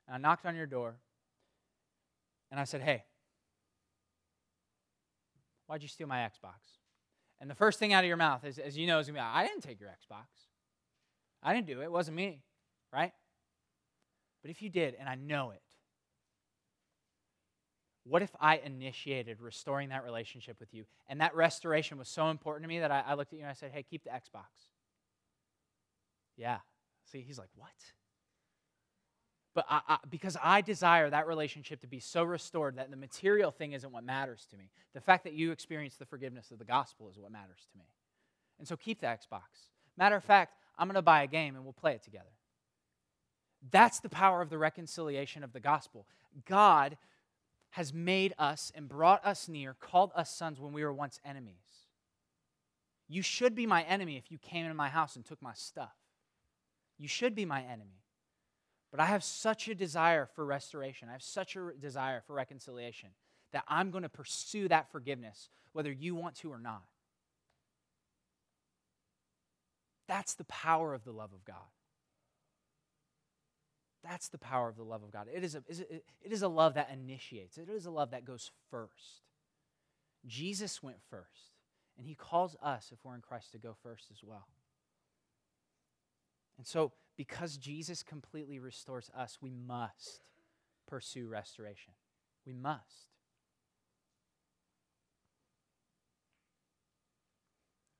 and 0.07 0.15
I 0.15 0.17
knocked 0.17 0.45
on 0.45 0.55
your 0.55 0.65
door 0.65 0.95
and 2.49 2.59
I 2.59 2.63
said, 2.63 2.81
"Hey, 2.81 3.03
why'd 5.67 5.83
you 5.83 5.87
steal 5.87 6.07
my 6.07 6.19
Xbox?" 6.19 6.79
And 7.39 7.49
the 7.49 7.55
first 7.55 7.77
thing 7.77 7.93
out 7.93 8.03
of 8.03 8.07
your 8.07 8.17
mouth, 8.17 8.43
is, 8.43 8.57
as 8.57 8.75
you 8.75 8.87
know, 8.87 8.97
is 8.97 9.05
going 9.07 9.15
to 9.15 9.21
be, 9.21 9.23
"I 9.23 9.45
didn't 9.45 9.61
take 9.61 9.79
your 9.79 9.89
Xbox. 9.89 10.25
I 11.43 11.53
didn't 11.53 11.67
do 11.67 11.81
it. 11.81 11.85
It 11.85 11.91
wasn't 11.91 12.17
me." 12.17 12.41
Right? 12.91 13.13
But 14.41 14.49
if 14.49 14.61
you 14.61 14.69
did, 14.69 14.95
and 14.95 15.07
I 15.07 15.15
know 15.15 15.51
it, 15.51 15.61
what 18.07 18.21
if 18.21 18.31
I 18.39 18.57
initiated 18.57 19.41
restoring 19.41 19.89
that 19.89 20.03
relationship 20.03 20.59
with 20.59 20.73
you? 20.73 20.85
And 21.07 21.21
that 21.21 21.35
restoration 21.35 21.97
was 21.97 22.07
so 22.07 22.29
important 22.29 22.63
to 22.63 22.67
me 22.67 22.79
that 22.79 22.91
I, 22.91 23.03
I 23.07 23.13
looked 23.15 23.33
at 23.33 23.39
you 23.39 23.43
and 23.43 23.51
I 23.51 23.53
said, 23.53 23.71
hey, 23.73 23.83
keep 23.83 24.03
the 24.03 24.09
Xbox. 24.09 24.45
Yeah. 26.37 26.57
See, 27.11 27.21
he's 27.21 27.37
like, 27.37 27.49
what? 27.55 27.69
But 29.53 29.65
I, 29.69 29.81
I, 29.87 29.97
because 30.09 30.37
I 30.41 30.61
desire 30.61 31.09
that 31.09 31.27
relationship 31.27 31.81
to 31.81 31.87
be 31.87 31.99
so 31.99 32.23
restored 32.23 32.77
that 32.77 32.91
the 32.91 32.97
material 32.97 33.49
thing 33.49 33.73
isn't 33.73 33.91
what 33.91 34.03
matters 34.03 34.45
to 34.51 34.57
me. 34.57 34.69
The 34.93 35.01
fact 35.01 35.23
that 35.23 35.33
you 35.33 35.51
experience 35.51 35.95
the 35.95 36.05
forgiveness 36.05 36.51
of 36.51 36.59
the 36.59 36.65
gospel 36.65 37.09
is 37.09 37.17
what 37.17 37.31
matters 37.31 37.65
to 37.71 37.77
me. 37.77 37.85
And 38.59 38.67
so 38.67 38.77
keep 38.77 39.01
the 39.01 39.07
Xbox. 39.07 39.71
Matter 39.97 40.15
of 40.15 40.23
fact, 40.23 40.53
I'm 40.77 40.87
going 40.87 40.95
to 40.95 41.01
buy 41.01 41.23
a 41.23 41.27
game 41.27 41.55
and 41.55 41.63
we'll 41.63 41.73
play 41.73 41.93
it 41.93 42.03
together. 42.03 42.29
That's 43.71 43.99
the 43.99 44.09
power 44.09 44.41
of 44.41 44.49
the 44.49 44.57
reconciliation 44.57 45.43
of 45.43 45.53
the 45.53 45.59
gospel. 45.59 46.05
God 46.45 46.97
has 47.71 47.93
made 47.93 48.33
us 48.37 48.71
and 48.75 48.87
brought 48.87 49.25
us 49.25 49.47
near, 49.47 49.73
called 49.73 50.11
us 50.15 50.33
sons 50.33 50.59
when 50.59 50.73
we 50.73 50.83
were 50.83 50.93
once 50.93 51.19
enemies. 51.25 51.55
You 53.07 53.21
should 53.21 53.55
be 53.55 53.65
my 53.65 53.83
enemy 53.83 54.17
if 54.17 54.31
you 54.31 54.37
came 54.37 54.65
into 54.65 54.75
my 54.75 54.89
house 54.89 55.15
and 55.15 55.23
took 55.23 55.41
my 55.41 55.53
stuff. 55.53 55.95
You 56.97 57.07
should 57.07 57.35
be 57.35 57.45
my 57.45 57.61
enemy. 57.61 58.03
But 58.91 58.99
I 58.99 59.05
have 59.05 59.23
such 59.23 59.67
a 59.67 59.75
desire 59.75 60.25
for 60.25 60.45
restoration. 60.45 61.09
I 61.09 61.13
have 61.13 61.21
such 61.21 61.55
a 61.55 61.71
desire 61.79 62.21
for 62.25 62.33
reconciliation 62.33 63.09
that 63.53 63.63
I'm 63.67 63.91
going 63.91 64.03
to 64.03 64.09
pursue 64.09 64.67
that 64.69 64.91
forgiveness, 64.91 65.49
whether 65.73 65.91
you 65.91 66.15
want 66.15 66.35
to 66.37 66.51
or 66.51 66.59
not. 66.59 66.83
That's 70.07 70.33
the 70.35 70.45
power 70.45 70.93
of 70.93 71.03
the 71.03 71.11
love 71.11 71.33
of 71.33 71.43
God. 71.45 71.55
That's 74.07 74.29
the 74.29 74.37
power 74.37 74.69
of 74.69 74.77
the 74.77 74.83
love 74.83 75.03
of 75.03 75.11
God. 75.11 75.27
It 75.33 75.43
is, 75.43 75.55
a, 75.55 75.63
it 75.69 76.31
is 76.31 76.41
a 76.41 76.47
love 76.47 76.75
that 76.75 76.89
initiates, 76.91 77.57
it 77.57 77.69
is 77.69 77.85
a 77.85 77.91
love 77.91 78.11
that 78.11 78.25
goes 78.25 78.51
first. 78.71 79.23
Jesus 80.25 80.81
went 80.81 80.97
first, 81.09 81.51
and 81.97 82.07
he 82.07 82.15
calls 82.15 82.55
us, 82.61 82.91
if 82.91 82.99
we're 83.03 83.15
in 83.15 83.21
Christ, 83.21 83.51
to 83.51 83.57
go 83.57 83.75
first 83.83 84.05
as 84.11 84.23
well. 84.23 84.47
And 86.57 86.65
so, 86.65 86.93
because 87.17 87.57
Jesus 87.57 88.01
completely 88.01 88.59
restores 88.59 89.11
us, 89.15 89.37
we 89.41 89.51
must 89.51 90.21
pursue 90.87 91.27
restoration. 91.27 91.93
We 92.45 92.53
must. 92.53 93.11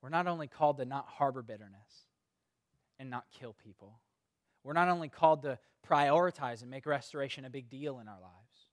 We're 0.02 0.10
not 0.10 0.28
only 0.28 0.48
called 0.48 0.78
to 0.78 0.86
not 0.86 1.08
harbor 1.08 1.42
bitterness 1.42 2.08
and 2.98 3.10
not 3.10 3.26
kill 3.38 3.54
people, 3.54 4.00
we're 4.68 4.74
not 4.74 4.90
only 4.90 5.08
called 5.08 5.44
to 5.44 5.58
prioritize 5.90 6.62
and 6.62 6.70
make 6.70 6.86
restoration 6.86 7.46
a 7.46 7.50
big 7.50 7.70
deal 7.70 8.00
in 8.00 8.10
our 8.10 8.20
lives, 8.20 8.68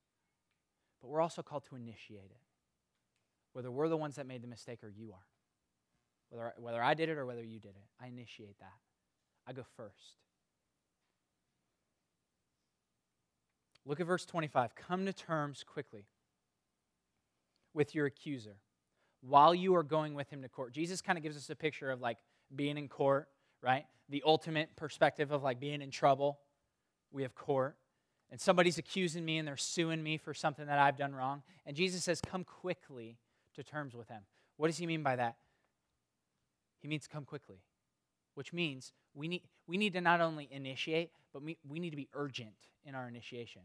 but 1.00 1.08
we're 1.08 1.20
also 1.20 1.40
called 1.40 1.62
to 1.66 1.76
initiate 1.76 2.32
it. 2.32 2.40
Whether 3.52 3.70
we're 3.70 3.88
the 3.88 3.96
ones 3.96 4.16
that 4.16 4.26
made 4.26 4.42
the 4.42 4.48
mistake 4.48 4.82
or 4.82 4.88
you 4.88 5.12
are. 5.12 5.26
Whether, 6.30 6.52
whether 6.58 6.82
I 6.82 6.94
did 6.94 7.10
it 7.10 7.16
or 7.16 7.24
whether 7.24 7.44
you 7.44 7.60
did 7.60 7.76
it, 7.76 7.84
I 8.02 8.08
initiate 8.08 8.58
that. 8.58 8.72
I 9.46 9.52
go 9.52 9.62
first. 9.76 10.16
Look 13.86 14.00
at 14.00 14.06
verse 14.08 14.24
25. 14.24 14.74
Come 14.74 15.06
to 15.06 15.12
terms 15.12 15.62
quickly 15.62 16.06
with 17.72 17.94
your 17.94 18.06
accuser 18.06 18.56
while 19.20 19.54
you 19.54 19.76
are 19.76 19.84
going 19.84 20.14
with 20.14 20.28
him 20.30 20.42
to 20.42 20.48
court. 20.48 20.72
Jesus 20.72 21.00
kind 21.00 21.16
of 21.16 21.22
gives 21.22 21.36
us 21.36 21.50
a 21.50 21.56
picture 21.56 21.92
of 21.92 22.00
like 22.00 22.18
being 22.52 22.76
in 22.78 22.88
court 22.88 23.28
right? 23.64 23.86
The 24.10 24.22
ultimate 24.26 24.76
perspective 24.76 25.32
of 25.32 25.42
like 25.42 25.58
being 25.58 25.80
in 25.80 25.90
trouble. 25.90 26.38
We 27.10 27.22
have 27.22 27.34
court. 27.34 27.76
And 28.30 28.40
somebody's 28.40 28.78
accusing 28.78 29.24
me 29.24 29.38
and 29.38 29.46
they're 29.46 29.56
suing 29.56 30.02
me 30.02 30.16
for 30.18 30.34
something 30.34 30.66
that 30.66 30.78
I've 30.78 30.96
done 30.96 31.14
wrong. 31.14 31.42
And 31.66 31.76
Jesus 31.76 32.04
says, 32.04 32.20
Come 32.20 32.44
quickly 32.44 33.18
to 33.54 33.62
terms 33.62 33.94
with 33.94 34.08
them. 34.08 34.22
What 34.56 34.68
does 34.68 34.76
he 34.76 34.86
mean 34.86 35.02
by 35.02 35.16
that? 35.16 35.36
He 36.80 36.88
means 36.88 37.06
come 37.06 37.24
quickly, 37.24 37.62
which 38.34 38.52
means 38.52 38.92
we 39.14 39.26
need, 39.26 39.42
we 39.66 39.76
need 39.78 39.94
to 39.94 40.00
not 40.00 40.20
only 40.20 40.48
initiate, 40.50 41.10
but 41.32 41.42
we, 41.42 41.56
we 41.66 41.78
need 41.78 41.90
to 41.90 41.96
be 41.96 42.08
urgent 42.12 42.52
in 42.84 42.94
our 42.94 43.08
initiation. 43.08 43.62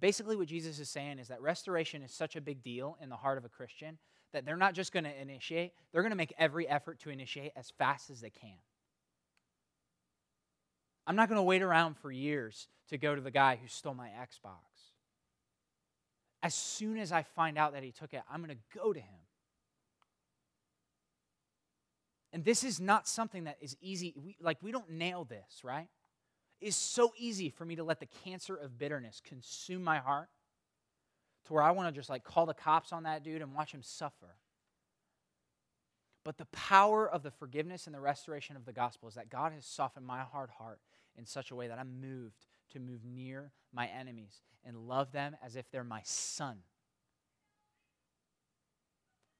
Basically, 0.00 0.36
what 0.36 0.46
Jesus 0.46 0.78
is 0.78 0.88
saying 0.88 1.18
is 1.18 1.28
that 1.28 1.42
restoration 1.42 2.02
is 2.02 2.12
such 2.12 2.34
a 2.34 2.40
big 2.40 2.62
deal 2.62 2.96
in 3.02 3.10
the 3.10 3.16
heart 3.16 3.36
of 3.36 3.44
a 3.44 3.48
Christian 3.48 3.98
that 4.32 4.46
they're 4.46 4.56
not 4.56 4.72
just 4.72 4.92
going 4.92 5.04
to 5.04 5.20
initiate, 5.20 5.72
they're 5.92 6.00
going 6.00 6.10
to 6.10 6.16
make 6.16 6.32
every 6.38 6.66
effort 6.66 6.98
to 7.00 7.10
initiate 7.10 7.52
as 7.56 7.70
fast 7.76 8.08
as 8.08 8.22
they 8.22 8.30
can. 8.30 8.56
I'm 11.06 11.16
not 11.16 11.28
going 11.28 11.36
to 11.36 11.42
wait 11.42 11.62
around 11.62 11.96
for 11.98 12.10
years 12.10 12.68
to 12.88 12.98
go 12.98 13.14
to 13.14 13.20
the 13.20 13.30
guy 13.30 13.58
who 13.60 13.68
stole 13.68 13.94
my 13.94 14.08
Xbox. 14.08 14.58
As 16.42 16.54
soon 16.54 16.98
as 16.98 17.12
I 17.12 17.22
find 17.22 17.56
out 17.56 17.72
that 17.72 17.82
he 17.82 17.92
took 17.92 18.14
it, 18.14 18.22
I'm 18.30 18.42
going 18.42 18.56
to 18.56 18.78
go 18.78 18.92
to 18.92 19.00
him. 19.00 19.20
And 22.32 22.44
this 22.44 22.64
is 22.64 22.80
not 22.80 23.06
something 23.06 23.44
that 23.44 23.58
is 23.60 23.76
easy. 23.80 24.14
We, 24.16 24.36
like, 24.40 24.58
we 24.62 24.72
don't 24.72 24.90
nail 24.90 25.24
this, 25.24 25.62
right? 25.62 25.88
It's 26.60 26.76
so 26.76 27.12
easy 27.16 27.50
for 27.50 27.64
me 27.64 27.76
to 27.76 27.84
let 27.84 28.00
the 28.00 28.08
cancer 28.24 28.54
of 28.56 28.78
bitterness 28.78 29.20
consume 29.24 29.82
my 29.82 29.98
heart 29.98 30.28
to 31.46 31.52
where 31.52 31.62
I 31.62 31.72
want 31.72 31.92
to 31.92 31.98
just 31.98 32.08
like 32.08 32.24
call 32.24 32.46
the 32.46 32.54
cops 32.54 32.92
on 32.92 33.02
that 33.02 33.24
dude 33.24 33.42
and 33.42 33.54
watch 33.54 33.72
him 33.72 33.82
suffer. 33.82 34.36
But 36.24 36.38
the 36.38 36.46
power 36.46 37.08
of 37.08 37.22
the 37.22 37.30
forgiveness 37.30 37.86
and 37.86 37.94
the 37.94 38.00
restoration 38.00 38.56
of 38.56 38.64
the 38.64 38.72
gospel 38.72 39.08
is 39.08 39.14
that 39.16 39.28
God 39.28 39.52
has 39.52 39.66
softened 39.66 40.06
my 40.06 40.20
hard 40.20 40.50
heart 40.50 40.78
in 41.18 41.26
such 41.26 41.50
a 41.50 41.56
way 41.56 41.68
that 41.68 41.78
I'm 41.78 42.00
moved 42.00 42.46
to 42.72 42.80
move 42.80 43.04
near 43.04 43.50
my 43.72 43.86
enemies 43.88 44.40
and 44.64 44.88
love 44.88 45.12
them 45.12 45.36
as 45.44 45.56
if 45.56 45.70
they're 45.70 45.84
my 45.84 46.02
son. 46.04 46.58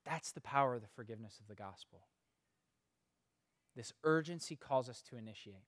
That's 0.05 0.33
the 0.33 0.41
power 0.41 0.75
of 0.75 0.83
the 0.83 0.89
forgiveness 0.89 1.39
of 1.41 1.47
the 1.47 1.55
gospel. 1.55 2.01
This 3.77 3.93
urgency 4.03 4.57
calls 4.57 4.89
us 4.89 5.03
to 5.11 5.17
initiate. 5.17 5.65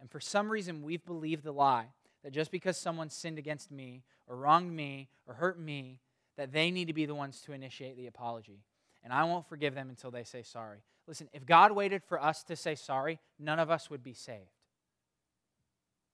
And 0.00 0.10
for 0.10 0.20
some 0.20 0.50
reason, 0.50 0.82
we've 0.82 1.04
believed 1.04 1.42
the 1.42 1.52
lie 1.52 1.88
that 2.22 2.32
just 2.32 2.50
because 2.50 2.76
someone 2.76 3.10
sinned 3.10 3.38
against 3.38 3.70
me 3.70 4.04
or 4.26 4.36
wronged 4.36 4.72
me 4.72 5.08
or 5.26 5.34
hurt 5.34 5.58
me, 5.58 6.00
that 6.36 6.52
they 6.52 6.70
need 6.70 6.86
to 6.86 6.94
be 6.94 7.04
the 7.04 7.14
ones 7.14 7.40
to 7.42 7.52
initiate 7.52 7.96
the 7.96 8.06
apology. 8.06 8.60
And 9.04 9.12
I 9.12 9.24
won't 9.24 9.48
forgive 9.48 9.74
them 9.74 9.88
until 9.88 10.10
they 10.10 10.24
say 10.24 10.42
sorry. 10.42 10.78
Listen, 11.06 11.28
if 11.32 11.44
God 11.44 11.72
waited 11.72 12.02
for 12.04 12.22
us 12.22 12.44
to 12.44 12.56
say 12.56 12.74
sorry, 12.74 13.18
none 13.38 13.58
of 13.58 13.70
us 13.70 13.90
would 13.90 14.02
be 14.02 14.14
saved. 14.14 14.40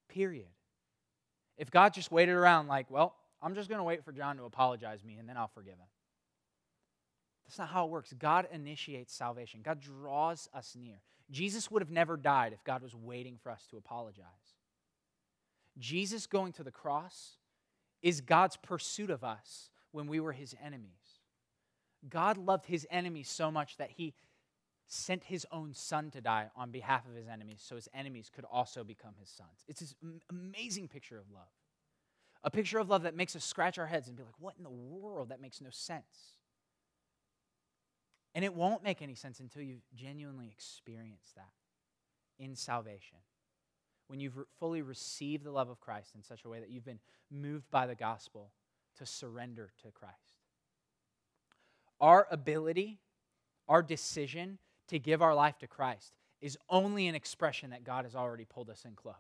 Period. 0.09 0.47
If 1.59 1.71
God 1.71 1.93
just 1.93 2.11
waited 2.11 2.33
around 2.33 2.69
like, 2.69 2.91
well, 2.91 3.15
I'm 3.43 3.55
just 3.55 3.69
going 3.69 3.79
to 3.79 3.85
wait 3.85 4.05
for 4.05 4.13
John 4.13 4.37
to 4.39 4.45
apologize 4.45 5.05
me 5.05 5.17
and 5.19 5.29
then 5.29 5.37
I'll 5.37 5.49
forgive 5.49 5.75
him. 5.75 5.87
That's 7.47 7.59
not 7.59 7.69
how 7.69 7.87
it 7.87 7.91
works. 7.91 8.13
God 8.19 8.47
initiates 8.53 9.15
salvation, 9.15 9.61
God 9.63 9.81
draws 9.81 10.49
us 10.55 10.77
near. 10.79 11.01
Jesus 11.31 11.71
would 11.71 11.83
have 11.83 11.91
never 11.91 12.17
died 12.17 12.55
if 12.55 12.65
God 12.65 12.83
was 12.83 12.95
waiting 12.95 13.37
for 13.43 13.51
us 13.51 13.67
to 13.71 13.77
apologize. 13.77 14.25
Jesus 15.79 16.27
going 16.27 16.53
to 16.55 16.65
the 16.65 16.71
cross 16.71 17.37
is 18.03 18.21
God's 18.21 18.57
pursuit 18.57 19.11
of 19.11 19.23
us 19.23 19.71
when 19.93 20.07
we 20.07 20.21
were 20.21 20.33
his 20.33 20.55
enemies. 20.63 21.08
God 22.07 22.37
loved 22.37 22.67
his 22.67 22.87
enemies 22.91 23.29
so 23.29 23.51
much 23.51 23.77
that 23.79 23.91
he 23.91 24.15
sent 24.87 25.25
his 25.25 25.47
own 25.53 25.75
son 25.75 26.11
to 26.11 26.21
die 26.21 26.49
on 26.57 26.71
behalf 26.71 27.07
of 27.07 27.15
his 27.15 27.29
enemies 27.29 27.63
so 27.63 27.77
his 27.77 27.89
enemies 27.93 28.31
could 28.35 28.45
also 28.51 28.85
become 28.85 29.15
his 29.21 29.29
sons. 29.29 29.65
It's 29.69 29.81
this 29.81 29.95
amazing 30.31 30.89
picture 30.89 31.19
of 31.19 31.31
love. 31.31 31.49
A 32.45 32.51
picture 32.51 32.79
of 32.79 32.89
love 32.89 33.03
that 33.03 33.17
makes 33.17 33.35
us 33.37 33.45
scratch 33.45 33.79
our 33.79 33.87
heads 33.87 34.09
and 34.09 34.17
be 34.17 34.23
like, 34.23 34.39
what 34.39 34.55
in 34.57 34.65
the 34.65 34.71
world? 34.71 35.29
That 35.29 35.41
makes 35.41 35.61
no 35.61 35.71
sense. 35.71 36.37
And 38.35 38.45
it 38.45 38.55
won't 38.55 38.85
make 38.85 39.03
any 39.03 39.15
sense 39.15 39.41
until 39.41 39.63
you've 39.63 39.83
genuinely 39.95 40.49
experienced 40.51 41.35
that 41.35 41.51
in 42.39 42.55
salvation. 42.55 43.19
When 44.07 44.21
you've 44.21 44.39
fully 44.59 44.81
received 44.81 45.45
the 45.45 45.51
love 45.51 45.69
of 45.69 45.81
Christ 45.81 46.15
in 46.15 46.23
such 46.23 46.45
a 46.45 46.49
way 46.49 46.61
that 46.61 46.71
you've 46.71 46.85
been 46.85 47.01
moved 47.31 47.71
by 47.71 47.87
the 47.87 47.95
gospel 47.95 48.53
to 48.97 49.05
surrender 49.05 49.71
to 49.83 49.91
Christ. 49.91 50.28
Our 52.01 52.27
ability, 52.31 53.01
our 53.69 53.83
decision 53.83 54.59
to 54.89 54.99
give 54.99 55.23
our 55.23 55.35
life 55.35 55.59
to 55.59 55.67
Christ 55.67 56.13
is 56.41 56.57
only 56.69 57.09
an 57.09 57.15
expression 57.15 57.71
that 57.71 57.85
God 57.85 58.05
has 58.05 58.15
already 58.15 58.45
pulled 58.45 58.71
us 58.71 58.85
in 58.85 58.95
close. 58.95 59.15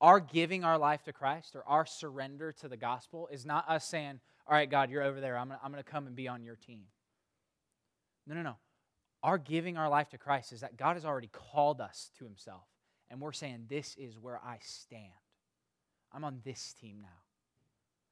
Our 0.00 0.20
giving 0.20 0.64
our 0.64 0.78
life 0.78 1.02
to 1.04 1.12
Christ 1.12 1.54
or 1.54 1.64
our 1.66 1.86
surrender 1.86 2.52
to 2.52 2.68
the 2.68 2.76
gospel 2.76 3.28
is 3.30 3.46
not 3.46 3.68
us 3.68 3.86
saying, 3.86 4.20
All 4.46 4.54
right, 4.54 4.70
God, 4.70 4.90
you're 4.90 5.02
over 5.02 5.20
there. 5.20 5.38
I'm 5.38 5.48
going 5.48 5.74
to 5.74 5.82
come 5.82 6.06
and 6.06 6.16
be 6.16 6.28
on 6.28 6.42
your 6.42 6.56
team. 6.56 6.84
No, 8.26 8.34
no, 8.34 8.42
no. 8.42 8.56
Our 9.22 9.38
giving 9.38 9.76
our 9.76 9.88
life 9.88 10.10
to 10.10 10.18
Christ 10.18 10.52
is 10.52 10.60
that 10.60 10.76
God 10.76 10.96
has 10.96 11.04
already 11.04 11.30
called 11.32 11.80
us 11.80 12.10
to 12.18 12.24
himself. 12.24 12.64
And 13.10 13.20
we're 13.20 13.32
saying, 13.32 13.66
This 13.68 13.94
is 13.96 14.18
where 14.18 14.40
I 14.44 14.58
stand. 14.60 15.12
I'm 16.12 16.24
on 16.24 16.40
this 16.44 16.74
team 16.80 16.98
now. 17.02 17.08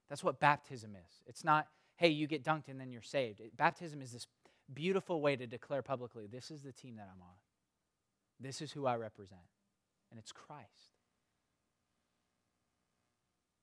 That's 0.08 0.24
what 0.24 0.40
baptism 0.40 0.96
is. 0.96 1.22
It's 1.26 1.44
not, 1.44 1.68
hey, 2.02 2.08
you 2.08 2.26
get 2.26 2.42
dunked 2.42 2.66
and 2.66 2.80
then 2.80 2.90
you're 2.90 3.00
saved. 3.00 3.38
It, 3.38 3.56
baptism 3.56 4.02
is 4.02 4.10
this 4.10 4.26
beautiful 4.74 5.20
way 5.20 5.36
to 5.36 5.46
declare 5.46 5.82
publicly, 5.82 6.26
this 6.26 6.50
is 6.50 6.62
the 6.62 6.72
team 6.72 6.96
that 6.96 7.08
I'm 7.08 7.22
on. 7.22 7.36
This 8.40 8.60
is 8.60 8.72
who 8.72 8.86
I 8.86 8.96
represent. 8.96 9.40
And 10.10 10.18
it's 10.18 10.32
Christ. 10.32 10.96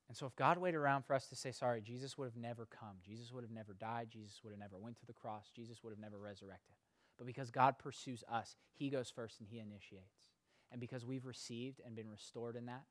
And 0.07 0.15
so 0.15 0.25
if 0.25 0.37
God 0.37 0.57
waited 0.57 0.77
around 0.77 1.03
for 1.03 1.15
us 1.15 1.27
to 1.27 1.35
say 1.35 1.51
sorry, 1.51 1.81
Jesus 1.81 2.17
would 2.17 2.27
have 2.27 2.37
never 2.37 2.65
come. 2.65 2.95
Jesus 3.05 3.33
would 3.33 3.43
have 3.43 3.51
never 3.51 3.73
died. 3.73 4.07
Jesus 4.09 4.39
would 4.41 4.51
have 4.51 4.59
never 4.59 4.77
went 4.79 4.97
to 4.99 5.05
the 5.05 5.11
cross. 5.11 5.51
Jesus 5.53 5.83
would 5.83 5.89
have 5.91 5.99
never 5.99 6.17
resurrected. 6.17 6.75
But 7.17 7.27
because 7.27 7.51
God 7.51 7.77
pursues 7.77 8.23
us, 8.31 8.55
he 8.73 8.89
goes 8.89 9.11
first 9.13 9.41
and 9.41 9.49
he 9.49 9.59
initiates. 9.59 10.29
And 10.71 10.79
because 10.79 11.05
we've 11.05 11.25
received 11.25 11.81
and 11.85 11.93
been 11.93 12.09
restored 12.09 12.55
in 12.55 12.67
that, 12.67 12.85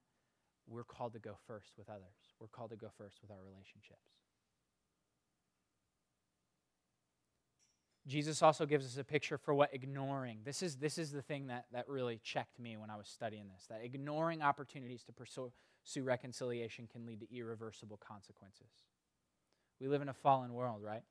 we're 0.66 0.84
called 0.84 1.14
to 1.14 1.18
go 1.18 1.38
first 1.46 1.72
with 1.78 1.88
others. 1.88 2.34
We're 2.38 2.49
called 2.49 2.68
to 2.70 2.76
go 2.76 2.90
first 2.99 3.16
with 3.22 3.30
our 3.30 3.42
relationships. 3.42 4.18
Jesus 8.09 8.42
also 8.42 8.64
gives 8.64 8.86
us 8.86 8.96
a 8.96 9.04
picture 9.04 9.36
for 9.36 9.52
what 9.52 9.74
ignoring. 9.74 10.38
This 10.42 10.62
is, 10.62 10.76
this 10.76 10.96
is 10.96 11.12
the 11.12 11.20
thing 11.20 11.48
that, 11.48 11.66
that 11.72 11.86
really 11.88 12.18
checked 12.24 12.59
me 12.59 12.76
when 12.78 12.88
I 12.88 12.96
was 12.96 13.06
studying 13.06 13.44
this 13.48 13.66
that 13.68 13.80
ignoring 13.84 14.40
opportunities 14.40 15.04
to 15.04 15.12
pursue, 15.12 15.52
pursue 15.84 16.02
reconciliation 16.02 16.88
can 16.90 17.04
lead 17.04 17.20
to 17.20 17.36
irreversible 17.36 17.98
consequences. 17.98 18.70
We 19.78 19.88
live 19.88 20.00
in 20.00 20.09
a 20.09 20.14
fallen 20.14 20.54
world, 20.54 20.82
right? 20.82 21.02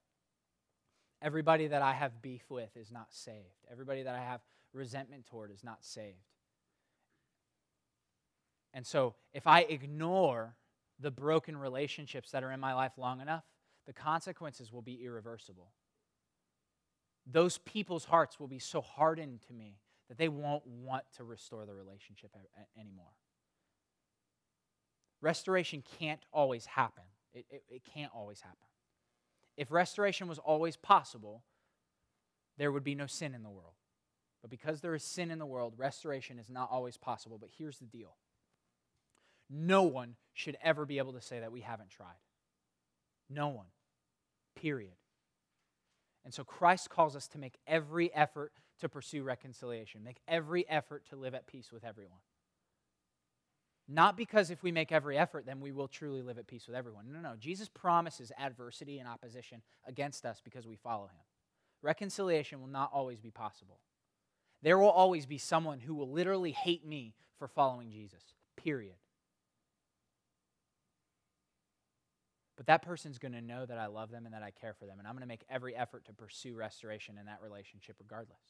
Everybody 1.21 1.67
that 1.67 1.83
I 1.83 1.93
have 1.93 2.21
beef 2.21 2.43
with 2.49 2.75
is 2.75 2.91
not 2.91 3.07
saved. 3.13 3.65
Everybody 3.71 4.03
that 4.03 4.15
I 4.15 4.23
have 4.23 4.41
resentment 4.73 5.27
toward 5.27 5.51
is 5.51 5.63
not 5.63 5.85
saved. 5.85 6.17
And 8.73 8.85
so, 8.85 9.15
if 9.33 9.47
I 9.47 9.61
ignore 9.61 10.55
the 10.99 11.11
broken 11.11 11.57
relationships 11.57 12.31
that 12.31 12.43
are 12.43 12.51
in 12.51 12.59
my 12.59 12.73
life 12.73 12.93
long 12.97 13.21
enough, 13.21 13.43
the 13.85 13.93
consequences 13.93 14.71
will 14.71 14.81
be 14.81 15.03
irreversible. 15.03 15.71
Those 17.30 17.57
people's 17.59 18.05
hearts 18.05 18.39
will 18.39 18.47
be 18.47 18.59
so 18.59 18.82
hardened 18.82 19.41
to 19.47 19.53
me 19.53 19.80
that 20.07 20.17
they 20.17 20.30
won't 20.30 20.65
want 20.65 21.03
to 21.17 21.23
restore 21.23 21.65
the 21.65 21.73
relationship 21.73 22.32
anymore. 22.80 23.11
Restoration 25.21 25.84
can't 25.99 26.21
always 26.32 26.65
happen. 26.65 27.03
It, 27.34 27.45
it, 27.49 27.63
it, 27.69 27.82
can't 27.93 28.11
always 28.15 28.39
happen. 28.39 28.67
If 29.57 29.71
restoration 29.71 30.28
was 30.28 30.39
always 30.39 30.78
possible, 30.78 31.43
there 32.57 32.71
would 32.71 32.84
be 32.84 32.95
no 32.95 33.07
sin 33.07 33.34
in 33.34 33.43
the 33.43 33.49
world. 33.49 33.73
But 34.41 34.51
because 34.51 34.82
there 34.82 34.95
is 34.95 35.03
sin 35.03 35.32
in 35.32 35.39
the 35.39 35.45
world, 35.45 35.73
restoration 35.78 36.39
is 36.39 36.49
not 36.49 36.69
always 36.71 36.97
possible. 36.97 37.38
But 37.38 37.49
here's 37.57 37.80
the 37.80 37.86
deal 37.86 38.15
no 39.49 39.84
one 39.84 40.15
should 40.34 40.57
ever 40.61 40.86
be 40.86 40.97
able 40.97 41.13
to 41.13 41.21
say 41.21 41.39
that 41.39 41.51
we 41.51 41.61
haven't 41.61 41.89
tried. 41.89 42.19
No 43.30 43.49
one. 43.49 43.67
Period. 44.55 44.96
And 46.28 46.34
so 46.34 46.43
Christ 46.43 46.89
calls 46.89 47.15
us 47.15 47.30
to 47.30 47.38
make 47.38 47.57
every 47.65 48.13
effort 48.13 48.51
to 48.82 48.89
pursue 48.89 49.23
reconciliation, 49.23 50.03
make 50.03 50.19
every 50.28 50.67
effort 50.67 51.05
to 51.07 51.15
live 51.15 51.34
at 51.34 51.47
peace 51.47 51.71
with 51.71 51.86
everyone. 51.86 52.19
Not 53.88 54.17
because 54.17 54.51
if 54.51 54.61
we 54.61 54.73
make 54.73 54.91
every 54.91 55.17
effort, 55.17 55.45
then 55.45 55.61
we 55.61 55.71
will 55.71 55.88
truly 55.88 56.21
live 56.21 56.38
at 56.38 56.45
peace 56.45 56.67
with 56.67 56.75
everyone. 56.75 57.05
No, 57.13 57.21
no. 57.21 57.36
Jesus 57.39 57.69
promises 57.69 58.34
adversity 58.38 58.99
and 58.99 59.07
opposition 59.07 59.61
against 59.88 60.25
us 60.25 60.41
because 60.43 60.67
we 60.67 60.75
follow 60.75 61.05
him. 61.05 61.23
Reconciliation 61.82 62.59
will 62.59 62.67
not 62.67 62.91
always 62.91 63.21
be 63.21 63.32
possible. 63.32 63.80
There 64.61 64.78
will 64.78 64.89
always 64.89 65.25
be 65.25 65.38
someone 65.38 65.80
who 65.80 65.95
will 65.95 66.11
literally 66.11 66.51
hate 66.51 66.86
me 66.86 67.13
for 67.39 67.47
following 67.47 67.89
Jesus, 67.89 68.36
period. 68.57 68.95
But 72.58 72.66
that 72.66 72.82
person's 72.82 73.20
going 73.20 73.34
to 73.34 73.41
know 73.41 73.66
that 73.66 73.78
I 73.78 73.86
love 73.86 74.12
them 74.12 74.26
and 74.26 74.34
that 74.34 74.43
I 74.43 74.51
care 74.51 74.74
for 74.74 74.86
them. 74.86 74.97
And 74.99 75.08
I'm 75.08 75.14
going 75.14 75.22
to 75.22 75.28
make 75.28 75.45
every 75.49 75.76
effort 75.76 76.05
to 76.05 76.14
pursue 76.14 76.55
restoration 76.55 77.18
in 77.20 77.28
that 77.28 77.39
relationship 77.41 77.97
regardless. 77.99 78.41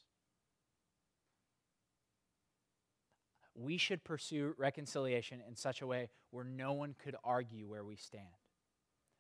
we 3.58 3.78
should 3.78 4.04
pursue 4.04 4.54
reconciliation 4.58 5.42
in 5.48 5.56
such 5.56 5.82
a 5.82 5.88
way 5.88 6.10
where 6.32 6.46
no 6.46 6.74
one 6.74 6.96
could 7.04 7.16
argue 7.24 7.68
where 7.68 7.84
we 7.84 7.96
stand. 7.96 8.24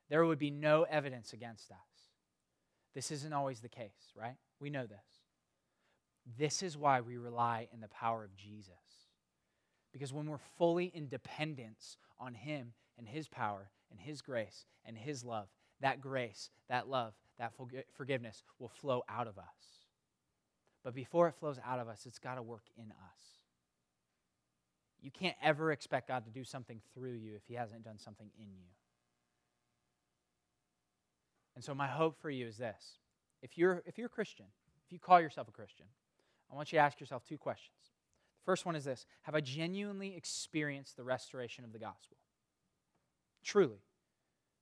There 0.09 0.25
would 0.25 0.39
be 0.39 0.51
no 0.51 0.83
evidence 0.83 1.33
against 1.33 1.71
us. 1.71 1.77
This 2.93 3.11
isn't 3.11 3.33
always 3.33 3.59
the 3.59 3.69
case, 3.69 4.13
right? 4.15 4.35
We 4.59 4.69
know 4.69 4.85
this. 4.85 4.97
This 6.37 6.61
is 6.61 6.77
why 6.77 7.01
we 7.01 7.17
rely 7.17 7.67
in 7.73 7.81
the 7.81 7.87
power 7.87 8.23
of 8.23 8.35
Jesus. 8.35 8.73
Because 9.91 10.13
when 10.13 10.27
we're 10.27 10.37
fully 10.57 10.85
in 10.85 11.09
dependence 11.09 11.97
on 12.19 12.33
Him 12.33 12.73
and 12.97 13.07
His 13.07 13.27
power 13.27 13.69
and 13.91 13.99
His 13.99 14.21
grace 14.21 14.65
and 14.85 14.97
His 14.97 15.23
love, 15.23 15.47
that 15.81 16.01
grace, 16.01 16.49
that 16.69 16.87
love, 16.87 17.13
that 17.39 17.53
forgiveness 17.95 18.43
will 18.59 18.69
flow 18.69 19.03
out 19.07 19.27
of 19.27 19.37
us. 19.37 19.45
But 20.83 20.95
before 20.95 21.27
it 21.27 21.35
flows 21.35 21.59
out 21.65 21.79
of 21.79 21.87
us, 21.87 22.05
it's 22.05 22.19
got 22.19 22.35
to 22.35 22.41
work 22.41 22.63
in 22.77 22.85
us. 22.85 23.19
You 25.01 25.11
can't 25.11 25.35
ever 25.43 25.71
expect 25.71 26.07
God 26.07 26.25
to 26.25 26.31
do 26.31 26.43
something 26.43 26.81
through 26.93 27.13
you 27.13 27.35
if 27.35 27.43
He 27.47 27.53
hasn't 27.53 27.83
done 27.83 27.99
something 27.99 28.29
in 28.39 28.47
you. 28.47 28.65
And 31.55 31.63
so, 31.63 31.73
my 31.73 31.87
hope 31.87 32.19
for 32.21 32.29
you 32.29 32.47
is 32.47 32.57
this 32.57 32.97
if 33.41 33.57
you're, 33.57 33.83
if 33.85 33.97
you're 33.97 34.07
a 34.07 34.09
Christian, 34.09 34.45
if 34.85 34.91
you 34.91 34.99
call 34.99 35.19
yourself 35.19 35.47
a 35.47 35.51
Christian, 35.51 35.85
I 36.51 36.55
want 36.55 36.71
you 36.71 36.77
to 36.77 36.83
ask 36.83 36.99
yourself 36.99 37.23
two 37.25 37.37
questions. 37.37 37.75
The 38.41 38.45
first 38.45 38.65
one 38.65 38.75
is 38.75 38.85
this 38.85 39.05
Have 39.23 39.35
I 39.35 39.41
genuinely 39.41 40.15
experienced 40.15 40.97
the 40.97 41.03
restoration 41.03 41.63
of 41.63 41.73
the 41.73 41.79
gospel? 41.79 42.17
Truly. 43.43 43.79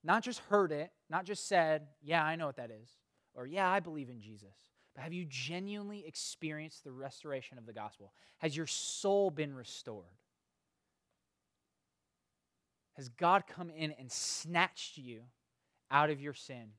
Not 0.03 0.23
just 0.23 0.39
heard 0.39 0.71
it, 0.71 0.91
not 1.09 1.25
just 1.25 1.47
said, 1.47 1.87
yeah, 2.03 2.23
I 2.23 2.35
know 2.35 2.45
what 2.45 2.57
that 2.57 2.69
is, 2.69 2.89
or 3.33 3.47
yeah, 3.47 3.69
I 3.69 3.79
believe 3.79 4.09
in 4.09 4.21
Jesus. 4.21 4.55
But 4.93 5.03
have 5.03 5.13
you 5.13 5.25
genuinely 5.27 6.05
experienced 6.07 6.83
the 6.83 6.91
restoration 6.91 7.57
of 7.57 7.65
the 7.65 7.73
gospel? 7.73 8.13
Has 8.37 8.55
your 8.55 8.67
soul 8.67 9.29
been 9.29 9.53
restored? 9.53 10.05
Has 12.93 13.09
God 13.09 13.43
come 13.47 13.69
in 13.69 13.91
and 13.99 14.09
snatched 14.11 14.97
you 14.97 15.23
out 15.91 16.09
of 16.09 16.21
your 16.21 16.33
sin, 16.33 16.69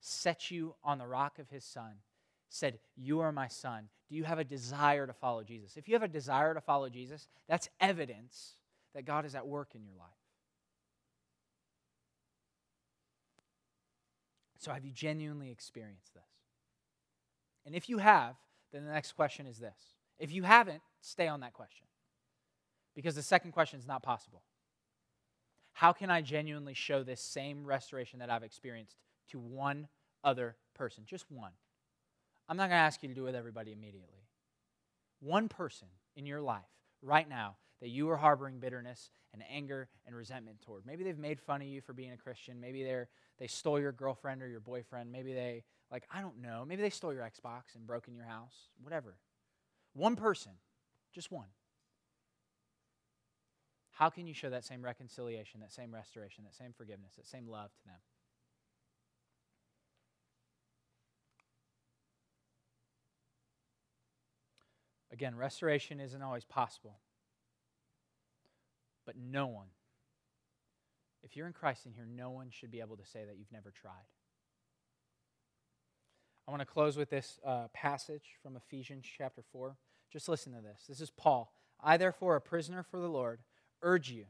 set 0.00 0.50
you 0.50 0.74
on 0.82 0.98
the 0.98 1.06
rock 1.06 1.38
of 1.38 1.50
his 1.50 1.64
Son, 1.64 1.96
said, 2.48 2.78
You 2.96 3.20
are 3.20 3.32
my 3.32 3.48
son? 3.48 3.88
Do 4.08 4.16
you 4.16 4.24
have 4.24 4.38
a 4.38 4.44
desire 4.44 5.06
to 5.06 5.12
follow 5.12 5.42
Jesus? 5.42 5.76
If 5.76 5.88
you 5.88 5.94
have 5.94 6.02
a 6.02 6.08
desire 6.08 6.54
to 6.54 6.60
follow 6.60 6.88
Jesus, 6.88 7.28
that's 7.48 7.68
evidence 7.80 8.54
that 8.94 9.04
God 9.04 9.26
is 9.26 9.34
at 9.34 9.46
work 9.46 9.74
in 9.74 9.84
your 9.84 9.94
life. 9.98 10.08
So, 14.58 14.72
have 14.72 14.84
you 14.84 14.92
genuinely 14.92 15.50
experienced 15.50 16.14
this? 16.14 16.22
And 17.64 17.74
if 17.74 17.88
you 17.88 17.98
have, 17.98 18.34
then 18.72 18.84
the 18.84 18.92
next 18.92 19.12
question 19.12 19.46
is 19.46 19.58
this. 19.58 19.94
If 20.18 20.32
you 20.32 20.42
haven't, 20.42 20.82
stay 21.00 21.28
on 21.28 21.40
that 21.40 21.52
question. 21.52 21.86
Because 22.94 23.14
the 23.14 23.22
second 23.22 23.52
question 23.52 23.78
is 23.78 23.86
not 23.86 24.02
possible. 24.02 24.42
How 25.72 25.92
can 25.92 26.10
I 26.10 26.22
genuinely 26.22 26.74
show 26.74 27.04
this 27.04 27.20
same 27.20 27.64
restoration 27.64 28.18
that 28.18 28.30
I've 28.30 28.42
experienced 28.42 28.96
to 29.30 29.38
one 29.38 29.86
other 30.24 30.56
person? 30.74 31.04
Just 31.06 31.30
one. 31.30 31.52
I'm 32.48 32.56
not 32.56 32.64
going 32.64 32.78
to 32.78 32.82
ask 32.82 33.02
you 33.02 33.08
to 33.08 33.14
do 33.14 33.22
it 33.22 33.26
with 33.26 33.36
everybody 33.36 33.72
immediately. 33.72 34.26
One 35.20 35.48
person 35.48 35.88
in 36.16 36.26
your 36.26 36.40
life 36.40 36.64
right 37.00 37.28
now 37.28 37.56
that 37.80 37.88
you 37.88 38.08
are 38.10 38.16
harboring 38.16 38.58
bitterness 38.58 39.10
and 39.32 39.42
anger 39.50 39.88
and 40.06 40.16
resentment 40.16 40.60
toward. 40.62 40.84
Maybe 40.86 41.04
they've 41.04 41.18
made 41.18 41.40
fun 41.40 41.62
of 41.62 41.68
you 41.68 41.80
for 41.80 41.92
being 41.92 42.12
a 42.12 42.16
Christian. 42.16 42.60
Maybe 42.60 42.82
they're 42.82 43.08
they 43.38 43.46
stole 43.46 43.78
your 43.78 43.92
girlfriend 43.92 44.42
or 44.42 44.48
your 44.48 44.60
boyfriend. 44.60 45.12
Maybe 45.12 45.32
they 45.32 45.64
like 45.90 46.04
I 46.12 46.20
don't 46.20 46.40
know. 46.40 46.64
Maybe 46.66 46.82
they 46.82 46.90
stole 46.90 47.12
your 47.12 47.22
Xbox 47.22 47.74
and 47.74 47.86
broke 47.86 48.08
in 48.08 48.14
your 48.14 48.24
house. 48.24 48.54
Whatever. 48.82 49.16
One 49.94 50.16
person, 50.16 50.52
just 51.12 51.30
one. 51.30 51.48
How 53.92 54.10
can 54.10 54.26
you 54.28 54.34
show 54.34 54.50
that 54.50 54.64
same 54.64 54.84
reconciliation, 54.84 55.60
that 55.60 55.72
same 55.72 55.92
restoration, 55.92 56.44
that 56.44 56.54
same 56.54 56.72
forgiveness, 56.72 57.14
that 57.16 57.26
same 57.26 57.48
love 57.48 57.70
to 57.74 57.84
them? 57.84 57.98
Again, 65.10 65.34
restoration 65.34 65.98
isn't 65.98 66.22
always 66.22 66.44
possible. 66.44 67.00
But 69.08 69.16
no 69.16 69.46
one, 69.46 69.68
if 71.22 71.34
you're 71.34 71.46
in 71.46 71.54
Christ 71.54 71.86
in 71.86 71.94
here, 71.94 72.06
no 72.06 72.28
one 72.28 72.50
should 72.50 72.70
be 72.70 72.80
able 72.80 72.98
to 72.98 73.06
say 73.06 73.24
that 73.24 73.38
you've 73.38 73.50
never 73.50 73.70
tried. 73.70 74.04
I 76.46 76.50
want 76.50 76.60
to 76.60 76.66
close 76.66 76.98
with 76.98 77.08
this 77.08 77.40
uh, 77.42 77.68
passage 77.72 78.36
from 78.42 78.54
Ephesians 78.54 79.06
chapter 79.16 79.40
4. 79.50 79.78
Just 80.12 80.28
listen 80.28 80.52
to 80.52 80.60
this. 80.60 80.84
This 80.86 81.00
is 81.00 81.08
Paul. 81.08 81.54
I, 81.82 81.96
therefore, 81.96 82.36
a 82.36 82.40
prisoner 82.42 82.82
for 82.82 83.00
the 83.00 83.08
Lord, 83.08 83.40
urge 83.82 84.10
you 84.10 84.26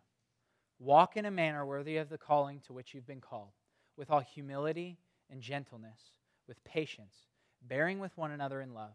walk 0.78 1.16
in 1.16 1.24
a 1.24 1.30
manner 1.32 1.66
worthy 1.66 1.96
of 1.96 2.08
the 2.08 2.16
calling 2.16 2.60
to 2.60 2.72
which 2.72 2.94
you've 2.94 3.04
been 3.04 3.20
called, 3.20 3.54
with 3.96 4.12
all 4.12 4.20
humility 4.20 5.00
and 5.28 5.40
gentleness, 5.42 6.12
with 6.46 6.62
patience, 6.62 7.26
bearing 7.60 7.98
with 7.98 8.16
one 8.16 8.30
another 8.30 8.60
in 8.60 8.74
love 8.74 8.94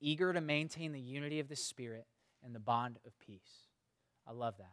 eager 0.00 0.32
to 0.32 0.40
maintain 0.40 0.92
the 0.92 1.00
unity 1.00 1.38
of 1.38 1.48
the 1.48 1.56
Spirit 1.56 2.06
and 2.42 2.54
the 2.54 2.60
bond 2.60 2.98
of 3.04 3.18
peace. 3.18 3.66
I 4.26 4.32
love 4.32 4.54
that. 4.56 4.72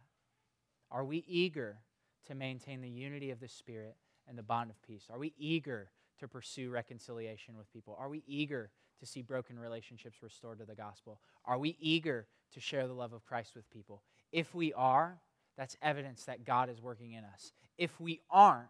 Are 0.90 1.04
we 1.04 1.24
eager 1.26 1.78
to 2.26 2.34
maintain 2.34 2.80
the 2.80 2.88
unity 2.88 3.30
of 3.30 3.40
the 3.40 3.48
Spirit 3.48 3.96
and 4.28 4.38
the 4.38 4.42
bond 4.42 4.70
of 4.70 4.82
peace? 4.82 5.06
Are 5.10 5.18
we 5.18 5.34
eager 5.38 5.90
to 6.18 6.28
pursue 6.28 6.70
reconciliation 6.70 7.56
with 7.56 7.72
people? 7.72 7.96
Are 7.98 8.08
we 8.08 8.22
eager 8.26 8.70
to 9.00 9.06
see 9.06 9.22
broken 9.22 9.58
relationships 9.58 10.22
restored 10.22 10.58
to 10.58 10.64
the 10.64 10.74
gospel? 10.74 11.20
Are 11.44 11.58
we 11.58 11.76
eager 11.80 12.26
to 12.52 12.60
share 12.60 12.86
the 12.86 12.94
love 12.94 13.12
of 13.12 13.24
Christ 13.26 13.54
with 13.54 13.68
people? 13.70 14.02
If 14.32 14.54
we 14.54 14.72
are, 14.72 15.18
that's 15.56 15.76
evidence 15.82 16.24
that 16.24 16.44
God 16.44 16.70
is 16.70 16.80
working 16.80 17.12
in 17.12 17.24
us. 17.24 17.52
If 17.78 18.00
we 18.00 18.20
aren't, 18.30 18.68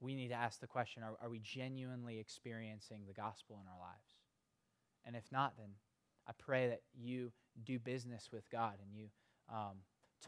we 0.00 0.14
need 0.14 0.28
to 0.28 0.34
ask 0.34 0.60
the 0.60 0.66
question 0.66 1.02
are, 1.02 1.16
are 1.20 1.28
we 1.28 1.40
genuinely 1.40 2.18
experiencing 2.18 3.02
the 3.06 3.14
gospel 3.14 3.58
in 3.62 3.68
our 3.68 3.78
lives? 3.78 4.14
And 5.04 5.16
if 5.16 5.24
not, 5.32 5.54
then 5.56 5.70
I 6.26 6.32
pray 6.38 6.68
that 6.68 6.82
you 6.94 7.32
do 7.64 7.78
business 7.78 8.28
with 8.32 8.48
God 8.50 8.74
and 8.82 8.94
you 8.94 9.08
um, 9.52 9.76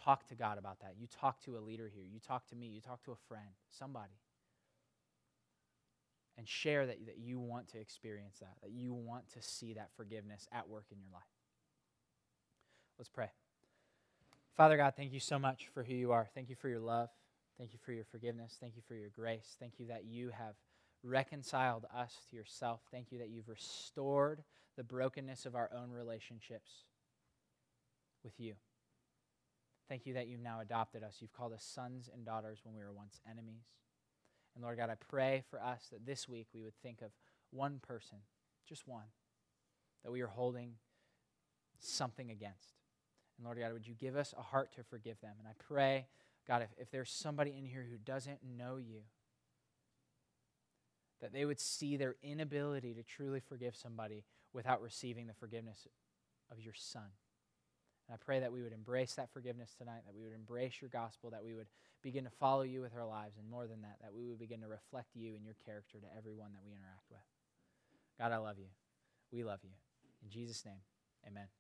talk 0.04 0.26
to 0.28 0.34
God 0.34 0.58
about 0.58 0.80
that. 0.80 0.94
You 0.98 1.06
talk 1.06 1.40
to 1.44 1.56
a 1.56 1.60
leader 1.60 1.90
here. 1.92 2.04
You 2.04 2.20
talk 2.20 2.46
to 2.48 2.56
me. 2.56 2.66
You 2.66 2.80
talk 2.80 3.02
to 3.04 3.12
a 3.12 3.16
friend, 3.28 3.48
somebody. 3.70 4.18
And 6.38 6.48
share 6.48 6.86
that, 6.86 7.04
that 7.06 7.18
you 7.18 7.38
want 7.38 7.68
to 7.68 7.78
experience 7.78 8.38
that, 8.40 8.54
that 8.62 8.70
you 8.70 8.94
want 8.94 9.28
to 9.34 9.42
see 9.42 9.74
that 9.74 9.90
forgiveness 9.96 10.48
at 10.52 10.68
work 10.68 10.86
in 10.90 10.98
your 10.98 11.10
life. 11.12 11.22
Let's 12.98 13.10
pray. 13.10 13.30
Father 14.56 14.76
God, 14.76 14.94
thank 14.96 15.12
you 15.12 15.20
so 15.20 15.38
much 15.38 15.68
for 15.72 15.82
who 15.82 15.94
you 15.94 16.12
are. 16.12 16.28
Thank 16.34 16.48
you 16.48 16.56
for 16.56 16.68
your 16.68 16.80
love. 16.80 17.08
Thank 17.58 17.72
you 17.72 17.78
for 17.84 17.92
your 17.92 18.04
forgiveness. 18.04 18.56
Thank 18.58 18.76
you 18.76 18.82
for 18.86 18.94
your 18.94 19.10
grace. 19.10 19.56
Thank 19.58 19.74
you 19.78 19.86
that 19.88 20.04
you 20.04 20.30
have 20.30 20.54
reconciled 21.02 21.86
us 21.94 22.14
to 22.30 22.36
yourself. 22.36 22.80
Thank 22.90 23.12
you 23.12 23.18
that 23.18 23.28
you've 23.28 23.48
restored 23.48 24.42
the 24.76 24.84
brokenness 24.84 25.46
of 25.46 25.54
our 25.54 25.70
own 25.74 25.90
relationships 25.90 26.70
with 28.24 28.38
you. 28.38 28.54
Thank 29.91 30.07
you 30.07 30.14
that 30.14 30.28
you've 30.28 30.41
now 30.41 30.61
adopted 30.61 31.03
us. 31.03 31.16
You've 31.20 31.32
called 31.32 31.53
us 31.53 31.64
sons 31.64 32.09
and 32.14 32.24
daughters 32.24 32.61
when 32.62 32.76
we 32.76 32.82
were 32.82 32.93
once 32.93 33.20
enemies. 33.28 33.64
And 34.55 34.62
Lord 34.62 34.78
God, 34.78 34.88
I 34.88 34.95
pray 34.95 35.43
for 35.51 35.61
us 35.61 35.88
that 35.91 36.07
this 36.07 36.28
week 36.28 36.47
we 36.55 36.62
would 36.62 36.76
think 36.80 37.03
of 37.03 37.11
one 37.51 37.80
person, 37.82 38.18
just 38.68 38.86
one, 38.86 39.07
that 40.05 40.12
we 40.12 40.20
are 40.20 40.28
holding 40.28 40.74
something 41.80 42.30
against. 42.30 42.76
And 43.36 43.45
Lord 43.45 43.59
God, 43.59 43.72
would 43.72 43.86
you 43.86 43.95
give 43.95 44.14
us 44.14 44.32
a 44.38 44.43
heart 44.43 44.72
to 44.76 44.84
forgive 44.84 45.20
them? 45.20 45.34
And 45.41 45.49
I 45.49 45.53
pray 45.59 46.07
God, 46.47 46.62
if, 46.62 46.70
if 46.78 46.91
there's 46.91 47.11
somebody 47.11 47.55
in 47.57 47.64
here 47.64 47.86
who 47.88 47.99
doesn't 47.99 48.41
know 48.45 48.76
you, 48.76 49.01
that 51.20 51.32
they 51.32 51.45
would 51.45 51.61
see 51.61 51.97
their 51.97 52.16
inability 52.22 52.95
to 52.95 53.03
truly 53.03 53.41
forgive 53.41 53.76
somebody 53.76 54.24
without 54.53 54.82
receiving 54.82 55.26
the 55.26 55.34
forgiveness 55.34 55.86
of 56.51 56.61
your 56.61 56.74
Son. 56.74 57.11
And 58.11 58.18
I 58.20 58.24
pray 58.24 58.40
that 58.40 58.50
we 58.50 58.61
would 58.61 58.72
embrace 58.72 59.14
that 59.14 59.30
forgiveness 59.30 59.72
tonight, 59.78 60.02
that 60.04 60.16
we 60.16 60.24
would 60.24 60.34
embrace 60.34 60.82
your 60.82 60.90
gospel, 60.90 61.30
that 61.30 61.44
we 61.44 61.54
would 61.54 61.68
begin 62.02 62.24
to 62.24 62.30
follow 62.30 62.62
you 62.62 62.80
with 62.80 62.92
our 62.96 63.06
lives, 63.06 63.36
and 63.38 63.48
more 63.48 63.68
than 63.68 63.82
that, 63.82 63.98
that 64.02 64.12
we 64.12 64.26
would 64.26 64.40
begin 64.40 64.62
to 64.62 64.66
reflect 64.66 65.14
you 65.14 65.36
and 65.36 65.44
your 65.44 65.54
character 65.64 65.98
to 66.00 66.16
everyone 66.18 66.50
that 66.54 66.62
we 66.66 66.72
interact 66.72 67.06
with. 67.08 67.20
God, 68.18 68.32
I 68.32 68.38
love 68.38 68.58
you. 68.58 68.66
We 69.30 69.44
love 69.44 69.61
you. 69.62 69.70
In 70.24 70.28
Jesus' 70.28 70.64
name, 70.64 70.82
amen. 71.24 71.59